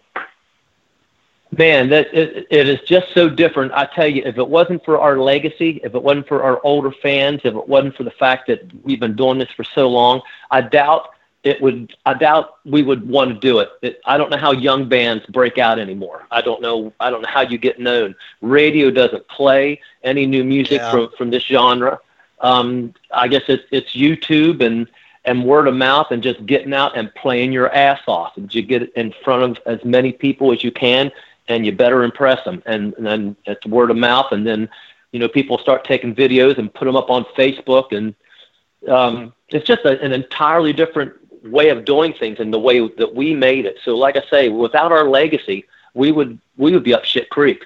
man, 1.59 1.89
that 1.91 2.13
it, 2.13 2.47
it 2.51 2.69
is 2.69 2.81
just 2.87 3.13
so 3.15 3.29
different. 3.29 3.73
I 3.73 3.87
tell 3.87 4.07
you, 4.07 4.23
if 4.25 4.39
it 4.39 4.49
wasn't 4.49 4.85
for 4.85 4.99
our 5.01 5.19
legacy, 5.19 5.81
if 5.83 5.95
it 5.95 6.03
wasn't 6.03 6.29
for 6.29 6.43
our 6.43 6.61
older 6.65 6.91
fans, 7.03 7.41
if 7.45 7.55
it 7.55 7.69
wasn't 7.69 7.97
for 7.97 8.05
the 8.05 8.11
fact 8.13 8.47
that 8.49 8.63
we've 8.83 9.01
been 9.01 9.17
doing 9.17 9.39
this 9.39 9.51
for 9.57 9.65
so 9.65 9.89
long, 9.89 10.23
I 10.51 10.61
doubt 10.61 11.14
it 11.45 11.61
would. 11.61 11.95
I 12.07 12.15
doubt 12.15 12.57
we 12.65 12.83
would 12.83 13.07
want 13.09 13.31
to 13.31 13.39
do 13.39 13.61
it. 13.61 13.69
it. 13.83 14.01
I 14.05 14.17
don't 14.17 14.31
know 14.31 14.37
how 14.37 14.53
young 14.53 14.89
bands 14.89 15.25
break 15.27 15.59
out 15.59 15.79
anymore. 15.79 16.27
I 16.31 16.41
don't 16.41 16.61
know. 16.61 16.93
I 17.01 17.11
don't 17.11 17.23
know 17.23 17.29
how 17.29 17.43
you 17.43 17.59
get 17.59 17.79
known. 17.79 18.15
Radio 18.41 18.91
doesn't 18.91 19.29
play 19.29 19.81
any 20.03 20.27
new 20.27 20.43
music 20.45 20.81
yeah. 20.81 20.91
from 20.91 21.11
from 21.17 21.31
this 21.31 21.43
genre. 21.45 22.01
Um, 22.41 22.95
I 23.13 23.29
guess 23.29 23.43
it's 23.49 23.65
it's 23.71 23.93
YouTube 23.93 24.63
and 24.63 24.89
and 25.25 25.45
word 25.45 25.69
of 25.69 25.75
mouth 25.75 26.09
and 26.11 26.23
just 26.23 26.45
getting 26.47 26.75
out 26.75 26.97
and 26.97 27.15
playing 27.15 27.53
your 27.53 27.73
ass 27.75 28.01
off 28.07 28.37
and 28.37 28.53
you 28.55 28.63
get 28.63 28.93
in 28.95 29.15
front 29.25 29.43
of 29.43 29.59
as 29.67 29.85
many 29.85 30.13
people 30.13 30.53
as 30.53 30.63
you 30.63 30.71
can 30.71 31.11
and 31.49 31.65
you 31.65 31.73
better 31.73 32.03
impress 32.03 32.43
them. 32.45 32.63
And, 32.67 32.95
and 32.95 33.07
then 33.07 33.37
it's 33.47 33.65
word 33.67 33.91
of 33.91 33.97
mouth, 33.97 34.33
and 34.33 34.47
then 34.47 34.69
you 35.13 35.21
know 35.21 35.29
people 35.29 35.59
start 35.59 35.85
taking 35.85 36.15
videos 36.15 36.59
and 36.59 36.73
put 36.73 36.87
them 36.87 36.97
up 36.97 37.11
on 37.11 37.25
Facebook, 37.37 37.93
and 37.97 38.15
um, 38.89 39.33
it's 39.49 39.67
just 39.67 39.85
a, 39.85 40.01
an 40.01 40.13
entirely 40.13 40.73
different 40.73 41.13
way 41.45 41.69
of 41.69 41.85
doing 41.85 42.13
things 42.13 42.41
and 42.41 42.53
the 42.53 42.59
way 42.59 42.87
that 42.87 43.15
we 43.15 43.35
made 43.35 43.67
it. 43.67 43.77
So, 43.85 43.97
like 43.97 44.17
I 44.17 44.23
say, 44.31 44.49
without 44.49 44.93
our 44.93 45.09
legacy, 45.09 45.65
we 45.95 46.13
would 46.13 46.39
we 46.57 46.73
would 46.73 46.85
be 46.85 46.95
up 46.95 47.05
shit 47.05 47.31
creek. 47.31 47.65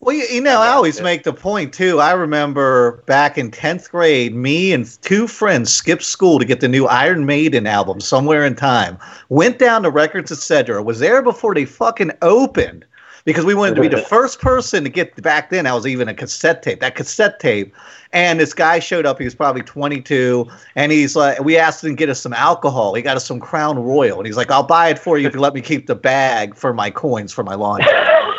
Well, 0.00 0.16
you, 0.16 0.24
you 0.32 0.40
know, 0.40 0.60
I 0.60 0.70
always 0.70 1.00
make 1.00 1.22
the 1.22 1.32
point 1.32 1.72
too. 1.72 2.00
I 2.00 2.10
remember 2.10 3.04
back 3.06 3.38
in 3.38 3.52
tenth 3.52 3.88
grade, 3.88 4.34
me 4.34 4.72
and 4.72 5.00
two 5.02 5.28
friends 5.28 5.72
skipped 5.72 6.02
school 6.02 6.40
to 6.40 6.44
get 6.44 6.58
the 6.58 6.66
new 6.66 6.86
Iron 6.86 7.24
Maiden 7.24 7.68
album, 7.68 8.00
"Somewhere 8.00 8.44
in 8.44 8.56
Time." 8.56 8.98
Went 9.28 9.58
down 9.58 9.84
to 9.84 9.90
Records 9.90 10.32
Etc. 10.32 10.82
Was 10.82 10.98
there 10.98 11.22
before 11.22 11.54
they 11.54 11.64
fucking 11.64 12.10
opened 12.20 12.84
because 13.24 13.44
we 13.44 13.54
wanted 13.54 13.74
to 13.76 13.80
be 13.80 13.88
the 13.88 14.02
first 14.08 14.40
person 14.40 14.84
to 14.84 14.90
get 14.90 15.20
back 15.22 15.50
then. 15.50 15.66
I 15.66 15.74
was 15.74 15.86
even 15.86 16.08
a 16.08 16.14
cassette 16.14 16.62
tape. 16.62 16.80
That 16.80 16.94
cassette 16.94 17.40
tape, 17.40 17.74
and 18.12 18.40
this 18.40 18.54
guy 18.54 18.78
showed 18.78 19.06
up. 19.06 19.18
He 19.18 19.24
was 19.24 19.34
probably 19.34 19.62
22, 19.62 20.48
and 20.74 20.92
he's 20.92 21.16
like, 21.16 21.42
we 21.42 21.56
asked 21.56 21.84
him 21.84 21.90
to 21.90 21.96
get 21.96 22.08
us 22.08 22.20
some 22.20 22.32
alcohol. 22.32 22.94
He 22.94 23.02
got 23.02 23.16
us 23.16 23.26
some 23.26 23.40
Crown 23.40 23.78
Royal, 23.78 24.18
and 24.18 24.26
he's 24.26 24.36
like, 24.36 24.50
"I'll 24.50 24.62
buy 24.62 24.88
it 24.88 24.98
for 24.98 25.18
you 25.18 25.26
if 25.26 25.34
you 25.34 25.40
let 25.40 25.54
me 25.54 25.60
keep 25.60 25.86
the 25.86 25.94
bag 25.94 26.54
for 26.54 26.72
my 26.72 26.90
coins 26.90 27.32
for 27.32 27.42
my 27.42 27.54
laundry." 27.54 27.92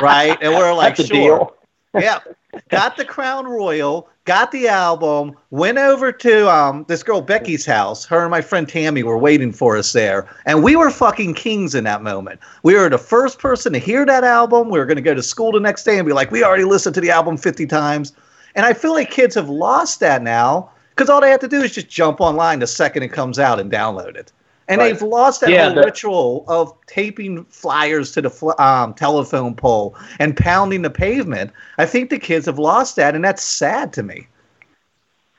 right? 0.00 0.36
And 0.40 0.54
we're 0.54 0.72
like, 0.74 0.96
That's 0.96 1.08
sure. 1.08 1.52
yeah. 1.94 2.20
Got 2.68 2.96
the 2.96 3.04
Crown 3.04 3.46
Royal, 3.46 4.08
got 4.30 4.52
the 4.52 4.68
album, 4.68 5.34
went 5.50 5.76
over 5.76 6.12
to 6.12 6.48
um 6.48 6.84
this 6.86 7.02
girl 7.02 7.20
Becky's 7.20 7.66
house. 7.66 8.04
Her 8.04 8.20
and 8.20 8.30
my 8.30 8.40
friend 8.40 8.68
Tammy 8.68 9.02
were 9.02 9.18
waiting 9.18 9.50
for 9.50 9.76
us 9.76 9.92
there. 9.92 10.28
And 10.46 10.62
we 10.62 10.76
were 10.76 10.88
fucking 10.88 11.34
kings 11.34 11.74
in 11.74 11.82
that 11.82 12.00
moment. 12.00 12.38
We 12.62 12.76
were 12.76 12.88
the 12.88 12.96
first 12.96 13.40
person 13.40 13.72
to 13.72 13.80
hear 13.80 14.06
that 14.06 14.22
album. 14.22 14.68
We 14.68 14.78
were 14.78 14.86
gonna 14.86 15.00
go 15.00 15.14
to 15.14 15.22
school 15.22 15.50
the 15.50 15.58
next 15.58 15.82
day 15.82 15.98
and 15.98 16.06
be 16.06 16.12
like, 16.12 16.30
we 16.30 16.44
already 16.44 16.62
listened 16.62 16.94
to 16.94 17.00
the 17.00 17.10
album 17.10 17.38
50 17.38 17.66
times. 17.66 18.12
And 18.54 18.64
I 18.64 18.72
feel 18.72 18.92
like 18.92 19.10
kids 19.10 19.34
have 19.34 19.48
lost 19.48 19.98
that 19.98 20.22
now 20.22 20.70
because 20.90 21.10
all 21.10 21.20
they 21.20 21.30
have 21.30 21.40
to 21.40 21.48
do 21.48 21.62
is 21.62 21.72
just 21.72 21.88
jump 21.88 22.20
online 22.20 22.60
the 22.60 22.68
second 22.68 23.02
it 23.02 23.08
comes 23.08 23.40
out 23.40 23.58
and 23.58 23.68
download 23.68 24.14
it. 24.14 24.30
And 24.70 24.80
right. 24.80 24.92
they've 24.92 25.02
lost 25.02 25.40
that 25.40 25.50
yeah, 25.50 25.66
whole 25.66 25.74
the, 25.74 25.82
ritual 25.82 26.44
of 26.46 26.72
taping 26.86 27.44
flyers 27.46 28.12
to 28.12 28.22
the 28.22 28.62
um, 28.62 28.94
telephone 28.94 29.54
pole 29.56 29.96
and 30.20 30.36
pounding 30.36 30.82
the 30.82 30.90
pavement. 30.90 31.50
I 31.76 31.86
think 31.86 32.08
the 32.08 32.20
kids 32.20 32.46
have 32.46 32.58
lost 32.58 32.94
that, 32.96 33.16
and 33.16 33.24
that's 33.24 33.42
sad 33.42 33.92
to 33.94 34.04
me. 34.04 34.28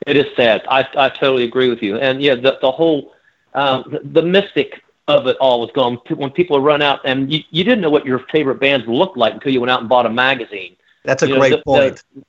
It 0.05 0.17
is 0.17 0.25
sad. 0.35 0.63
I, 0.67 0.85
I 0.97 1.09
totally 1.09 1.45
agree 1.45 1.69
with 1.69 1.81
you. 1.81 1.97
And 1.97 2.21
yeah, 2.21 2.35
the, 2.35 2.57
the 2.61 2.71
whole 2.71 3.13
um, 3.53 3.85
the, 3.89 4.01
the 4.03 4.21
mystic 4.21 4.83
of 5.07 5.27
it 5.27 5.37
all 5.37 5.61
was 5.61 5.71
gone. 5.73 5.95
When 6.15 6.31
people 6.31 6.59
run 6.59 6.81
out, 6.81 6.99
and 7.05 7.31
you, 7.31 7.41
you 7.51 7.63
didn't 7.63 7.81
know 7.81 7.89
what 7.89 8.05
your 8.05 8.19
favorite 8.31 8.59
bands 8.59 8.85
looked 8.87 9.17
like 9.17 9.33
until 9.33 9.53
you 9.53 9.61
went 9.61 9.71
out 9.71 9.79
and 9.79 9.89
bought 9.89 10.05
a 10.05 10.09
magazine. 10.09 10.75
That's 11.05 11.23
a 11.23 11.27
you 11.27 11.35
great 11.35 11.51
know, 11.51 11.57
the, 11.57 11.63
point. 11.63 12.03
The, 12.15 12.23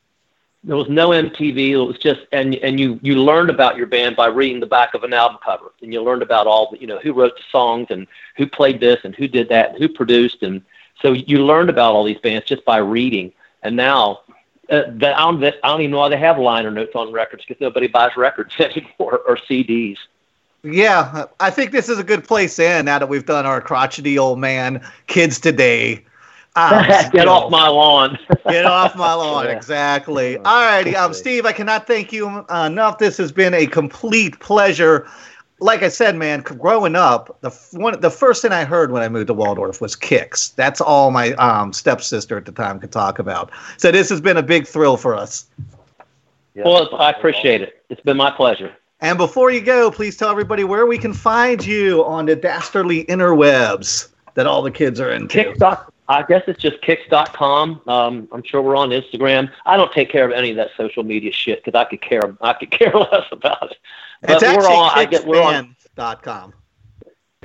there 0.64 0.76
was 0.76 0.88
no 0.88 1.08
MTV. 1.08 1.70
It 1.70 1.76
was 1.76 1.98
just 1.98 2.20
and 2.30 2.54
and 2.56 2.78
you 2.78 2.98
you 3.02 3.16
learned 3.22 3.50
about 3.50 3.76
your 3.76 3.86
band 3.86 4.14
by 4.14 4.26
reading 4.26 4.60
the 4.60 4.66
back 4.66 4.94
of 4.94 5.02
an 5.02 5.12
album 5.12 5.38
cover, 5.44 5.72
and 5.82 5.92
you 5.92 6.02
learned 6.02 6.22
about 6.22 6.46
all 6.46 6.70
the 6.70 6.80
you 6.80 6.86
know 6.86 6.98
who 6.98 7.12
wrote 7.12 7.36
the 7.36 7.42
songs 7.50 7.88
and 7.90 8.06
who 8.36 8.46
played 8.46 8.80
this 8.80 9.00
and 9.04 9.14
who 9.14 9.26
did 9.26 9.48
that 9.48 9.70
and 9.70 9.78
who 9.78 9.88
produced, 9.88 10.42
and 10.42 10.62
so 11.00 11.12
you 11.12 11.44
learned 11.44 11.70
about 11.70 11.94
all 11.94 12.04
these 12.04 12.18
bands 12.18 12.46
just 12.46 12.64
by 12.64 12.78
reading. 12.78 13.32
And 13.64 13.76
now 13.76 14.20
uh, 14.70 14.82
that 14.86 15.18
I 15.18 15.22
don't 15.22 15.42
I 15.44 15.52
don't 15.64 15.80
even 15.80 15.90
know 15.90 15.98
why 15.98 16.08
they 16.08 16.16
have 16.16 16.38
liner 16.38 16.70
notes 16.70 16.94
on 16.94 17.12
records 17.12 17.44
because 17.46 17.60
nobody 17.60 17.88
buys 17.88 18.16
records 18.16 18.54
anymore 18.58 19.20
or 19.26 19.36
CDs. 19.36 19.98
Yeah, 20.64 21.24
I 21.40 21.50
think 21.50 21.72
this 21.72 21.88
is 21.88 21.98
a 21.98 22.04
good 22.04 22.22
place 22.22 22.60
end 22.60 22.86
now 22.86 23.00
that 23.00 23.08
we've 23.08 23.26
done 23.26 23.46
our 23.46 23.60
crotchety 23.60 24.16
old 24.16 24.38
man 24.38 24.80
kids 25.08 25.40
today 25.40 26.04
Ah, 26.57 27.09
get 27.12 27.28
off 27.28 27.50
my 27.50 27.68
lawn. 27.68 28.18
get 28.48 28.66
off 28.66 28.94
my 28.96 29.14
lawn. 29.14 29.46
Yeah. 29.46 29.53
Exactly. 29.53 30.36
All 30.38 30.64
righty. 30.64 30.94
Um, 30.94 31.14
Steve, 31.14 31.46
I 31.46 31.53
cannot 31.53 31.86
thank 31.86 32.12
you 32.12 32.44
enough. 32.50 32.98
This 32.98 33.16
has 33.16 33.32
been 33.32 33.55
a 33.55 33.66
complete 33.66 34.38
pleasure. 34.40 35.09
Like 35.61 35.82
I 35.82 35.88
said, 35.88 36.16
man, 36.16 36.40
growing 36.40 36.96
up, 36.96 37.38
the 37.40 37.50
one 37.72 37.98
the 38.00 38.11
first 38.11 38.42
thing 38.42 38.53
I 38.53 38.64
heard 38.64 38.90
when 38.90 39.03
I 39.03 39.09
moved 39.09 39.28
to 39.28 39.34
Waldorf 39.34 39.80
was 39.80 39.94
Kix. 39.94 40.55
That's 40.57 40.80
all 40.80 41.11
my 41.11 41.32
um, 41.34 41.72
stepsister 41.72 42.36
at 42.36 42.44
the 42.44 42.53
time 42.53 42.80
could 42.80 42.92
talk 42.92 43.18
about. 43.18 43.50
So 43.76 43.92
this 43.92 44.09
has 44.11 44.20
been 44.20 44.36
a 44.36 44.42
big 44.42 44.66
thrill 44.66 44.96
for 44.96 45.14
us. 45.14 45.46
Yeah. 46.55 46.64
Well, 46.64 46.94
I 46.96 47.11
appreciate 47.11 47.62
it. 47.62 47.82
It's 47.88 48.00
been 48.03 48.16
my 48.16 48.30
pleasure. 48.30 48.74
And 49.00 49.18
before 49.18 49.50
you 49.50 49.61
go, 49.61 49.90
please 49.90 50.16
tell 50.16 50.30
everybody 50.30 50.64
where 50.64 50.86
we 50.86 50.98
can 50.98 51.12
find 51.12 51.64
you 51.64 52.05
on 52.05 52.26
the 52.26 52.36
dastardly 52.36 53.05
interwebs 53.07 54.09
that 54.34 54.46
all 54.46 54.62
the 54.62 54.70
kids 54.70 55.00
are 55.00 55.11
into. 55.11 55.44
Kick.com 55.44 55.91
I 56.09 56.22
guess 56.22 56.42
it's 56.46 56.61
just 56.61 56.80
kix.com. 56.82 57.82
Um, 57.86 58.28
I'm 58.32 58.42
sure 58.42 58.61
we're 58.61 58.76
on 58.76 58.90
Instagram. 58.90 59.50
I 59.64 59.76
don't 59.76 59.92
take 59.92 60.11
care 60.11 60.24
of 60.24 60.32
any 60.32 60.50
of 60.50 60.57
that 60.57 60.70
social 60.76 61.05
media 61.05 61.32
shit 61.32 61.64
because 61.64 61.78
I 61.78 61.84
could 61.88 62.03
care 62.03 62.36
I 62.40 62.53
could 62.55 62.70
care 62.78 62.92
less 62.92 63.26
about 63.30 63.70
it. 63.70 63.78
But 64.20 64.30
it's 64.30 64.42
actually 64.42 64.68
we're 64.68 64.74
on, 64.74 64.90
I 64.94 65.05
get, 65.05 65.26
we're 65.26 65.42
on, 65.42 65.76
.com. 66.22 66.55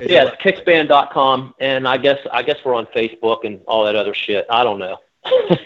Yeah, 0.00 0.28
it's 0.28 0.42
kixband.com, 0.42 1.54
and 1.58 1.88
I 1.88 1.96
guess 1.96 2.18
I 2.32 2.42
guess 2.42 2.58
we're 2.64 2.74
on 2.74 2.86
Facebook 2.86 3.44
and 3.44 3.60
all 3.66 3.84
that 3.84 3.96
other 3.96 4.14
shit. 4.14 4.46
I 4.48 4.62
don't 4.62 4.78
know. 4.78 4.98
all 5.24 5.56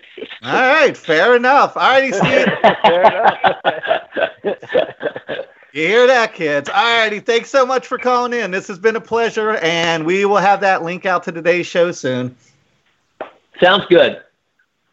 right, 0.43 0.97
fair 0.97 1.36
enough. 1.36 1.76
All 1.76 1.82
righty, 1.82 2.12
Steve. 2.12 2.47
fair 2.82 3.03
enough. 3.03 3.57
You 5.74 5.86
hear 5.86 6.07
that, 6.07 6.34
kids? 6.34 6.68
All 6.68 6.99
righty. 6.99 7.20
Thanks 7.20 7.49
so 7.49 7.64
much 7.64 7.86
for 7.86 7.97
calling 7.97 8.34
in. 8.34 8.51
This 8.51 8.68
has 8.68 8.78
been 8.78 8.97
a 8.97 9.01
pleasure, 9.01 9.57
and 9.57 10.05
we 10.05 10.26
will 10.26 10.36
have 10.36 10.61
that 10.61 10.82
link 10.82 11.07
out 11.07 11.22
to 11.24 11.32
today's 11.32 11.66
show 11.66 11.93
soon. 11.93 12.36
Sounds 13.62 13.86
good. 13.86 14.22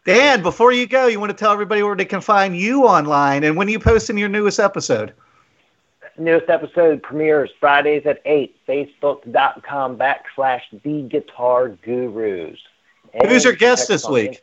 Dan, 0.04 0.42
before 0.42 0.72
you 0.72 0.86
go, 0.86 1.08
you 1.08 1.18
want 1.18 1.30
to 1.30 1.36
tell 1.36 1.52
everybody 1.52 1.82
where 1.82 1.96
they 1.96 2.04
can 2.04 2.20
find 2.20 2.56
you 2.56 2.84
online 2.84 3.44
and 3.44 3.56
when 3.56 3.68
you 3.68 3.78
posting 3.78 4.16
your 4.16 4.28
newest 4.28 4.60
episode? 4.60 5.12
Newest 6.16 6.48
episode 6.48 7.02
premieres 7.02 7.50
Fridays 7.58 8.06
at 8.06 8.20
8, 8.24 8.54
facebook.com 8.66 9.98
backslash 9.98 10.62
the 10.84 11.02
guitar 11.02 11.70
gurus. 11.70 12.58
And 13.12 13.28
Who's 13.28 13.44
your 13.44 13.54
guest 13.54 13.88
this 13.88 14.08
week? 14.08 14.40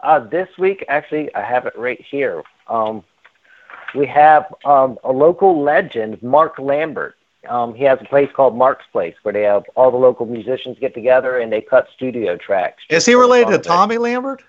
Uh, 0.00 0.20
this 0.20 0.48
week, 0.58 0.84
actually, 0.88 1.34
I 1.34 1.42
have 1.42 1.66
it 1.66 1.76
right 1.78 2.00
here. 2.00 2.42
Um, 2.68 3.04
we 3.94 4.06
have 4.06 4.52
um, 4.64 4.98
a 5.04 5.12
local 5.12 5.62
legend, 5.62 6.22
Mark 6.22 6.58
Lambert. 6.58 7.16
Um, 7.48 7.74
he 7.74 7.84
has 7.84 7.98
a 8.00 8.04
place 8.04 8.30
called 8.34 8.56
Mark's 8.56 8.84
Place 8.92 9.14
where 9.22 9.32
they 9.32 9.42
have 9.42 9.64
all 9.74 9.90
the 9.90 9.96
local 9.96 10.26
musicians 10.26 10.78
get 10.78 10.94
together 10.94 11.38
and 11.38 11.52
they 11.52 11.60
cut 11.60 11.88
studio 11.94 12.36
tracks. 12.36 12.82
Is 12.90 13.06
he 13.06 13.14
related 13.14 13.50
to 13.52 13.58
Tommy 13.58 13.98
Lambert? 13.98 14.42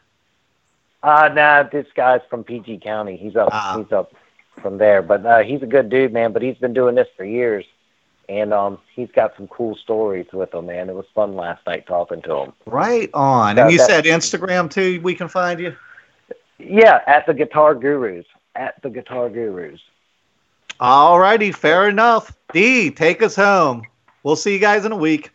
Uh, 1.04 1.30
nah, 1.34 1.64
this 1.64 1.86
guy's 1.96 2.22
from 2.30 2.44
PG 2.44 2.80
County. 2.80 3.16
He's 3.16 3.36
up. 3.36 3.50
Ah. 3.52 3.78
He's 3.78 3.92
up 3.92 4.14
from 4.62 4.78
there. 4.78 5.02
But 5.02 5.26
uh, 5.26 5.44
he's 5.44 5.62
a 5.62 5.68
good 5.68 5.90
dude, 5.90 6.14
man. 6.14 6.34
But 6.34 6.42
he's 6.42 6.58
been 6.58 6.74
doing 6.74 6.96
this 6.96 7.08
for 7.16 7.24
years, 7.26 7.66
and 8.28 8.54
um, 8.54 8.80
he's 8.96 9.12
got 9.12 9.36
some 9.38 9.48
cool 9.48 9.76
stories 9.76 10.26
with 10.34 10.54
him, 10.54 10.66
man. 10.66 10.90
It 10.90 10.96
was 10.96 11.06
fun 11.14 11.36
last 11.36 11.66
night 11.68 11.86
talking 11.86 12.22
to 12.24 12.36
him. 12.38 12.54
Right 12.66 13.10
on. 13.14 13.60
and 13.60 13.72
you 13.72 13.78
said 13.78 14.06
Instagram 14.06 14.70
too. 14.72 15.00
We 15.02 15.14
can 15.14 15.28
find 15.28 15.60
you. 15.60 15.76
Yeah, 16.58 17.02
at 17.06 17.28
the 17.28 17.34
Guitar 17.34 17.76
Gurus. 17.76 18.26
At 18.56 18.82
the 18.82 18.90
Guitar 18.90 19.30
Gurus. 19.30 19.82
All 20.80 21.20
righty, 21.20 21.52
fair 21.52 21.88
enough. 21.88 22.36
D, 22.52 22.92
take 22.92 23.22
us 23.22 23.36
home. 23.36 23.84
We'll 24.24 24.36
see 24.36 24.54
you 24.54 24.60
guys 24.60 24.86
in 24.86 24.92
a 24.92 24.98
week. 24.98 25.35